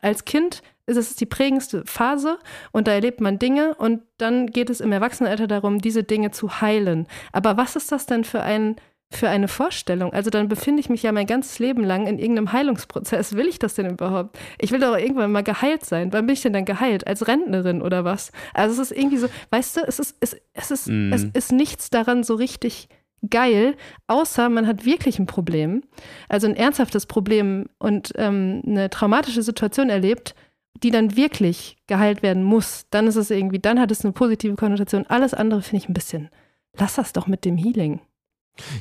als 0.00 0.24
Kind 0.24 0.62
ist 0.86 0.96
es 0.96 1.16
die 1.16 1.26
prägendste 1.26 1.84
Phase 1.86 2.38
und 2.72 2.86
da 2.86 2.92
erlebt 2.92 3.20
man 3.20 3.38
Dinge 3.38 3.74
und 3.74 4.02
dann 4.18 4.48
geht 4.48 4.68
es 4.68 4.80
im 4.80 4.92
Erwachsenenalter 4.92 5.46
darum, 5.46 5.80
diese 5.80 6.04
Dinge 6.04 6.30
zu 6.30 6.60
heilen. 6.60 7.06
Aber 7.32 7.56
was 7.56 7.76
ist 7.76 7.90
das 7.90 8.06
denn 8.06 8.24
für 8.24 8.42
ein 8.42 8.76
für 9.16 9.28
eine 9.28 9.48
Vorstellung? 9.48 10.12
Also 10.12 10.30
dann 10.30 10.48
befinde 10.48 10.80
ich 10.80 10.88
mich 10.88 11.02
ja 11.02 11.12
mein 11.12 11.26
ganzes 11.26 11.58
Leben 11.58 11.84
lang 11.84 12.06
in 12.06 12.18
irgendeinem 12.18 12.52
Heilungsprozess. 12.52 13.34
Will 13.34 13.48
ich 13.48 13.58
das 13.58 13.74
denn 13.74 13.90
überhaupt? 13.90 14.38
Ich 14.58 14.70
will 14.72 14.80
doch 14.80 14.96
irgendwann 14.96 15.32
mal 15.32 15.42
geheilt 15.42 15.84
sein. 15.84 16.12
Wann 16.12 16.26
bin 16.26 16.34
ich 16.34 16.42
denn 16.42 16.52
dann 16.52 16.64
geheilt? 16.64 17.06
Als 17.06 17.26
Rentnerin 17.26 17.82
oder 17.82 18.04
was? 18.04 18.32
Also 18.52 18.80
es 18.80 18.90
ist 18.90 18.98
irgendwie 18.98 19.18
so, 19.18 19.28
weißt 19.50 19.76
du, 19.76 19.80
es 19.86 19.98
ist, 19.98 20.16
es, 20.20 20.36
es 20.52 20.70
ist, 20.70 20.88
mm. 20.88 21.12
es 21.12 21.24
ist 21.24 21.52
nichts 21.52 21.90
daran 21.90 22.22
so 22.22 22.34
richtig 22.34 22.88
geil, 23.30 23.76
außer 24.06 24.48
man 24.48 24.66
hat 24.66 24.84
wirklich 24.84 25.18
ein 25.18 25.26
Problem, 25.26 25.82
also 26.28 26.46
ein 26.46 26.56
ernsthaftes 26.56 27.06
Problem 27.06 27.66
und 27.78 28.12
ähm, 28.16 28.62
eine 28.66 28.90
traumatische 28.90 29.42
Situation 29.42 29.90
erlebt, 29.90 30.34
die 30.82 30.90
dann 30.90 31.16
wirklich 31.16 31.76
geheilt 31.86 32.22
werden 32.22 32.42
muss. 32.42 32.86
Dann 32.90 33.06
ist 33.06 33.16
es 33.16 33.30
irgendwie, 33.30 33.58
dann 33.58 33.80
hat 33.80 33.90
es 33.90 34.04
eine 34.04 34.12
positive 34.12 34.56
Konnotation. 34.56 35.06
Alles 35.06 35.34
andere 35.34 35.62
finde 35.62 35.84
ich 35.84 35.88
ein 35.88 35.94
bisschen, 35.94 36.30
lass 36.76 36.96
das 36.96 37.12
doch 37.12 37.26
mit 37.26 37.44
dem 37.44 37.56
Healing. 37.56 38.00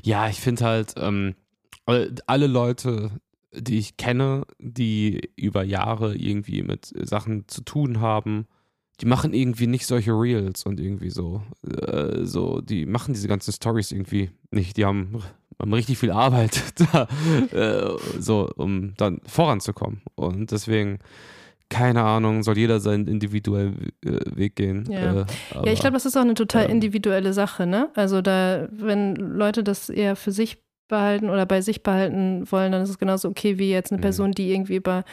Ja, 0.04 0.30
ich 0.30 0.40
finde 0.40 0.66
halt, 0.66 0.94
ähm, 0.98 1.36
alle 1.86 2.48
Leute, 2.48 3.12
die 3.52 3.78
ich 3.78 3.98
kenne, 3.98 4.46
die 4.60 5.30
über 5.36 5.64
Jahre 5.64 6.16
irgendwie 6.16 6.64
mit 6.64 6.94
Sachen 7.08 7.48
zu 7.48 7.62
tun 7.62 8.00
haben, 8.00 8.48
die 9.02 9.06
machen 9.06 9.34
irgendwie 9.34 9.68
nicht 9.68 9.86
solche 9.86 10.12
Reels 10.12 10.66
und 10.66 10.80
irgendwie 10.80 11.10
so, 11.10 11.44
äh, 11.68 12.26
so, 12.26 12.62
die 12.62 12.86
machen 12.86 13.14
diese 13.14 13.28
ganzen 13.28 13.52
Stories 13.52 13.92
irgendwie 13.92 14.32
nicht. 14.52 14.78
Die 14.78 14.86
haben, 14.86 15.22
haben 15.60 15.74
richtig 15.74 15.98
viel 15.98 16.12
Arbeit 16.12 16.64
da, 16.94 17.08
äh, 17.52 17.98
so, 18.20 18.50
um 18.56 18.94
dann 18.98 19.20
voranzukommen. 19.26 20.02
Und 20.16 20.52
deswegen, 20.52 21.00
keine 21.70 22.04
Ahnung, 22.04 22.44
soll 22.44 22.58
jeder 22.58 22.80
seinen 22.80 23.08
individuellen 23.08 23.92
äh, 24.06 24.20
Weg 24.36 24.56
gehen. 24.56 24.88
Ja, 24.92 25.00
äh, 25.00 25.26
aber, 25.56 25.66
ja 25.66 25.74
ich 25.74 25.80
glaube, 25.80 25.94
das 25.94 26.06
ist 26.06 26.16
auch 26.16 26.22
eine 26.22 26.36
total 26.36 26.66
ähm, 26.66 26.72
individuelle 26.72 27.34
Sache, 27.34 27.66
ne? 27.66 27.90
Also 27.96 28.22
da, 28.22 28.68
wenn 28.72 29.16
Leute 29.16 29.64
das 29.64 29.90
eher 29.90 30.16
für 30.16 30.32
sich 30.32 30.62
behalten 30.88 31.30
oder 31.30 31.46
bei 31.46 31.62
sich 31.62 31.82
behalten 31.82 32.50
wollen, 32.52 32.72
dann 32.72 32.84
ist 32.84 32.90
es 32.90 33.00
genauso 33.00 33.30
okay 33.30 33.58
wie 33.58 33.72
jetzt 33.72 33.92
eine 33.92 33.98
mhm. 33.98 34.04
Person, 34.04 34.32
die 34.32 34.52
irgendwie 34.52 34.76
über 34.76 35.04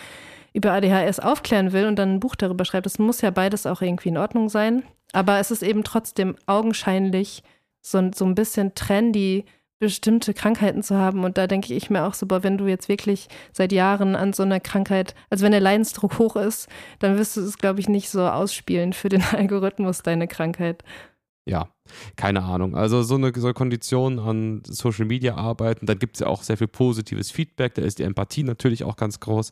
über 0.52 0.72
ADHS 0.72 1.20
aufklären 1.20 1.72
will 1.72 1.86
und 1.86 1.96
dann 1.96 2.14
ein 2.14 2.20
Buch 2.20 2.34
darüber 2.34 2.64
schreibt. 2.64 2.86
Das 2.86 2.98
muss 2.98 3.20
ja 3.20 3.30
beides 3.30 3.66
auch 3.66 3.82
irgendwie 3.82 4.08
in 4.08 4.18
Ordnung 4.18 4.48
sein. 4.48 4.82
Aber 5.12 5.38
es 5.38 5.50
ist 5.50 5.62
eben 5.62 5.84
trotzdem 5.84 6.36
augenscheinlich 6.46 7.42
so, 7.80 8.10
so 8.14 8.24
ein 8.24 8.34
bisschen 8.34 8.74
trendy, 8.74 9.44
bestimmte 9.80 10.34
Krankheiten 10.34 10.82
zu 10.82 10.96
haben. 10.96 11.24
Und 11.24 11.38
da 11.38 11.46
denke 11.46 11.74
ich 11.74 11.90
mir 11.90 12.04
auch 12.04 12.14
so, 12.14 12.26
boah, 12.26 12.44
wenn 12.44 12.58
du 12.58 12.66
jetzt 12.66 12.88
wirklich 12.88 13.28
seit 13.52 13.72
Jahren 13.72 14.14
an 14.14 14.32
so 14.32 14.44
einer 14.44 14.60
Krankheit, 14.60 15.14
also 15.30 15.44
wenn 15.44 15.52
der 15.52 15.60
Leidensdruck 15.60 16.18
hoch 16.18 16.36
ist, 16.36 16.68
dann 17.00 17.18
wirst 17.18 17.36
du 17.36 17.40
es, 17.40 17.58
glaube 17.58 17.80
ich, 17.80 17.88
nicht 17.88 18.10
so 18.10 18.22
ausspielen 18.28 18.92
für 18.92 19.08
den 19.08 19.22
Algorithmus, 19.32 20.02
deine 20.02 20.28
Krankheit. 20.28 20.84
Ja, 21.46 21.68
keine 22.16 22.44
Ahnung. 22.44 22.76
Also 22.76 23.02
so 23.02 23.16
eine, 23.16 23.32
so 23.34 23.46
eine 23.46 23.54
Kondition 23.54 24.18
an 24.18 24.62
Social 24.66 25.06
Media 25.06 25.34
arbeiten, 25.34 25.86
dann 25.86 25.98
gibt 25.98 26.16
es 26.16 26.20
ja 26.20 26.26
auch 26.26 26.42
sehr 26.42 26.58
viel 26.58 26.68
positives 26.68 27.30
Feedback, 27.30 27.74
da 27.74 27.82
ist 27.82 27.98
die 27.98 28.04
Empathie 28.04 28.44
natürlich 28.44 28.84
auch 28.84 28.96
ganz 28.96 29.18
groß. 29.18 29.50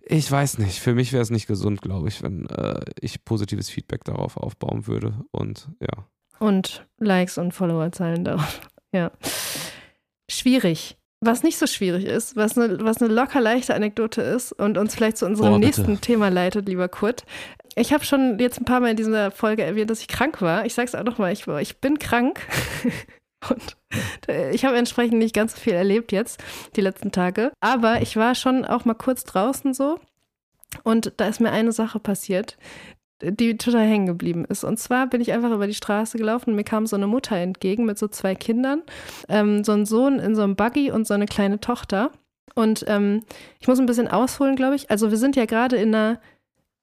Ich 0.00 0.32
weiß 0.32 0.58
nicht. 0.58 0.80
Für 0.80 0.94
mich 0.94 1.12
wäre 1.12 1.22
es 1.22 1.30
nicht 1.30 1.46
gesund, 1.46 1.82
glaube 1.82 2.08
ich, 2.08 2.22
wenn 2.22 2.46
äh, 2.46 2.80
ich 3.00 3.24
positives 3.24 3.68
Feedback 3.68 4.02
darauf 4.04 4.38
aufbauen 4.38 4.86
würde. 4.86 5.20
Und 5.30 5.68
ja. 5.78 6.06
Und 6.40 6.86
Likes 6.98 7.36
und 7.36 7.52
Followerzahlen 7.52 8.24
darauf. 8.24 8.60
Ja. 8.92 9.12
Schwierig. 10.30 10.96
Was 11.22 11.42
nicht 11.42 11.58
so 11.58 11.66
schwierig 11.66 12.06
ist, 12.06 12.36
was 12.36 12.56
eine, 12.56 12.82
was 12.82 13.02
eine 13.02 13.12
locker 13.12 13.42
leichte 13.42 13.74
Anekdote 13.74 14.22
ist 14.22 14.52
und 14.52 14.78
uns 14.78 14.94
vielleicht 14.94 15.18
zu 15.18 15.26
unserem 15.26 15.54
oh, 15.54 15.58
nächsten 15.58 16.00
Thema 16.00 16.30
leitet, 16.30 16.66
lieber 16.66 16.88
Kurt. 16.88 17.24
Ich 17.76 17.92
habe 17.92 18.04
schon 18.04 18.38
jetzt 18.38 18.58
ein 18.58 18.64
paar 18.64 18.80
Mal 18.80 18.92
in 18.92 18.96
dieser 18.96 19.30
Folge 19.30 19.62
erwähnt, 19.62 19.90
dass 19.90 20.00
ich 20.00 20.08
krank 20.08 20.40
war. 20.40 20.64
Ich 20.64 20.72
sage 20.72 20.88
es 20.88 20.94
auch 20.94 21.04
nochmal, 21.04 21.32
ich, 21.32 21.46
ich 21.46 21.78
bin 21.78 21.98
krank. 21.98 22.40
Und 23.48 23.76
ich 24.52 24.64
habe 24.64 24.76
entsprechend 24.76 25.18
nicht 25.18 25.34
ganz 25.34 25.54
so 25.54 25.60
viel 25.60 25.72
erlebt 25.72 26.12
jetzt, 26.12 26.42
die 26.76 26.82
letzten 26.82 27.10
Tage. 27.10 27.52
Aber 27.60 28.02
ich 28.02 28.16
war 28.16 28.34
schon 28.34 28.64
auch 28.64 28.84
mal 28.84 28.94
kurz 28.94 29.24
draußen 29.24 29.72
so. 29.74 29.98
Und 30.84 31.14
da 31.16 31.26
ist 31.26 31.40
mir 31.40 31.50
eine 31.50 31.72
Sache 31.72 31.98
passiert, 32.00 32.56
die 33.22 33.56
total 33.56 33.86
hängen 33.86 34.06
geblieben 34.06 34.44
ist. 34.48 34.64
Und 34.64 34.78
zwar 34.78 35.06
bin 35.06 35.20
ich 35.20 35.32
einfach 35.32 35.50
über 35.50 35.66
die 35.66 35.74
Straße 35.74 36.18
gelaufen 36.18 36.50
und 36.50 36.56
mir 36.56 36.64
kam 36.64 36.86
so 36.86 36.96
eine 36.96 37.06
Mutter 37.06 37.36
entgegen 37.36 37.84
mit 37.84 37.98
so 37.98 38.08
zwei 38.08 38.34
Kindern. 38.34 38.82
Ähm, 39.28 39.64
so 39.64 39.72
ein 39.72 39.86
Sohn 39.86 40.18
in 40.18 40.34
so 40.34 40.42
einem 40.42 40.56
Buggy 40.56 40.90
und 40.90 41.06
so 41.06 41.14
eine 41.14 41.26
kleine 41.26 41.60
Tochter. 41.60 42.10
Und 42.54 42.84
ähm, 42.88 43.22
ich 43.60 43.68
muss 43.68 43.78
ein 43.78 43.86
bisschen 43.86 44.08
ausholen, 44.08 44.56
glaube 44.56 44.76
ich. 44.76 44.90
Also 44.90 45.10
wir 45.10 45.18
sind 45.18 45.36
ja 45.36 45.46
gerade 45.46 45.76
in 45.76 45.94
einer 45.94 46.20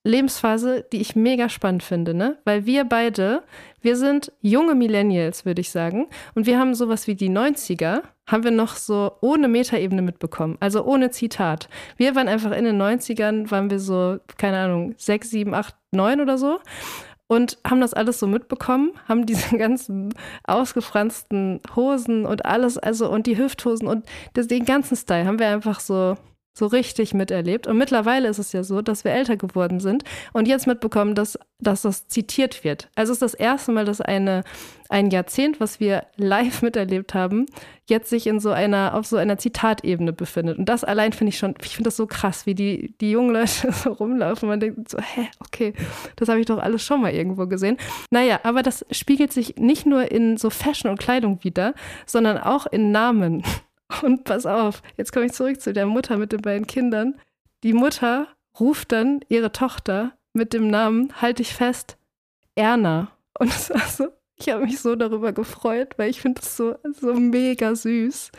Lebensphase, 0.08 0.86
die 0.91 1.02
ich 1.02 1.15
mega 1.15 1.50
spannend 1.50 1.84
finde, 1.84 2.13
ne? 2.13 2.38
Weil 2.45 2.65
wir 2.65 2.86
beide, 2.86 3.43
wir 3.82 3.97
sind 3.97 4.32
junge 4.41 4.73
Millennials, 4.73 5.45
würde 5.45 5.62
ich 5.62 5.69
sagen. 5.69 6.08
Und 6.34 6.45
wir 6.45 6.58
haben 6.58 6.73
sowas 6.73 7.08
wie 7.08 7.15
die 7.15 7.30
90er, 7.30 8.04
haben 8.26 8.43
wir 8.43 8.52
noch 8.52 8.76
so 8.76 9.12
ohne 9.21 9.47
Metaebene 9.47 10.02
mitbekommen, 10.02 10.58
also 10.60 10.84
ohne 10.84 11.12
Zitat. 11.12 11.69
Wir 11.97 12.15
waren 12.15 12.28
einfach 12.28 12.52
in 12.52 12.65
den 12.65 12.82
90ern, 12.82 13.52
waren 13.52 13.69
wir 13.69 13.80
so, 13.80 14.17
keine 14.38 14.58
Ahnung, 14.60 14.95
6, 14.97 15.30
7, 15.30 15.54
8, 15.54 15.76
9 15.97 16.21
oder 16.21 16.38
so. 16.38 16.60
Und 17.29 17.57
haben 17.67 17.81
das 17.81 17.93
alles 17.93 18.19
so 18.19 18.27
mitbekommen, 18.27 18.93
haben 19.10 19.25
diese 19.25 19.57
ganzen 19.57 20.13
ausgefransten 20.45 21.60
Hosen 21.75 22.25
und 22.25 22.45
alles, 22.45 22.77
also 22.77 23.10
und 23.10 23.27
die 23.27 23.38
Hüfthosen 23.38 23.88
und 23.88 24.05
das, 24.33 24.47
den 24.47 24.63
ganzen 24.63 24.95
Style 24.95 25.25
haben 25.25 25.39
wir 25.39 25.49
einfach 25.49 25.81
so 25.81 26.15
so 26.57 26.65
richtig 26.65 27.13
miterlebt. 27.13 27.67
Und 27.67 27.77
mittlerweile 27.77 28.27
ist 28.27 28.39
es 28.39 28.51
ja 28.51 28.63
so, 28.63 28.81
dass 28.81 29.03
wir 29.03 29.12
älter 29.12 29.38
geworden 29.38 29.79
sind 29.79 30.03
und 30.33 30.47
jetzt 30.47 30.67
mitbekommen, 30.67 31.13
dass, 31.13 31.38
dass 31.59 31.81
das 31.81 32.07
zitiert 32.07 32.63
wird. 32.63 32.89
Also 32.95 33.11
es 33.11 33.17
ist 33.17 33.21
das 33.21 33.33
erste 33.33 33.71
Mal, 33.71 33.85
dass 33.85 33.99
eine, 33.99 34.43
ein 34.89 35.09
Jahrzehnt, 35.09 35.59
was 35.59 35.79
wir 35.79 36.05
live 36.15 36.61
miterlebt 36.61 37.13
haben, 37.15 37.47
jetzt 37.87 38.09
sich 38.09 38.27
in 38.27 38.39
so 38.39 38.51
einer, 38.51 38.93
auf 38.93 39.07
so 39.07 39.17
einer 39.17 39.37
Zitatebene 39.37 40.13
befindet. 40.13 40.59
Und 40.59 40.69
das 40.69 40.83
allein 40.83 41.13
finde 41.13 41.29
ich 41.29 41.39
schon, 41.39 41.55
ich 41.63 41.75
finde 41.75 41.87
das 41.87 41.97
so 41.97 42.05
krass, 42.05 42.45
wie 42.45 42.53
die, 42.53 42.93
die 43.01 43.11
jungen 43.11 43.31
Leute 43.31 43.71
so 43.71 43.93
rumlaufen. 43.93 44.47
Man 44.47 44.59
denkt 44.59 44.89
so, 44.89 44.99
hä, 44.99 45.29
okay, 45.39 45.73
das 46.15 46.29
habe 46.29 46.39
ich 46.39 46.45
doch 46.45 46.59
alles 46.59 46.83
schon 46.83 47.01
mal 47.01 47.11
irgendwo 47.11 47.47
gesehen. 47.47 47.77
Naja, 48.11 48.39
aber 48.43 48.61
das 48.61 48.85
spiegelt 48.91 49.33
sich 49.33 49.55
nicht 49.55 49.85
nur 49.87 50.11
in 50.11 50.37
so 50.37 50.49
Fashion 50.51 50.91
und 50.91 50.99
Kleidung 50.99 51.43
wieder, 51.43 51.73
sondern 52.05 52.37
auch 52.37 52.67
in 52.67 52.91
Namen. 52.91 53.43
Und 54.01 54.25
pass 54.25 54.45
auf, 54.45 54.83
jetzt 54.97 55.13
komme 55.13 55.27
ich 55.27 55.31
zurück 55.31 55.61
zu 55.61 55.71
der 55.71 55.85
Mutter 55.85 56.17
mit 56.17 56.33
den 56.33 56.41
beiden 56.41 56.67
Kindern. 56.67 57.15
Die 57.63 57.71
Mutter 57.71 58.27
ruft 58.59 58.91
dann 58.91 59.21
ihre 59.29 59.53
Tochter 59.53 60.16
mit 60.38 60.54
dem 60.54 60.69
Namen, 60.69 61.13
halte 61.21 61.41
ich 61.41 61.54
fest, 61.54 61.97
Erna. 62.56 63.12
Und 63.38 63.50
es 63.50 63.69
war 63.69 63.88
so, 63.88 64.08
ich 64.36 64.50
habe 64.50 64.65
mich 64.65 64.80
so 64.80 64.95
darüber 64.95 65.34
gefreut, 65.34 65.95
weil 65.97 66.10
ich 66.10 66.21
finde 66.21 66.41
es 66.41 66.56
so, 66.56 66.76
so 67.00 67.13
mega 67.13 67.76
süß. 67.76 68.32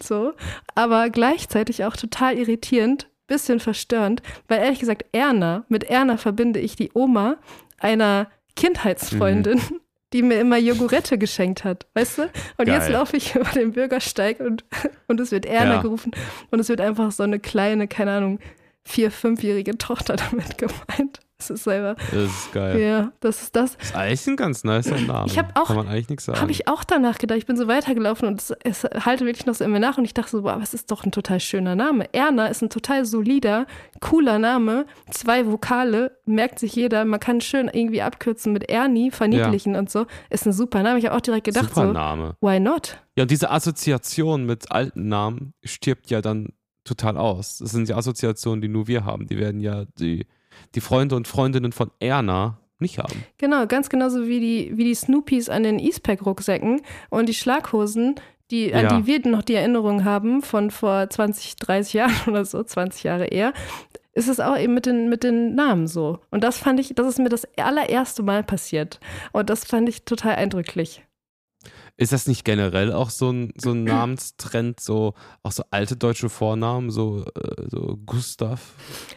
So. 0.00 0.32
Aber 0.74 1.10
gleichzeitig 1.10 1.84
auch 1.84 1.96
total 1.96 2.36
irritierend, 2.36 3.08
bisschen 3.26 3.60
verstörend, 3.60 4.22
weil 4.48 4.60
ehrlich 4.60 4.80
gesagt, 4.80 5.06
Erna, 5.12 5.64
mit 5.68 5.84
Erna 5.84 6.18
verbinde 6.18 6.60
ich 6.60 6.76
die 6.76 6.90
Oma 6.92 7.36
einer 7.78 8.28
Kindheitsfreundin. 8.54 9.58
Mhm 9.58 9.80
die 10.14 10.22
mir 10.22 10.38
immer 10.38 10.56
Jogurette 10.56 11.18
geschenkt 11.18 11.64
hat, 11.64 11.86
weißt 11.94 12.18
du? 12.18 12.22
Und 12.56 12.66
Geil. 12.66 12.76
jetzt 12.76 12.88
laufe 12.88 13.16
ich 13.16 13.34
über 13.34 13.50
den 13.50 13.72
Bürgersteig 13.72 14.38
und, 14.38 14.64
und 15.08 15.20
es 15.20 15.32
wird 15.32 15.44
Erna 15.44 15.74
ja. 15.74 15.82
gerufen 15.82 16.12
und 16.52 16.60
es 16.60 16.68
wird 16.68 16.80
einfach 16.80 17.10
so 17.10 17.24
eine 17.24 17.40
kleine, 17.40 17.88
keine 17.88 18.12
Ahnung, 18.12 18.38
vier-, 18.84 19.10
fünfjährige 19.10 19.76
Tochter 19.76 20.14
damit 20.14 20.56
gemeint. 20.56 21.18
Das 21.48 21.58
ist 21.58 21.64
selber. 21.64 21.96
Das 22.10 22.22
ist 22.22 22.52
geil. 22.52 22.80
Ja, 22.80 23.12
das 23.20 23.42
ist 23.42 23.56
das. 23.56 23.76
Das 23.76 23.88
ist 23.88 23.96
eigentlich 23.96 24.26
ein 24.26 24.36
ganz 24.36 24.64
nicer 24.64 24.98
Name. 25.00 25.26
Ich 25.26 25.38
habe 25.38 25.48
auch, 25.54 25.66
Kann 25.66 25.76
man 25.76 25.88
eigentlich 25.88 26.08
nichts 26.08 26.24
sagen. 26.24 26.40
Habe 26.40 26.50
ich 26.50 26.68
auch 26.68 26.84
danach 26.84 27.18
gedacht. 27.18 27.38
Ich 27.38 27.46
bin 27.46 27.56
so 27.56 27.68
weitergelaufen 27.68 28.28
und 28.28 28.40
es, 28.40 28.52
es 28.62 28.84
halte 28.84 29.26
wirklich 29.26 29.46
noch 29.46 29.54
so 29.54 29.64
immer 29.64 29.78
nach 29.78 29.98
und 29.98 30.04
ich 30.04 30.14
dachte 30.14 30.30
so, 30.30 30.42
boah, 30.42 30.60
was 30.60 30.72
ist 30.74 30.90
doch 30.90 31.04
ein 31.04 31.12
total 31.12 31.40
schöner 31.40 31.74
Name. 31.74 32.12
Erna 32.12 32.46
ist 32.46 32.62
ein 32.62 32.70
total 32.70 33.04
solider, 33.04 33.66
cooler 34.00 34.38
Name. 34.38 34.86
Zwei 35.10 35.46
Vokale, 35.46 36.18
merkt 36.24 36.58
sich 36.58 36.74
jeder. 36.74 37.04
Man 37.04 37.20
kann 37.20 37.40
schön 37.40 37.70
irgendwie 37.72 38.02
abkürzen 38.02 38.52
mit 38.52 38.70
Ernie, 38.70 39.10
verniedlichen 39.10 39.74
ja. 39.74 39.80
und 39.80 39.90
so. 39.90 40.06
Ist 40.30 40.46
ein 40.46 40.52
super 40.52 40.82
Name. 40.82 40.98
Ich 40.98 41.06
habe 41.06 41.16
auch 41.16 41.20
direkt 41.20 41.44
gedacht 41.44 41.74
super 41.74 41.88
so, 41.88 41.92
Name. 41.92 42.36
why 42.40 42.58
not? 42.58 42.98
Ja, 43.16 43.22
und 43.22 43.30
diese 43.30 43.50
Assoziation 43.50 44.46
mit 44.46 44.72
alten 44.72 45.08
Namen 45.08 45.54
stirbt 45.62 46.10
ja 46.10 46.20
dann 46.20 46.48
total 46.84 47.16
aus. 47.16 47.58
Das 47.58 47.70
sind 47.70 47.88
die 47.88 47.94
Assoziationen, 47.94 48.60
die 48.60 48.68
nur 48.68 48.86
wir 48.86 49.04
haben. 49.04 49.26
Die 49.26 49.38
werden 49.38 49.60
ja 49.60 49.84
die 49.98 50.26
die 50.74 50.80
Freunde 50.80 51.16
und 51.16 51.28
Freundinnen 51.28 51.72
von 51.72 51.90
Erna 52.00 52.58
nicht 52.78 52.98
haben. 52.98 53.24
Genau, 53.38 53.66
ganz 53.66 53.88
genauso 53.88 54.26
wie 54.26 54.40
die, 54.40 54.76
wie 54.76 54.84
die 54.84 54.94
Snoopies 54.94 55.48
an 55.48 55.62
den 55.62 55.78
Eastpack-Rucksäcken 55.78 56.82
und 57.10 57.28
die 57.28 57.34
Schlaghosen, 57.34 58.16
die, 58.50 58.74
an 58.74 58.84
ja. 58.84 59.00
die 59.00 59.06
wir 59.06 59.26
noch 59.28 59.42
die 59.42 59.54
Erinnerung 59.54 60.04
haben 60.04 60.42
von 60.42 60.70
vor 60.70 61.08
20, 61.08 61.56
30 61.56 61.92
Jahren 61.94 62.14
oder 62.26 62.44
so, 62.44 62.62
20 62.62 63.04
Jahre 63.04 63.26
eher, 63.26 63.52
ist 64.12 64.28
es 64.28 64.40
auch 64.40 64.56
eben 64.56 64.74
mit 64.74 64.86
den, 64.86 65.08
mit 65.08 65.24
den 65.24 65.54
Namen 65.54 65.86
so. 65.86 66.20
Und 66.30 66.44
das 66.44 66.58
fand 66.58 66.78
ich, 66.78 66.94
das 66.94 67.06
ist 67.06 67.18
mir 67.18 67.28
das 67.28 67.46
allererste 67.56 68.22
Mal 68.22 68.44
passiert. 68.44 69.00
Und 69.32 69.50
das 69.50 69.64
fand 69.64 69.88
ich 69.88 70.04
total 70.04 70.36
eindrücklich. 70.36 71.02
Ist 71.96 72.12
das 72.12 72.26
nicht 72.26 72.44
generell 72.44 72.92
auch 72.92 73.08
so 73.08 73.30
ein, 73.30 73.52
so 73.56 73.70
ein 73.70 73.84
Namenstrend, 73.84 74.80
so 74.80 75.14
auch 75.44 75.52
so 75.52 75.62
alte 75.70 75.96
deutsche 75.96 76.28
Vornamen, 76.28 76.90
so, 76.90 77.24
äh, 77.36 77.68
so 77.68 77.98
Gustav 78.04 78.60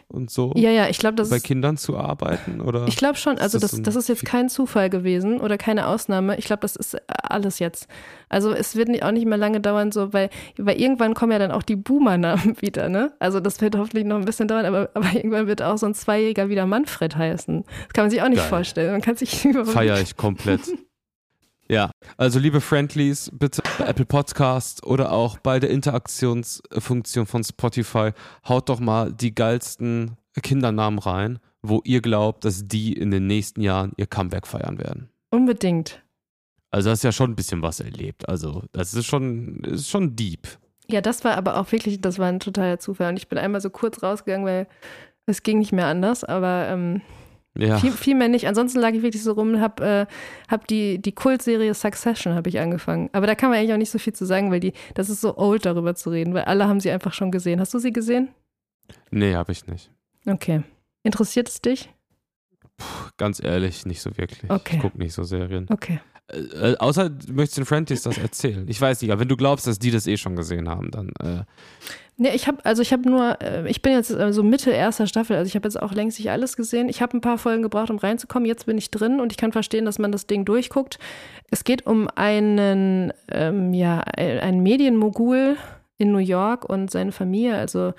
und 0.07 0.29
so? 0.29 0.53
Ja, 0.55 0.69
ja, 0.69 0.87
ich 0.87 0.99
glaube, 0.99 1.15
das 1.15 1.31
Bei 1.31 1.37
ist, 1.37 1.43
Kindern 1.43 1.77
zu 1.77 1.97
arbeiten, 1.97 2.61
oder? 2.61 2.87
ich 2.87 2.95
glaube 2.97 3.15
schon, 3.15 3.39
also 3.39 3.57
das, 3.57 3.71
das 3.71 3.81
das 3.81 3.95
ist 3.95 4.09
jetzt 4.09 4.25
kein 4.25 4.47
Zufall 4.47 4.91
gewesen 4.91 5.41
oder 5.41 5.57
keine 5.57 5.87
Ausnahme. 5.87 6.37
Ich 6.37 6.45
glaube, 6.45 6.59
das 6.61 6.75
ist 6.75 6.95
alles 7.07 7.57
jetzt. 7.57 7.87
Also 8.29 8.51
es 8.51 8.75
wird 8.75 9.01
auch 9.01 9.11
nicht 9.11 9.25
mehr 9.25 9.39
lange 9.39 9.59
dauern, 9.59 9.91
so, 9.91 10.13
weil, 10.13 10.29
weil 10.57 10.79
irgendwann 10.79 11.15
kommen 11.15 11.31
ja 11.31 11.39
dann 11.39 11.51
auch 11.51 11.63
die 11.63 11.75
Boomer-Namen 11.75 12.57
wieder, 12.61 12.89
ne? 12.89 13.11
Also 13.17 13.39
das 13.39 13.59
wird 13.59 13.75
hoffentlich 13.75 14.05
noch 14.05 14.17
ein 14.17 14.25
bisschen 14.25 14.47
dauern, 14.47 14.65
aber, 14.65 14.91
aber 14.93 15.13
irgendwann 15.13 15.47
wird 15.47 15.63
auch 15.63 15.79
so 15.79 15.87
ein 15.87 15.95
Zweijähriger 15.95 16.49
wieder 16.49 16.67
Manfred 16.67 17.15
heißen. 17.15 17.63
Das 17.63 17.93
kann 17.93 18.03
man 18.03 18.11
sich 18.11 18.21
auch 18.21 18.29
nicht 18.29 18.37
Geil. 18.37 18.49
vorstellen. 18.49 18.91
Man 18.91 19.01
kann 19.01 19.15
sich 19.15 19.47
Feiere 19.65 19.99
ich 19.99 20.15
komplett. 20.15 20.61
ja, 21.69 21.91
also 22.17 22.39
liebe 22.39 22.61
Friendlies, 22.61 23.29
bitte 23.33 23.61
bei 23.77 23.85
Apple 23.85 24.05
Podcast 24.05 24.85
oder 24.85 25.11
auch 25.11 25.37
bei 25.37 25.59
der 25.59 25.69
Interaktionsfunktion 25.69 27.25
von 27.25 27.43
Spotify, 27.43 28.11
haut 28.47 28.69
doch 28.69 28.79
mal 28.79 29.11
die 29.11 29.35
geilsten 29.35 30.17
Kindernamen 30.41 30.99
rein, 30.99 31.39
wo 31.61 31.81
ihr 31.83 32.01
glaubt, 32.01 32.45
dass 32.45 32.67
die 32.67 32.93
in 32.93 33.11
den 33.11 33.27
nächsten 33.27 33.61
Jahren 33.61 33.91
ihr 33.97 34.07
Comeback 34.07 34.47
feiern 34.47 34.77
werden. 34.77 35.09
Unbedingt. 35.29 36.01
Also 36.71 36.89
hast 36.89 37.03
ja 37.03 37.11
schon 37.11 37.31
ein 37.31 37.35
bisschen 37.35 37.61
was 37.61 37.79
erlebt. 37.79 38.27
Also 38.27 38.63
das 38.71 38.93
ist 38.93 39.05
schon, 39.05 39.59
ist 39.63 39.89
schon 39.89 40.15
deep. 40.15 40.47
Ja, 40.89 41.01
das 41.01 41.23
war 41.23 41.35
aber 41.35 41.57
auch 41.57 41.71
wirklich, 41.71 41.99
das 42.01 42.19
war 42.19 42.27
ein 42.27 42.39
totaler 42.39 42.79
Zufall. 42.79 43.09
Und 43.09 43.17
ich 43.17 43.27
bin 43.27 43.37
einmal 43.37 43.61
so 43.61 43.69
kurz 43.69 44.01
rausgegangen, 44.03 44.45
weil 44.45 44.67
es 45.25 45.43
ging 45.43 45.59
nicht 45.59 45.73
mehr 45.73 45.87
anders, 45.87 46.23
aber 46.23 46.67
ähm, 46.69 47.01
Ja. 47.57 47.77
viel, 47.79 47.91
viel 47.91 48.15
mehr 48.15 48.27
nicht. 48.27 48.47
Ansonsten 48.47 48.79
lag 48.79 48.91
ich 48.91 49.01
wirklich 49.01 49.23
so 49.23 49.33
rum 49.33 49.53
und 49.53 49.61
habe 49.61 49.85
äh, 49.85 50.05
hab 50.47 50.67
die, 50.67 50.99
die 50.99 51.11
Kultserie 51.11 51.73
Succession 51.73 52.33
habe 52.35 52.49
ich 52.49 52.59
angefangen. 52.59 53.09
Aber 53.13 53.27
da 53.27 53.35
kann 53.35 53.49
man 53.49 53.59
eigentlich 53.59 53.73
auch 53.73 53.77
nicht 53.77 53.91
so 53.91 53.99
viel 53.99 54.13
zu 54.13 54.25
sagen, 54.25 54.51
weil 54.51 54.59
die, 54.59 54.73
das 54.93 55.09
ist 55.09 55.21
so 55.21 55.37
old, 55.37 55.65
darüber 55.65 55.95
zu 55.95 56.09
reden, 56.09 56.33
weil 56.33 56.43
alle 56.43 56.67
haben 56.67 56.79
sie 56.79 56.91
einfach 56.91 57.13
schon 57.13 57.31
gesehen. 57.31 57.59
Hast 57.59 57.73
du 57.73 57.79
sie 57.79 57.93
gesehen? 57.93 58.29
Nee, 59.11 59.35
habe 59.35 59.51
ich 59.51 59.65
nicht. 59.67 59.91
Okay. 60.25 60.63
Interessiert 61.03 61.49
es 61.49 61.61
dich? 61.61 61.89
Ganz 63.17 63.43
ehrlich, 63.43 63.85
nicht 63.85 64.01
so 64.01 64.15
wirklich. 64.17 64.49
Okay. 64.49 64.75
Ich 64.75 64.81
gucke 64.81 64.97
nicht 64.97 65.13
so 65.13 65.23
Serien. 65.23 65.67
Okay. 65.69 65.99
Äh, 66.31 66.71
äh, 66.71 66.77
außer 66.77 67.09
du 67.09 67.33
möchtest 67.33 67.57
den 67.57 67.65
Friendlies 67.65 68.03
das 68.03 68.17
erzählen. 68.17 68.65
Ich 68.67 68.79
weiß 68.81 69.01
nicht, 69.01 69.11
aber 69.11 69.21
wenn 69.21 69.27
du 69.29 69.37
glaubst, 69.37 69.67
dass 69.67 69.79
die 69.79 69.91
das 69.91 70.07
eh 70.07 70.17
schon 70.17 70.35
gesehen 70.35 70.67
haben, 70.69 70.91
dann 70.91 71.09
äh, 71.23 71.43
Nee, 72.19 72.31
ich 72.33 72.47
habe 72.47 72.65
also 72.65 72.81
ich 72.81 72.91
habe 72.93 73.07
nur, 73.07 73.39
äh, 73.43 73.69
ich 73.69 73.83
bin 73.83 73.93
jetzt 73.93 74.09
äh, 74.09 74.33
so 74.33 74.41
Mitte 74.41 74.71
erster 74.71 75.05
Staffel, 75.05 75.35
also 75.35 75.47
ich 75.47 75.55
habe 75.55 75.67
jetzt 75.67 75.79
auch 75.79 75.93
längst 75.93 76.17
nicht 76.17 76.31
alles 76.31 76.57
gesehen. 76.57 76.89
Ich 76.89 77.03
habe 77.03 77.15
ein 77.15 77.21
paar 77.21 77.37
Folgen 77.37 77.61
gebraucht, 77.61 77.91
um 77.91 77.97
reinzukommen. 77.99 78.47
Jetzt 78.47 78.65
bin 78.65 78.75
ich 78.79 78.89
drin 78.89 79.19
und 79.19 79.31
ich 79.31 79.37
kann 79.37 79.51
verstehen, 79.51 79.85
dass 79.85 79.99
man 79.99 80.11
das 80.11 80.25
Ding 80.25 80.43
durchguckt. 80.43 80.97
Es 81.51 81.63
geht 81.63 81.85
um 81.85 82.07
einen, 82.15 83.13
ähm, 83.31 83.71
ja, 83.73 83.99
ein- 83.99 84.39
einen 84.39 84.63
Medienmogul 84.63 85.57
in 85.99 86.11
New 86.11 86.17
York 86.17 86.67
und 86.67 86.89
seine 86.89 87.11
Familie. 87.11 87.55
Also 87.55 87.93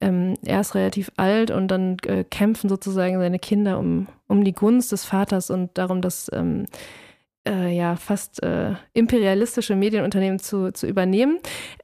ähm, 0.00 0.34
er 0.46 0.60
ist 0.62 0.74
relativ 0.74 1.12
alt 1.18 1.50
und 1.50 1.68
dann 1.68 1.98
äh, 2.06 2.24
kämpfen 2.24 2.70
sozusagen 2.70 3.18
seine 3.18 3.38
Kinder 3.38 3.78
um, 3.78 4.06
um 4.28 4.44
die 4.44 4.52
Gunst 4.54 4.92
des 4.92 5.04
Vaters 5.04 5.50
und 5.50 5.76
darum, 5.76 6.00
dass 6.00 6.30
ähm, 6.32 6.64
äh, 7.46 7.76
ja 7.76 7.96
fast 7.96 8.42
äh, 8.42 8.74
imperialistische 8.92 9.76
Medienunternehmen 9.76 10.38
zu, 10.38 10.72
zu 10.72 10.86
übernehmen. 10.86 11.38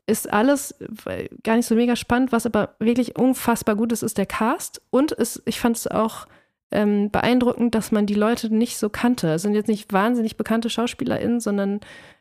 Ist 0.06 0.32
alles 0.32 0.72
äh, 1.06 1.28
gar 1.42 1.56
nicht 1.56 1.66
so 1.66 1.74
mega 1.74 1.96
spannend, 1.96 2.32
was 2.32 2.46
aber 2.46 2.76
wirklich 2.78 3.18
unfassbar 3.18 3.76
gut 3.76 3.92
ist, 3.92 4.02
ist 4.02 4.18
der 4.18 4.26
Cast. 4.26 4.82
Und 4.90 5.12
es, 5.12 5.42
ich 5.46 5.60
fand 5.60 5.76
es 5.76 5.86
auch 5.86 6.26
ähm, 6.70 7.10
beeindruckend, 7.10 7.74
dass 7.74 7.92
man 7.92 8.06
die 8.06 8.14
Leute 8.14 8.54
nicht 8.54 8.78
so 8.78 8.88
kannte. 8.90 9.28
Es 9.28 9.42
sind 9.42 9.54
jetzt 9.54 9.68
nicht 9.68 9.92
wahnsinnig 9.92 10.36
bekannte 10.36 10.70
SchauspielerInnen, 10.70 11.40
sondern 11.40 11.80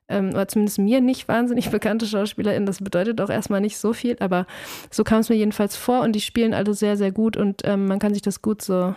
ähm, 0.09 0.29
oder 0.29 0.47
zumindest 0.47 0.79
mir 0.79 1.01
nicht 1.01 1.27
wahnsinnig 1.27 1.69
bekannte 1.71 2.05
SchauspielerInnen. 2.05 2.65
Das 2.65 2.79
bedeutet 2.79 3.19
auch 3.19 3.29
erstmal 3.29 3.61
nicht 3.61 3.77
so 3.77 3.93
viel, 3.93 4.17
aber 4.19 4.45
so 4.91 5.03
kam 5.03 5.19
es 5.19 5.29
mir 5.29 5.35
jedenfalls 5.35 5.75
vor 5.75 6.01
und 6.01 6.13
die 6.13 6.21
spielen 6.21 6.53
alle 6.53 6.73
sehr, 6.73 6.97
sehr 6.97 7.11
gut 7.11 7.35
und 7.35 7.61
ähm, 7.65 7.87
man 7.87 7.99
kann 7.99 8.13
sich 8.13 8.21
das 8.21 8.41
gut 8.41 8.61
so, 8.61 8.95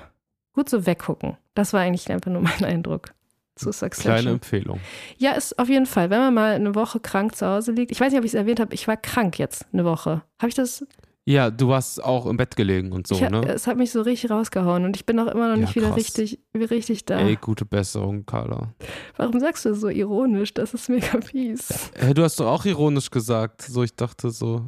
gut 0.52 0.68
so 0.68 0.86
weggucken. 0.86 1.36
Das 1.54 1.72
war 1.72 1.80
eigentlich 1.80 2.10
einfach 2.10 2.30
nur 2.30 2.42
mein 2.60 2.64
Eindruck 2.64 3.15
zu 3.56 3.72
Succession. 3.72 4.14
kleine 4.14 4.30
Empfehlung. 4.30 4.80
Ja, 5.18 5.32
ist 5.32 5.58
auf 5.58 5.68
jeden 5.68 5.86
Fall. 5.86 6.10
Wenn 6.10 6.20
man 6.20 6.34
mal 6.34 6.52
eine 6.52 6.74
Woche 6.74 7.00
krank 7.00 7.34
zu 7.34 7.46
Hause 7.46 7.72
liegt. 7.72 7.90
Ich 7.90 8.00
weiß 8.00 8.12
nicht, 8.12 8.18
ob 8.18 8.24
ich 8.24 8.30
es 8.32 8.34
erwähnt 8.34 8.60
habe. 8.60 8.74
Ich 8.74 8.86
war 8.86 8.96
krank 8.96 9.38
jetzt 9.38 9.66
eine 9.72 9.84
Woche. 9.84 10.22
Habe 10.38 10.48
ich 10.48 10.54
das? 10.54 10.84
Ja, 11.28 11.50
du 11.50 11.74
hast 11.74 11.98
auch 12.04 12.26
im 12.26 12.36
Bett 12.36 12.54
gelegen 12.54 12.92
und 12.92 13.08
so, 13.08 13.16
ich, 13.16 13.28
ne? 13.28 13.40
Es 13.48 13.66
hat 13.66 13.76
mich 13.76 13.90
so 13.90 14.02
richtig 14.02 14.30
rausgehauen 14.30 14.84
und 14.84 14.94
ich 14.94 15.06
bin 15.06 15.18
auch 15.18 15.26
immer 15.26 15.48
noch 15.48 15.56
Ja, 15.56 15.62
nicht 15.62 15.74
wieder 15.74 15.96
richtig, 15.96 16.38
richtig 16.54 17.04
da. 17.04 17.18
Ey, 17.18 17.34
gute 17.34 17.64
Besserung, 17.64 18.24
Carla. 18.24 18.72
Warum 19.16 19.40
sagst 19.40 19.64
du 19.64 19.70
das 19.70 19.80
so 19.80 19.88
ironisch? 19.88 20.54
Das 20.54 20.72
ist 20.72 20.88
mega 20.88 21.20
fies. 21.20 21.90
Hey, 21.96 22.14
du 22.14 22.22
hast 22.22 22.38
doch 22.38 22.46
auch 22.46 22.64
ironisch 22.64 23.10
gesagt. 23.10 23.62
So, 23.62 23.82
ich 23.82 23.96
dachte 23.96 24.30
so, 24.30 24.66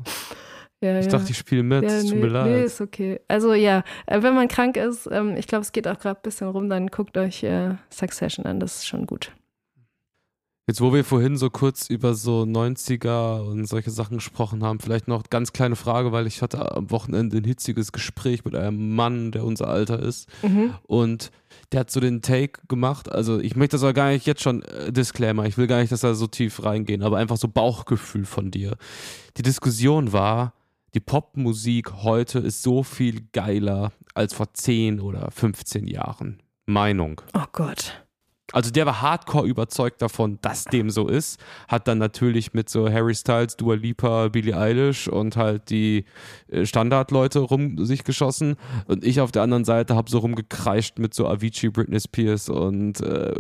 Ja, 0.81 0.99
ich 0.99 1.07
ja. 1.07 1.13
dachte, 1.13 1.31
ich 1.31 1.39
spiele 1.39 1.63
mit. 1.63 1.83
ja, 1.83 2.01
tut 2.01 2.11
nee, 2.13 2.21
mir 2.21 2.29
leid. 2.29 2.47
nee, 2.47 2.63
ist 2.63 2.81
okay. 2.81 3.21
Also 3.27 3.53
ja, 3.53 3.83
äh, 4.07 4.23
wenn 4.23 4.35
man 4.35 4.47
krank 4.47 4.77
ist, 4.77 5.09
ähm, 5.11 5.37
ich 5.37 5.47
glaube, 5.49 5.63
es 5.63 5.73
geht 5.73 5.89
auch 5.89 5.99
gerade 5.99 6.19
ein 6.19 6.23
bisschen 6.23 6.49
rum, 6.49 6.69
dann 6.69 6.87
guckt 6.89 7.17
euch 7.17 7.43
äh, 7.43 7.75
Succession 7.91 8.47
an. 8.47 8.61
Das 8.61 8.77
ist 8.77 8.87
schon 8.87 9.07
gut. 9.07 9.33
Jetzt, 10.69 10.83
wo 10.83 10.93
wir 10.93 11.03
vorhin 11.03 11.39
so 11.39 11.49
kurz 11.49 11.89
über 11.89 12.13
so 12.13 12.43
90er 12.43 13.41
und 13.41 13.65
solche 13.67 13.91
Sachen 13.91 14.19
gesprochen 14.19 14.63
haben, 14.63 14.81
vielleicht 14.81 15.09
noch 15.09 15.23
ganz 15.31 15.55
kleine 15.55 15.77
Frage, 15.77 16.13
weil 16.13 16.27
ich 16.27 16.43
hatte 16.43 16.77
am 16.77 16.91
Wochenende 16.91 17.39
ein 17.39 17.45
hitziges 17.45 17.91
Gespräch 17.91 18.45
mit 18.45 18.55
einem 18.55 18.95
Mann, 18.95 19.33
der 19.33 19.45
unser 19.45 19.69
Alter 19.69 19.99
ist. 19.99 20.29
Mhm. 20.43 20.75
Und 20.83 21.31
der 21.73 21.81
hat 21.81 21.91
so 21.91 22.01
den 22.01 22.21
Take 22.21 22.61
gemacht. 22.69 23.11
Also, 23.11 23.41
ich 23.41 23.57
möchte 23.57 23.77
das 23.77 23.83
aber 23.83 23.95
gar 23.95 24.11
nicht 24.11 24.27
jetzt 24.27 24.43
schon 24.43 24.63
äh, 24.63 24.93
Disclaimer. 24.93 25.47
Ich 25.47 25.57
will 25.57 25.69
gar 25.69 25.81
nicht, 25.81 25.91
dass 25.91 26.03
da 26.03 26.13
so 26.13 26.27
tief 26.27 26.63
reingehen, 26.63 27.03
aber 27.03 27.17
einfach 27.17 27.39
so 27.39 27.49
Bauchgefühl 27.49 28.27
von 28.27 28.51
dir. 28.51 28.77
Die 29.39 29.43
Diskussion 29.43 30.13
war, 30.13 30.53
die 30.95 31.01
Popmusik 31.01 31.93
heute 32.03 32.39
ist 32.39 32.63
so 32.63 32.83
viel 32.83 33.27
geiler 33.33 33.93
als 34.15 34.35
vor 34.35 34.53
10 34.53 35.01
oder 35.01 35.31
15 35.31 35.87
Jahren. 35.87 36.43
Meinung. 36.67 37.21
Oh 37.35 37.45
Gott. 37.53 38.08
Also 38.53 38.71
der 38.71 38.87
war 38.87 39.03
hardcore 39.03 39.47
überzeugt 39.47 40.01
davon, 40.01 40.39
dass 40.41 40.65
dem 40.65 40.89
so 40.89 41.07
ist. 41.07 41.39
Hat 41.69 41.87
dann 41.87 41.99
natürlich 41.99 42.55
mit 42.55 42.71
so 42.71 42.91
Harry 42.91 43.15
Styles, 43.15 43.57
Dua 43.57 43.75
Lipa, 43.75 44.29
Billie 44.29 44.57
Eilish 44.57 45.07
und 45.07 45.37
halt 45.37 45.69
die 45.69 46.07
äh, 46.51 46.65
Standardleute 46.65 47.41
rum 47.41 47.85
sich 47.85 48.05
geschossen. 48.05 48.57
Und 48.87 49.05
ich 49.05 49.21
auf 49.21 49.33
der 49.33 49.43
anderen 49.43 49.67
Seite 49.67 49.95
habe 49.97 50.11
so 50.11 50.19
rumgekreischt 50.19 50.99
mit 50.99 51.13
so 51.13 51.29
Avicii, 51.29 51.69
Britney 51.69 52.01
Spears 52.01 52.49
und 52.49 53.03
äh, 53.03 53.35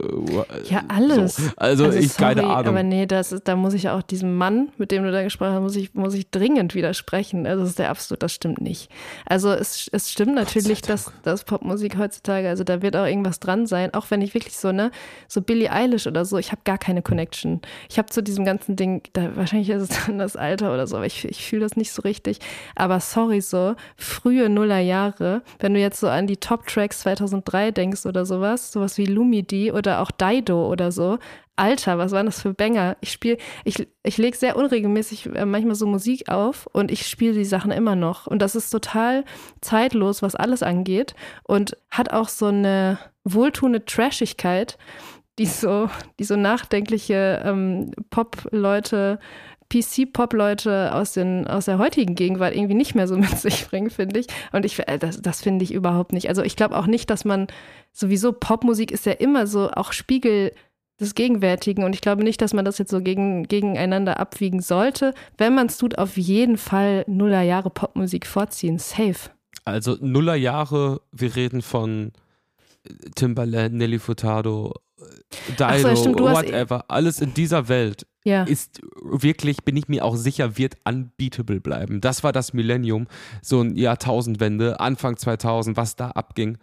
Ja, 0.68 0.82
alles. 0.88 1.36
So. 1.36 1.50
Also, 1.56 1.90
ich 1.90 2.12
sorry, 2.12 2.34
keine 2.34 2.46
Ahnung. 2.46 2.68
Aber 2.68 2.82
nee, 2.82 3.06
das 3.06 3.32
ist, 3.32 3.48
da 3.48 3.56
muss 3.56 3.72
ich 3.72 3.88
auch 3.88 4.02
diesem 4.02 4.36
Mann, 4.36 4.68
mit 4.76 4.90
dem 4.90 5.04
du 5.04 5.10
da 5.10 5.22
gesprochen 5.22 5.52
hast, 5.52 5.62
muss 5.62 5.76
ich, 5.76 5.94
muss 5.94 6.12
ich 6.12 6.30
dringend 6.30 6.74
widersprechen. 6.74 7.46
Also 7.46 7.62
das 7.62 7.70
ist 7.70 7.78
der 7.78 7.88
absolut, 7.88 8.22
das 8.22 8.34
stimmt 8.34 8.60
nicht. 8.60 8.90
Also 9.24 9.52
es, 9.52 9.88
es 9.90 10.12
stimmt 10.12 10.34
natürlich, 10.34 10.82
dass, 10.82 11.10
dass 11.22 11.44
Popmusik 11.44 11.96
heutzutage, 11.96 12.48
also 12.48 12.62
da 12.62 12.82
wird 12.82 12.94
auch 12.94 13.06
irgendwas 13.06 13.40
dran 13.40 13.66
sein, 13.66 13.94
auch 13.94 14.10
wenn 14.10 14.20
ich 14.20 14.34
wirklich 14.34 14.58
so, 14.58 14.70
ne, 14.70 14.90
so 15.26 15.42
Billie 15.42 15.70
Eilish 15.70 16.06
oder 16.06 16.24
so, 16.24 16.38
ich 16.38 16.52
habe 16.52 16.62
gar 16.64 16.78
keine 16.78 17.02
Connection. 17.02 17.60
Ich 17.88 17.98
habe 17.98 18.08
zu 18.08 18.22
diesem 18.22 18.44
ganzen 18.44 18.76
Ding, 18.76 19.02
da, 19.12 19.36
wahrscheinlich 19.36 19.70
ist 19.70 19.90
es 19.90 20.06
dann 20.06 20.18
das 20.18 20.36
Alter 20.36 20.72
oder 20.72 20.86
so, 20.86 20.96
aber 20.96 21.06
ich, 21.06 21.24
ich 21.24 21.44
fühle 21.46 21.62
das 21.62 21.76
nicht 21.76 21.92
so 21.92 22.02
richtig. 22.02 22.38
Aber 22.74 23.00
sorry 23.00 23.40
so, 23.40 23.74
frühe 23.96 24.48
Nullerjahre, 24.48 25.42
wenn 25.58 25.74
du 25.74 25.80
jetzt 25.80 26.00
so 26.00 26.08
an 26.08 26.26
die 26.26 26.36
Top-Tracks 26.36 27.00
2003 27.00 27.72
denkst 27.72 28.06
oder 28.06 28.24
sowas, 28.24 28.72
sowas 28.72 28.98
wie 28.98 29.06
Lumidi 29.06 29.72
oder 29.72 30.00
auch 30.00 30.10
Dido 30.10 30.68
oder 30.68 30.92
so, 30.92 31.18
Alter, 31.58 31.98
was 31.98 32.12
waren 32.12 32.26
das 32.26 32.40
für 32.40 32.54
Banger? 32.54 32.96
Ich 33.00 33.10
spiele, 33.10 33.36
ich, 33.64 33.88
ich 34.04 34.16
lege 34.16 34.36
sehr 34.36 34.56
unregelmäßig 34.56 35.26
äh, 35.34 35.44
manchmal 35.44 35.74
so 35.74 35.86
Musik 35.86 36.28
auf 36.28 36.68
und 36.72 36.92
ich 36.92 37.06
spiele 37.06 37.34
die 37.34 37.44
Sachen 37.44 37.72
immer 37.72 37.96
noch. 37.96 38.28
Und 38.28 38.40
das 38.40 38.54
ist 38.54 38.70
total 38.70 39.24
zeitlos, 39.60 40.22
was 40.22 40.36
alles 40.36 40.62
angeht 40.62 41.14
und 41.42 41.76
hat 41.90 42.12
auch 42.12 42.28
so 42.28 42.46
eine 42.46 42.98
wohltuende 43.32 43.84
Trashigkeit, 43.84 44.78
die 45.38 45.46
so, 45.46 45.88
die 46.18 46.24
so 46.24 46.36
nachdenkliche 46.36 47.42
ähm, 47.44 47.92
Pop-Leute, 48.10 49.18
PC-Pop-Leute 49.70 50.94
aus, 50.94 51.16
aus 51.18 51.64
der 51.66 51.78
heutigen 51.78 52.14
Gegenwart 52.14 52.54
irgendwie 52.54 52.74
nicht 52.74 52.94
mehr 52.94 53.06
so 53.06 53.16
mit 53.18 53.38
sich 53.38 53.68
bringen, 53.68 53.90
finde 53.90 54.20
ich. 54.20 54.26
Und 54.52 54.64
ich, 54.64 54.78
äh, 54.88 54.98
das, 54.98 55.20
das 55.20 55.42
finde 55.42 55.64
ich 55.64 55.72
überhaupt 55.72 56.12
nicht. 56.12 56.28
Also 56.28 56.42
ich 56.42 56.56
glaube 56.56 56.76
auch 56.76 56.86
nicht, 56.86 57.10
dass 57.10 57.24
man 57.24 57.46
sowieso 57.92 58.32
Popmusik 58.32 58.90
ist 58.90 59.06
ja 59.06 59.12
immer 59.12 59.46
so 59.46 59.70
auch 59.70 59.92
Spiegel 59.92 60.52
des 61.00 61.14
Gegenwärtigen 61.14 61.84
und 61.84 61.94
ich 61.94 62.00
glaube 62.00 62.24
nicht, 62.24 62.42
dass 62.42 62.54
man 62.54 62.64
das 62.64 62.78
jetzt 62.78 62.90
so 62.90 63.00
gegen, 63.00 63.44
gegeneinander 63.44 64.18
abwiegen 64.18 64.60
sollte. 64.60 65.14
Wenn 65.36 65.54
man 65.54 65.68
es 65.68 65.78
tut, 65.78 65.96
auf 65.96 66.16
jeden 66.16 66.56
Fall 66.56 67.04
Nullerjahre 67.06 67.70
Popmusik 67.70 68.26
vorziehen. 68.26 68.78
Safe. 68.78 69.30
Also 69.64 69.96
Nullerjahre, 70.00 71.00
wir 71.12 71.36
reden 71.36 71.62
von 71.62 72.12
Timbaland, 73.14 73.74
Nelly 73.74 73.98
Furtado, 73.98 74.74
äh, 74.98 75.52
Dido, 75.52 75.94
so, 75.94 75.96
stimmt, 75.96 76.20
whatever. 76.20 76.84
Alles 76.88 77.20
in 77.20 77.34
dieser 77.34 77.68
Welt 77.68 78.06
Ja. 78.24 78.44
ist 78.44 78.80
wirklich, 79.02 79.64
bin 79.64 79.76
ich 79.76 79.88
mir 79.88 80.04
auch 80.04 80.16
sicher, 80.16 80.56
wird 80.58 80.76
unbeatable 80.86 81.60
bleiben. 81.60 82.00
Das 82.00 82.24
war 82.24 82.32
das 82.32 82.52
Millennium, 82.52 83.06
so 83.42 83.60
ein 83.60 83.76
Jahrtausendwende, 83.76 84.80
Anfang 84.80 85.16
2000, 85.16 85.76
was 85.76 85.96
da 85.96 86.10
abging, 86.10 86.58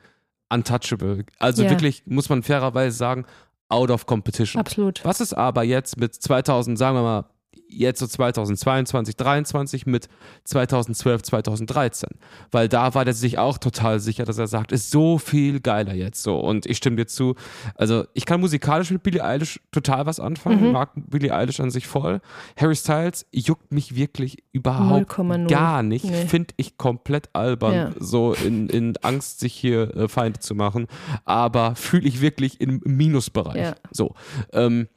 untouchable. 0.50 1.26
Also 1.40 1.64
Ja. 1.64 1.70
wirklich, 1.70 2.04
muss 2.06 2.30
man 2.30 2.44
fairerweise 2.44 2.96
sagen, 2.96 3.26
out 3.70 3.90
of 3.90 4.06
competition. 4.06 4.60
Absolut. 4.60 5.04
Was 5.04 5.22
ist 5.22 5.34
aber 5.34 5.64
jetzt 5.64 5.98
mit 6.00 6.14
2000, 6.14 6.78
sagen 6.78 6.96
wir 6.98 7.02
mal, 7.04 7.26
jetzt 7.68 8.00
so 8.00 8.08
2022, 8.08 9.16
2023 9.18 9.86
mit 9.86 10.08
2012, 10.44 11.24
2013. 11.24 12.10
Weil 12.52 12.70
da 12.70 12.94
war 12.94 13.06
der 13.06 13.14
sich 13.14 13.38
auch 13.38 13.58
total 13.58 14.00
sicher, 14.00 14.26
dass 14.26 14.38
er 14.38 14.48
sagt, 14.48 14.72
ist 14.72 14.92
so 14.92 15.18
viel 15.18 15.60
geiler 15.60 15.94
jetzt 15.94 16.24
so. 16.24 16.38
Und 16.38 16.66
ich 16.66 16.78
stimme 16.78 16.96
dir 16.96 17.08
zu. 17.08 17.36
Also 17.76 18.06
ich 18.14 18.26
kann 18.26 18.42
musikalisch 18.42 18.92
mit 18.92 19.04
Billie 19.04 19.24
Eilish 19.24 19.60
total 19.72 20.06
was 20.06 20.20
anfangen. 20.20 20.68
Mhm. 20.68 20.72
mag 20.72 20.92
Billie 20.96 21.34
Eilish 21.34 21.60
an 21.60 21.72
sich 21.72 21.88
voll. 21.88 22.22
Harry 22.58 22.76
Styles 22.76 23.26
juckt 23.32 23.72
mich 23.72 23.96
wirklich 23.96 24.38
überhaupt 24.52 25.18
0, 25.18 25.48
gar 25.48 25.84
nicht. 25.84 26.06
Nee. 26.06 26.26
Finde 26.28 26.54
ich 26.58 26.78
komplett 26.78 27.30
albern, 27.34 27.74
ja. 27.74 27.92
so 28.00 28.34
in, 28.34 28.70
in 28.70 28.98
Angst, 29.02 29.40
sich 29.40 29.54
hier 29.54 29.96
äh, 29.96 30.08
Feinde 30.08 30.40
zu 30.40 30.56
machen. 30.56 30.88
Aber 31.26 31.76
fühle 31.76 32.08
ich 32.08 32.22
wirklich 32.22 32.62
im 32.62 32.82
Minusbereich. 32.86 33.56
Ja. 33.56 33.76
So. 33.92 34.16
Ähm, 34.54 34.88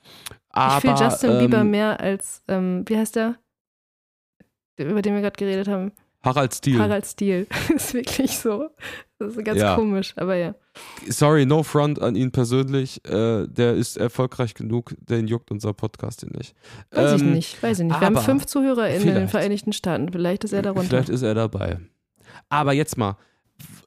aber, 0.50 0.76
ich 0.76 0.80
fühle 0.80 1.08
Justin 1.08 1.30
ähm, 1.32 1.38
Bieber 1.38 1.64
mehr 1.64 2.00
als, 2.00 2.42
ähm, 2.48 2.84
wie 2.86 2.96
heißt 2.96 3.16
der? 3.16 3.36
Über 4.76 5.02
den 5.02 5.14
wir 5.14 5.20
gerade 5.20 5.36
geredet 5.36 5.68
haben. 5.68 5.92
Harald 6.22 6.54
Stiel. 6.54 6.78
Harald 6.78 7.06
Stiel. 7.06 7.46
ist 7.74 7.94
wirklich 7.94 8.38
so. 8.38 8.70
Das 9.18 9.36
ist 9.36 9.44
ganz 9.44 9.60
ja. 9.60 9.74
komisch, 9.74 10.14
aber 10.16 10.36
ja. 10.36 10.54
Sorry, 11.08 11.46
no 11.46 11.62
front 11.62 12.00
an 12.00 12.14
ihn 12.16 12.30
persönlich. 12.30 13.04
Äh, 13.04 13.46
der 13.48 13.74
ist 13.74 13.96
erfolgreich 13.96 14.54
genug, 14.54 14.94
den 14.98 15.26
juckt 15.26 15.50
unser 15.50 15.72
Podcast 15.72 16.20
hier 16.20 16.30
nicht. 16.36 16.54
Weiß 16.90 17.20
ähm, 17.20 17.28
ich 17.28 17.34
nicht, 17.34 17.62
weiß 17.62 17.80
ich 17.80 17.86
nicht. 17.86 18.00
Wir 18.00 18.06
haben 18.06 18.16
fünf 18.16 18.46
Zuhörer 18.46 18.88
in 18.88 19.02
den 19.02 19.28
Vereinigten 19.28 19.72
Staaten. 19.72 20.12
Vielleicht 20.12 20.44
ist 20.44 20.52
er 20.52 20.62
darunter. 20.62 20.88
Vielleicht 20.88 21.08
ist 21.08 21.22
er 21.22 21.34
dabei. 21.34 21.78
Aber 22.48 22.72
jetzt 22.72 22.96
mal, 22.96 23.16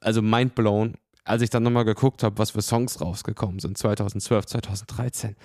also 0.00 0.20
mind 0.20 0.54
blown, 0.54 0.94
als 1.24 1.42
ich 1.42 1.50
dann 1.50 1.62
nochmal 1.62 1.84
geguckt 1.84 2.22
habe, 2.22 2.38
was 2.38 2.50
für 2.50 2.62
Songs 2.62 3.00
rausgekommen 3.00 3.58
sind, 3.58 3.78
2012, 3.78 4.46
2013 4.46 5.36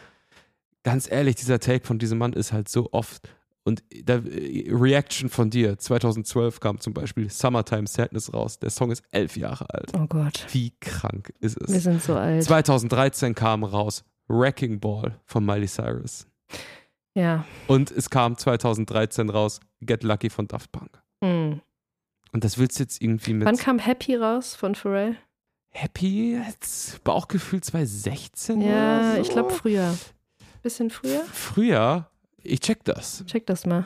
ganz 0.87 1.11
ehrlich, 1.11 1.35
dieser 1.35 1.59
Take 1.59 1.85
von 1.85 1.99
diesem 1.99 2.17
Mann 2.17 2.31
ist 2.31 2.53
halt 2.53 2.69
so 2.69 2.87
oft. 2.93 3.29
Und 3.65 3.83
der 3.91 4.23
Reaction 4.23 5.27
von 5.27 5.49
dir, 5.49 5.77
2012 5.77 6.61
kam 6.61 6.79
zum 6.79 6.93
Beispiel 6.93 7.29
Summertime 7.29 7.87
Sadness 7.87 8.33
raus. 8.33 8.57
Der 8.59 8.69
Song 8.69 8.91
ist 8.91 9.03
elf 9.11 9.35
Jahre 9.35 9.69
alt. 9.69 9.91
Oh 9.93 10.07
Gott. 10.07 10.47
Wie 10.51 10.71
krank 10.79 11.33
ist 11.41 11.57
es? 11.61 11.73
Wir 11.73 11.81
sind 11.81 12.01
so 12.01 12.15
alt. 12.15 12.41
2013 12.41 13.35
kam 13.35 13.65
raus 13.65 14.05
Wrecking 14.29 14.79
Ball 14.79 15.19
von 15.25 15.45
Miley 15.45 15.67
Cyrus. 15.67 16.25
Ja. 17.13 17.43
Und 17.67 17.91
es 17.91 18.09
kam 18.09 18.37
2013 18.37 19.29
raus 19.29 19.59
Get 19.81 20.03
Lucky 20.03 20.29
von 20.29 20.47
Daft 20.47 20.71
Punk. 20.71 21.03
Mhm. 21.19 21.59
Und 22.31 22.43
das 22.45 22.57
willst 22.57 22.79
du 22.79 22.83
jetzt 22.83 23.01
irgendwie 23.01 23.33
mit. 23.33 23.45
Wann 23.45 23.57
kam 23.57 23.79
Happy 23.79 24.15
raus 24.15 24.55
von 24.55 24.73
Pharrell? 24.73 25.17
Happy, 25.71 26.41
jetzt 26.47 27.03
Bauchgefühl 27.03 27.59
2016? 27.59 28.61
Ja, 28.61 29.15
so. 29.15 29.21
ich 29.21 29.29
glaube 29.29 29.49
früher. 29.51 29.93
Bisschen 30.67 30.89
früher? 30.89 31.23
Früher? 31.31 32.09
Ich 32.43 32.59
check 32.59 32.83
das. 32.83 33.23
Check 33.25 33.45
das 33.45 33.65
mal. 33.65 33.85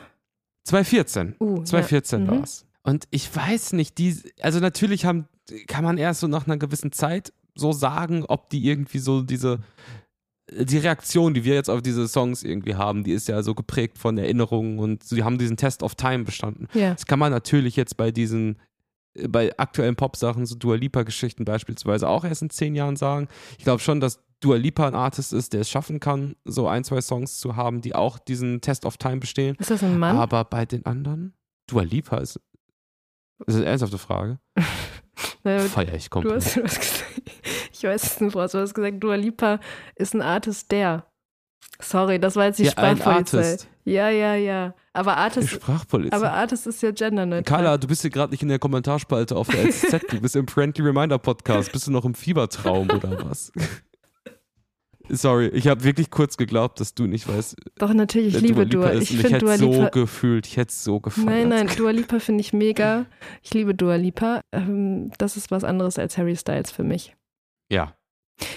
2014. 0.64 1.36
Uh, 1.38 1.62
2014 1.62 2.24
ja. 2.24 2.30
war 2.32 2.42
es. 2.42 2.66
Und 2.82 3.06
ich 3.12 3.36
weiß 3.36 3.74
nicht, 3.74 3.98
die, 3.98 4.20
also 4.40 4.58
natürlich 4.58 5.04
haben, 5.04 5.28
kann 5.68 5.84
man 5.84 5.96
erst 5.96 6.18
so 6.18 6.26
nach 6.26 6.44
einer 6.48 6.56
gewissen 6.56 6.90
Zeit 6.90 7.32
so 7.54 7.70
sagen, 7.70 8.24
ob 8.26 8.50
die 8.50 8.66
irgendwie 8.66 8.98
so 8.98 9.22
diese, 9.22 9.60
die 10.50 10.78
Reaktion, 10.78 11.34
die 11.34 11.44
wir 11.44 11.54
jetzt 11.54 11.70
auf 11.70 11.82
diese 11.82 12.08
Songs 12.08 12.42
irgendwie 12.42 12.74
haben, 12.74 13.04
die 13.04 13.12
ist 13.12 13.28
ja 13.28 13.44
so 13.44 13.54
geprägt 13.54 13.96
von 13.96 14.18
Erinnerungen 14.18 14.80
und 14.80 15.04
sie 15.04 15.22
haben 15.22 15.38
diesen 15.38 15.56
Test 15.56 15.84
of 15.84 15.94
Time 15.94 16.24
bestanden. 16.24 16.66
Ja. 16.74 16.94
Das 16.94 17.06
kann 17.06 17.20
man 17.20 17.30
natürlich 17.30 17.76
jetzt 17.76 17.96
bei 17.96 18.10
diesen, 18.10 18.58
bei 19.28 19.56
aktuellen 19.56 19.94
Pop-Sachen, 19.94 20.46
so 20.46 20.56
Dua 20.56 20.74
Lipa-Geschichten 20.74 21.44
beispielsweise 21.44 22.08
auch 22.08 22.24
erst 22.24 22.42
in 22.42 22.50
zehn 22.50 22.74
Jahren 22.74 22.96
sagen. 22.96 23.28
Ich 23.56 23.62
glaube 23.62 23.80
schon, 23.80 24.00
dass 24.00 24.18
Dua 24.42 24.56
Lipa 24.56 24.88
ein 24.88 24.94
Artist 24.96 25.32
ist, 25.32 25.52
der 25.52 25.60
es 25.60 25.70
schaffen 25.70 26.00
kann, 26.00 26.34
so 26.44 26.66
ein, 26.66 26.82
zwei 26.82 27.00
Songs 27.00 27.38
zu 27.38 27.54
haben, 27.54 27.80
die 27.80 27.94
auch 27.94 28.18
diesen 28.18 28.60
Test 28.60 28.84
of 28.84 28.96
Time 28.96 29.18
bestehen. 29.18 29.56
Ist 29.58 29.70
das 29.70 29.84
ein 29.84 29.98
Mann? 29.98 30.16
Aber 30.16 30.44
bei 30.44 30.66
den 30.66 30.84
anderen, 30.84 31.34
Dua 31.68 31.82
Lipa 31.82 32.18
ist, 32.18 32.40
ist 33.46 33.56
eine 33.56 33.66
ernsthafte 33.66 33.98
Frage. 33.98 34.40
naja, 35.44 35.60
Feier 35.60 35.94
ich 35.94 36.10
komplett. 36.10 36.32
Du 36.32 36.36
hast, 36.36 36.56
du 36.56 36.64
hast 36.64 36.80
gesagt, 36.80 37.12
ich 37.72 37.84
weiß 37.84 38.02
es 38.02 38.20
nicht, 38.20 38.34
du 38.34 38.40
hast 38.40 38.74
gesagt, 38.74 39.02
Dua 39.02 39.14
Lipa 39.14 39.60
ist 39.94 40.14
ein 40.14 40.22
Artist, 40.22 40.72
der. 40.72 41.06
Sorry, 41.80 42.18
das 42.18 42.34
war 42.36 42.46
jetzt 42.46 42.58
die 42.58 42.64
ja, 42.64 42.72
Sprachpolizei. 42.72 43.58
Ja, 43.84 44.10
ja, 44.10 44.34
ja. 44.34 44.74
Aber 44.92 45.16
Artist, 45.16 45.50
Sprachpolizei. 45.50 46.16
aber 46.16 46.32
Artist 46.32 46.66
ist 46.66 46.82
ja 46.82 46.90
genderneutral. 46.90 47.42
Carla, 47.42 47.78
du 47.78 47.86
bist 47.86 48.02
hier 48.02 48.10
gerade 48.10 48.32
nicht 48.32 48.42
in 48.42 48.48
der 48.48 48.58
Kommentarspalte 48.58 49.36
auf 49.36 49.48
der 49.48 49.64
LZ, 49.66 50.02
du 50.10 50.20
bist 50.20 50.34
im 50.34 50.48
Friendly 50.48 50.84
Reminder 50.84 51.18
Podcast. 51.18 51.72
Bist 51.72 51.86
du 51.86 51.92
noch 51.92 52.04
im 52.04 52.14
Fiebertraum 52.14 52.90
oder 52.90 53.24
was? 53.24 53.52
Sorry, 55.08 55.48
ich 55.48 55.68
habe 55.68 55.84
wirklich 55.84 56.10
kurz 56.10 56.36
geglaubt, 56.36 56.80
dass 56.80 56.94
du 56.94 57.06
nicht 57.06 57.28
weißt. 57.28 57.56
Doch, 57.76 57.92
natürlich, 57.92 58.34
ich 58.34 58.40
liebe 58.40 58.66
Dua. 58.66 58.90
Dua. 58.90 59.00
Ich, 59.00 59.22
hätte 59.22 59.38
Dua 59.38 59.58
so 59.58 59.88
gefühlt, 59.90 60.46
ich 60.46 60.56
hätte 60.56 60.70
es 60.70 60.84
so 60.84 61.00
gefallen. 61.00 61.48
Nein, 61.48 61.66
nein, 61.66 61.76
Dua 61.76 61.90
Lipa 61.90 62.18
finde 62.18 62.40
ich 62.40 62.52
mega. 62.52 63.06
Ich 63.42 63.52
liebe 63.54 63.74
Dua 63.74 63.96
Lipa. 63.96 64.40
Ähm, 64.52 65.10
das 65.18 65.36
ist 65.36 65.50
was 65.50 65.64
anderes 65.64 65.98
als 65.98 66.18
Harry 66.18 66.36
Styles 66.36 66.70
für 66.70 66.84
mich. 66.84 67.16
Ja, 67.70 67.94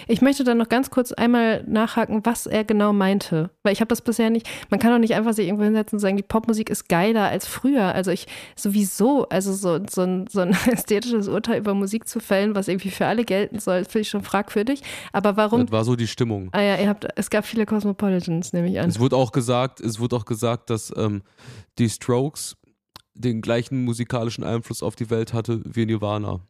ich 0.07 0.21
möchte 0.21 0.43
dann 0.43 0.57
noch 0.57 0.69
ganz 0.69 0.89
kurz 0.89 1.11
einmal 1.11 1.63
nachhaken, 1.67 2.21
was 2.23 2.45
er 2.45 2.63
genau 2.63 2.93
meinte. 2.93 3.49
Weil 3.63 3.73
ich 3.73 3.81
habe 3.81 3.89
das 3.89 4.01
bisher 4.01 4.29
nicht, 4.29 4.47
man 4.69 4.79
kann 4.79 4.91
doch 4.91 4.99
nicht 4.99 5.15
einfach 5.15 5.33
sich 5.33 5.47
irgendwo 5.47 5.63
hinsetzen 5.63 5.97
und 5.97 6.01
sagen, 6.01 6.17
die 6.17 6.23
Popmusik 6.23 6.69
ist 6.69 6.89
geiler 6.89 7.29
als 7.29 7.47
früher. 7.47 7.93
Also 7.93 8.11
ich 8.11 8.27
sowieso, 8.55 9.27
also 9.29 9.53
so, 9.53 9.79
so, 9.89 10.01
ein, 10.01 10.27
so 10.27 10.41
ein 10.41 10.51
ästhetisches 10.71 11.27
Urteil 11.27 11.59
über 11.59 11.73
Musik 11.73 12.07
zu 12.07 12.19
fällen, 12.19 12.55
was 12.55 12.67
irgendwie 12.67 12.91
für 12.91 13.05
alle 13.05 13.25
gelten 13.25 13.59
soll, 13.59 13.83
finde 13.85 14.01
ich 14.01 14.09
schon 14.09 14.23
fragwürdig. 14.23 14.81
Aber 15.11 15.37
warum? 15.37 15.61
Das 15.61 15.71
war 15.71 15.85
so 15.85 15.95
die 15.95 16.07
Stimmung. 16.07 16.49
Ah 16.51 16.61
ja, 16.61 16.77
ihr 16.77 16.89
habt, 16.89 17.07
es 17.15 17.29
gab 17.29 17.45
viele 17.45 17.65
Cosmopolitans, 17.65 18.53
nehme 18.53 18.69
ich 18.69 18.79
an. 18.79 18.89
Es 18.89 18.99
wurde 18.99 19.15
auch 19.15 19.31
gesagt, 19.31 19.81
es 19.81 19.99
wurde 19.99 20.15
auch 20.15 20.25
gesagt, 20.25 20.69
dass 20.69 20.93
ähm, 20.95 21.21
die 21.77 21.89
Strokes 21.89 22.57
den 23.15 23.41
gleichen 23.41 23.85
musikalischen 23.85 24.43
Einfluss 24.43 24.83
auf 24.83 24.95
die 24.95 25.09
Welt 25.09 25.33
hatte 25.33 25.61
wie 25.63 25.85
Nirvana. 25.85 26.41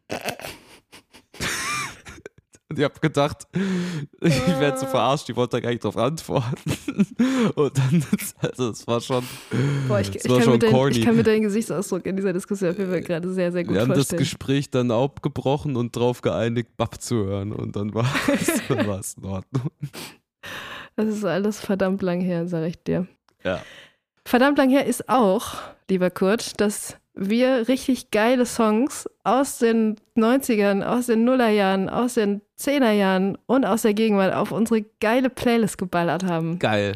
Und 2.76 2.80
ich 2.80 2.84
habe 2.84 3.00
gedacht, 3.00 3.48
ich 4.20 4.60
werde 4.60 4.78
so 4.78 4.84
verarscht, 4.84 5.30
ich 5.30 5.36
wollte 5.36 5.56
da 5.56 5.60
gar 5.60 5.70
nicht 5.70 5.82
drauf 5.82 5.96
antworten. 5.96 6.76
Und 7.54 7.78
dann, 7.78 8.04
also 8.42 8.68
es 8.68 8.86
war 8.86 9.00
schon, 9.00 9.24
Boah, 9.88 10.00
ich, 10.00 10.14
ich, 10.14 10.28
war 10.28 10.42
schon 10.42 10.60
dein, 10.60 10.70
corny. 10.70 10.98
ich 10.98 11.04
kann 11.04 11.16
mir 11.16 11.22
deinen 11.22 11.42
Gesichtsausdruck 11.42 12.04
in 12.04 12.16
dieser 12.16 12.34
Diskussion 12.34 12.70
auf 12.70 12.78
jeden 12.78 12.90
Fall 12.90 13.00
gerade 13.00 13.32
sehr, 13.32 13.50
sehr 13.50 13.64
gut 13.64 13.72
Wir 13.72 13.80
haben 13.80 13.94
vorstellen. 13.94 14.18
das 14.18 14.28
Gespräch 14.28 14.70
dann 14.70 14.90
abgebrochen 14.90 15.76
und 15.76 15.96
drauf 15.96 16.20
geeinigt, 16.20 16.76
Bab 16.76 17.00
zu 17.00 17.24
hören. 17.24 17.52
Und 17.52 17.76
dann 17.76 17.94
war 17.94 18.04
es 18.98 19.14
in 19.14 19.24
Ordnung. 19.24 19.70
Das 20.96 21.08
ist 21.08 21.24
alles 21.24 21.58
verdammt 21.58 22.02
lang 22.02 22.20
her, 22.20 22.46
sag 22.46 22.66
ich 22.66 22.82
dir. 22.82 23.06
Ja. 23.42 23.62
Verdammt 24.26 24.58
lang 24.58 24.68
her 24.68 24.84
ist 24.84 25.08
auch, 25.08 25.54
lieber 25.88 26.10
Kurt, 26.10 26.60
dass 26.60 26.98
wir 27.16 27.66
richtig 27.68 28.10
geile 28.10 28.44
Songs 28.46 29.08
aus 29.24 29.58
den 29.58 29.96
90ern, 30.16 30.82
aus 30.82 31.06
den 31.06 31.24
Nullerjahren, 31.24 31.88
aus 31.88 32.14
den 32.14 32.42
10er 32.58 33.36
und 33.46 33.64
aus 33.64 33.82
der 33.82 33.94
Gegenwart 33.94 34.34
auf 34.34 34.52
unsere 34.52 34.82
geile 35.00 35.30
Playlist 35.30 35.78
geballert 35.78 36.24
haben. 36.24 36.58
Geil. 36.58 36.94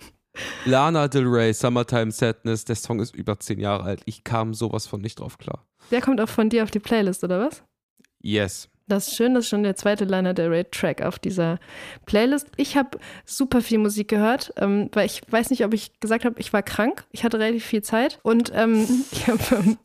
Lana 0.64 1.08
Del 1.08 1.26
Rey, 1.26 1.52
Summertime 1.52 2.10
Sadness, 2.10 2.64
der 2.64 2.76
Song 2.76 3.00
ist 3.00 3.14
über 3.14 3.38
zehn 3.38 3.60
Jahre 3.60 3.84
alt. 3.84 4.00
Ich 4.06 4.24
kam 4.24 4.54
sowas 4.54 4.86
von 4.86 5.02
nicht 5.02 5.20
drauf 5.20 5.36
klar. 5.36 5.66
Der 5.90 6.00
kommt 6.00 6.20
auch 6.20 6.28
von 6.28 6.48
dir 6.48 6.62
auf 6.62 6.70
die 6.70 6.78
Playlist, 6.78 7.22
oder 7.22 7.40
was? 7.40 7.62
Yes. 8.22 8.69
Das 8.90 9.08
ist 9.08 9.16
schön, 9.16 9.34
das 9.34 9.44
ist 9.44 9.50
schon 9.50 9.62
der 9.62 9.76
zweite 9.76 10.04
Liner 10.04 10.34
der 10.34 10.50
Raid 10.50 10.72
Track 10.72 11.02
auf 11.02 11.18
dieser 11.18 11.58
Playlist. 12.06 12.48
Ich 12.56 12.76
habe 12.76 12.98
super 13.24 13.60
viel 13.60 13.78
Musik 13.78 14.08
gehört, 14.08 14.52
ähm, 14.56 14.90
weil 14.92 15.06
ich 15.06 15.22
weiß 15.28 15.50
nicht, 15.50 15.64
ob 15.64 15.72
ich 15.72 15.98
gesagt 16.00 16.24
habe, 16.24 16.40
ich 16.40 16.52
war 16.52 16.62
krank. 16.62 17.04
Ich 17.12 17.24
hatte 17.24 17.38
relativ 17.38 17.64
viel 17.64 17.82
Zeit 17.82 18.18
und 18.22 18.52
ähm, 18.54 18.86
ich 19.12 19.28
habe 19.28 19.40
ähm, 19.52 19.78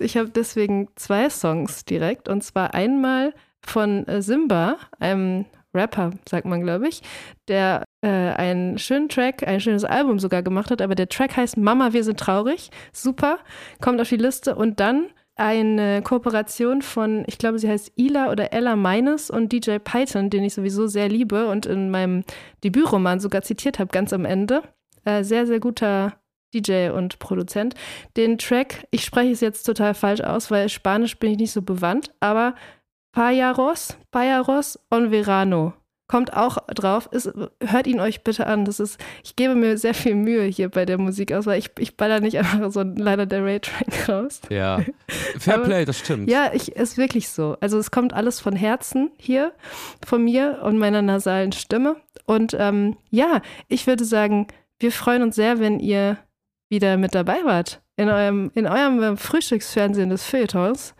hab 0.00 0.34
deswegen 0.34 0.88
zwei 0.96 1.30
Songs 1.30 1.84
direkt. 1.84 2.28
Und 2.28 2.44
zwar 2.44 2.74
einmal 2.74 3.32
von 3.62 4.06
äh, 4.06 4.22
Simba, 4.22 4.76
einem 4.98 5.46
Rapper, 5.72 6.10
sagt 6.28 6.46
man, 6.46 6.62
glaube 6.62 6.88
ich, 6.88 7.02
der 7.48 7.84
äh, 8.02 8.08
einen 8.08 8.78
schönen 8.78 9.08
Track, 9.08 9.46
ein 9.46 9.60
schönes 9.60 9.84
Album 9.84 10.18
sogar 10.18 10.42
gemacht 10.42 10.70
hat. 10.70 10.82
Aber 10.82 10.94
der 10.94 11.08
Track 11.08 11.36
heißt 11.36 11.56
Mama, 11.56 11.92
wir 11.92 12.04
sind 12.04 12.18
traurig. 12.18 12.70
Super, 12.92 13.38
kommt 13.80 14.00
auf 14.00 14.08
die 14.08 14.16
Liste. 14.16 14.54
Und 14.56 14.80
dann 14.80 15.06
eine 15.40 16.02
Kooperation 16.02 16.82
von, 16.82 17.24
ich 17.26 17.38
glaube, 17.38 17.58
sie 17.58 17.68
heißt 17.68 17.92
Ila 17.96 18.30
oder 18.30 18.52
Ella 18.52 18.76
Meines 18.76 19.30
und 19.30 19.50
DJ 19.50 19.78
Python, 19.78 20.28
den 20.28 20.44
ich 20.44 20.52
sowieso 20.52 20.86
sehr 20.86 21.08
liebe 21.08 21.48
und 21.48 21.64
in 21.64 21.90
meinem 21.90 22.24
Debütroman 22.62 23.20
sogar 23.20 23.40
zitiert 23.40 23.78
habe, 23.78 23.90
ganz 23.90 24.12
am 24.12 24.26
Ende. 24.26 24.62
Äh, 25.04 25.24
sehr, 25.24 25.46
sehr 25.46 25.58
guter 25.58 26.20
DJ 26.52 26.90
und 26.90 27.18
Produzent. 27.20 27.74
Den 28.18 28.36
Track, 28.36 28.86
ich 28.90 29.02
spreche 29.02 29.32
es 29.32 29.40
jetzt 29.40 29.62
total 29.62 29.94
falsch 29.94 30.20
aus, 30.20 30.50
weil 30.50 30.68
Spanisch 30.68 31.18
bin 31.18 31.30
ich 31.30 31.38
nicht 31.38 31.52
so 31.52 31.62
bewandt, 31.62 32.12
aber 32.20 32.54
Payaros, 33.12 33.96
Payaros 34.10 34.78
on 34.90 35.10
Verano 35.10 35.72
kommt 36.10 36.36
auch 36.36 36.58
drauf. 36.74 37.08
Ist, 37.12 37.30
hört 37.64 37.86
ihn 37.86 38.00
euch 38.00 38.24
bitte 38.24 38.48
an. 38.48 38.64
Das 38.64 38.80
ist, 38.80 38.98
ich 39.22 39.36
gebe 39.36 39.54
mir 39.54 39.78
sehr 39.78 39.94
viel 39.94 40.16
Mühe 40.16 40.42
hier 40.42 40.68
bei 40.68 40.84
der 40.84 40.98
Musikauswahl. 40.98 41.56
Ich, 41.56 41.70
ich 41.78 41.96
baller 41.96 42.18
nicht 42.18 42.36
einfach 42.36 42.72
so 42.72 42.82
leider 42.82 43.26
der 43.26 43.44
Ray-Track 43.44 44.08
raus. 44.08 44.40
Ja, 44.50 44.80
Fairplay, 45.38 45.84
das 45.84 46.00
stimmt. 46.00 46.28
Ja, 46.28 46.50
ich, 46.52 46.72
ist 46.72 46.98
wirklich 46.98 47.28
so. 47.28 47.56
Also 47.60 47.78
es 47.78 47.92
kommt 47.92 48.12
alles 48.12 48.40
von 48.40 48.56
Herzen 48.56 49.12
hier, 49.18 49.52
von 50.04 50.24
mir 50.24 50.62
und 50.64 50.78
meiner 50.78 51.00
nasalen 51.00 51.52
Stimme. 51.52 51.94
Und 52.26 52.56
ähm, 52.58 52.96
ja, 53.10 53.40
ich 53.68 53.86
würde 53.86 54.04
sagen, 54.04 54.48
wir 54.80 54.90
freuen 54.90 55.22
uns 55.22 55.36
sehr, 55.36 55.60
wenn 55.60 55.78
ihr 55.78 56.18
wieder 56.68 56.96
mit 56.96 57.14
dabei 57.14 57.44
wart 57.44 57.82
in 57.94 58.08
eurem, 58.08 58.50
in 58.56 58.66
eurem 58.66 59.16
Frühstücksfernsehen 59.16 60.10
des 60.10 60.24
Feuilletons 60.24 60.92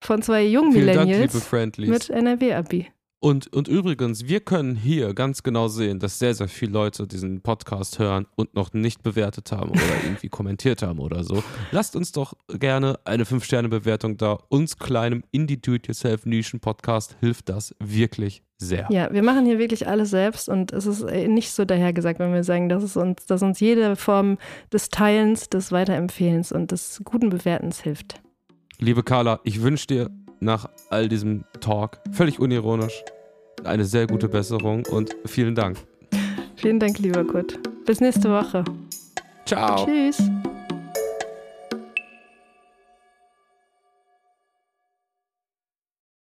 von 0.00 0.20
zwei 0.20 0.44
jungen 0.44 0.74
Millennials 0.74 1.50
mit 1.78 2.10
NRW-Abi. 2.10 2.88
Und, 3.20 3.52
und 3.52 3.66
übrigens, 3.66 4.28
wir 4.28 4.38
können 4.38 4.76
hier 4.76 5.12
ganz 5.12 5.42
genau 5.42 5.66
sehen, 5.66 5.98
dass 5.98 6.20
sehr, 6.20 6.34
sehr 6.34 6.46
viele 6.46 6.70
Leute 6.70 7.08
diesen 7.08 7.40
Podcast 7.40 7.98
hören 7.98 8.26
und 8.36 8.54
noch 8.54 8.72
nicht 8.72 9.02
bewertet 9.02 9.50
haben 9.50 9.70
oder 9.70 9.80
irgendwie 10.04 10.28
kommentiert 10.28 10.82
haben 10.82 11.00
oder 11.00 11.24
so. 11.24 11.42
Lasst 11.72 11.96
uns 11.96 12.12
doch 12.12 12.34
gerne 12.48 13.00
eine 13.04 13.24
5-Sterne-Bewertung 13.24 14.18
da. 14.18 14.38
Uns 14.48 14.78
kleinem 14.78 15.24
Indie-Do-It-Yourself-Nischen-Podcast 15.32 17.16
hilft 17.18 17.48
das 17.48 17.74
wirklich 17.80 18.44
sehr. 18.56 18.86
Ja, 18.90 19.12
wir 19.12 19.24
machen 19.24 19.46
hier 19.46 19.58
wirklich 19.58 19.88
alles 19.88 20.10
selbst 20.10 20.48
und 20.48 20.72
es 20.72 20.86
ist 20.86 21.02
äh, 21.02 21.26
nicht 21.26 21.50
so 21.50 21.64
dahergesagt, 21.64 22.20
wenn 22.20 22.32
wir 22.32 22.44
sagen, 22.44 22.68
dass, 22.68 22.84
es 22.84 22.96
uns, 22.96 23.26
dass 23.26 23.42
uns 23.42 23.58
jede 23.58 23.96
Form 23.96 24.38
des 24.72 24.90
Teilens, 24.90 25.48
des 25.48 25.72
Weiterempfehlens 25.72 26.52
und 26.52 26.70
des 26.70 27.00
guten 27.04 27.30
Bewertens 27.30 27.80
hilft. 27.80 28.20
Liebe 28.78 29.02
Carla, 29.02 29.40
ich 29.42 29.62
wünsche 29.62 29.88
dir 29.88 30.10
nach 30.40 30.68
all 30.90 31.08
diesem 31.08 31.44
Talk, 31.60 31.98
völlig 32.12 32.38
unironisch, 32.40 33.04
eine 33.64 33.84
sehr 33.84 34.06
gute 34.06 34.28
Besserung 34.28 34.84
und 34.90 35.16
vielen 35.26 35.54
Dank. 35.54 35.78
Vielen 36.56 36.80
Dank, 36.80 36.98
lieber 36.98 37.24
Kurt. 37.24 37.58
Bis 37.86 38.00
nächste 38.00 38.30
Woche. 38.30 38.64
Ciao. 39.46 39.86
Tschüss. 39.86 40.22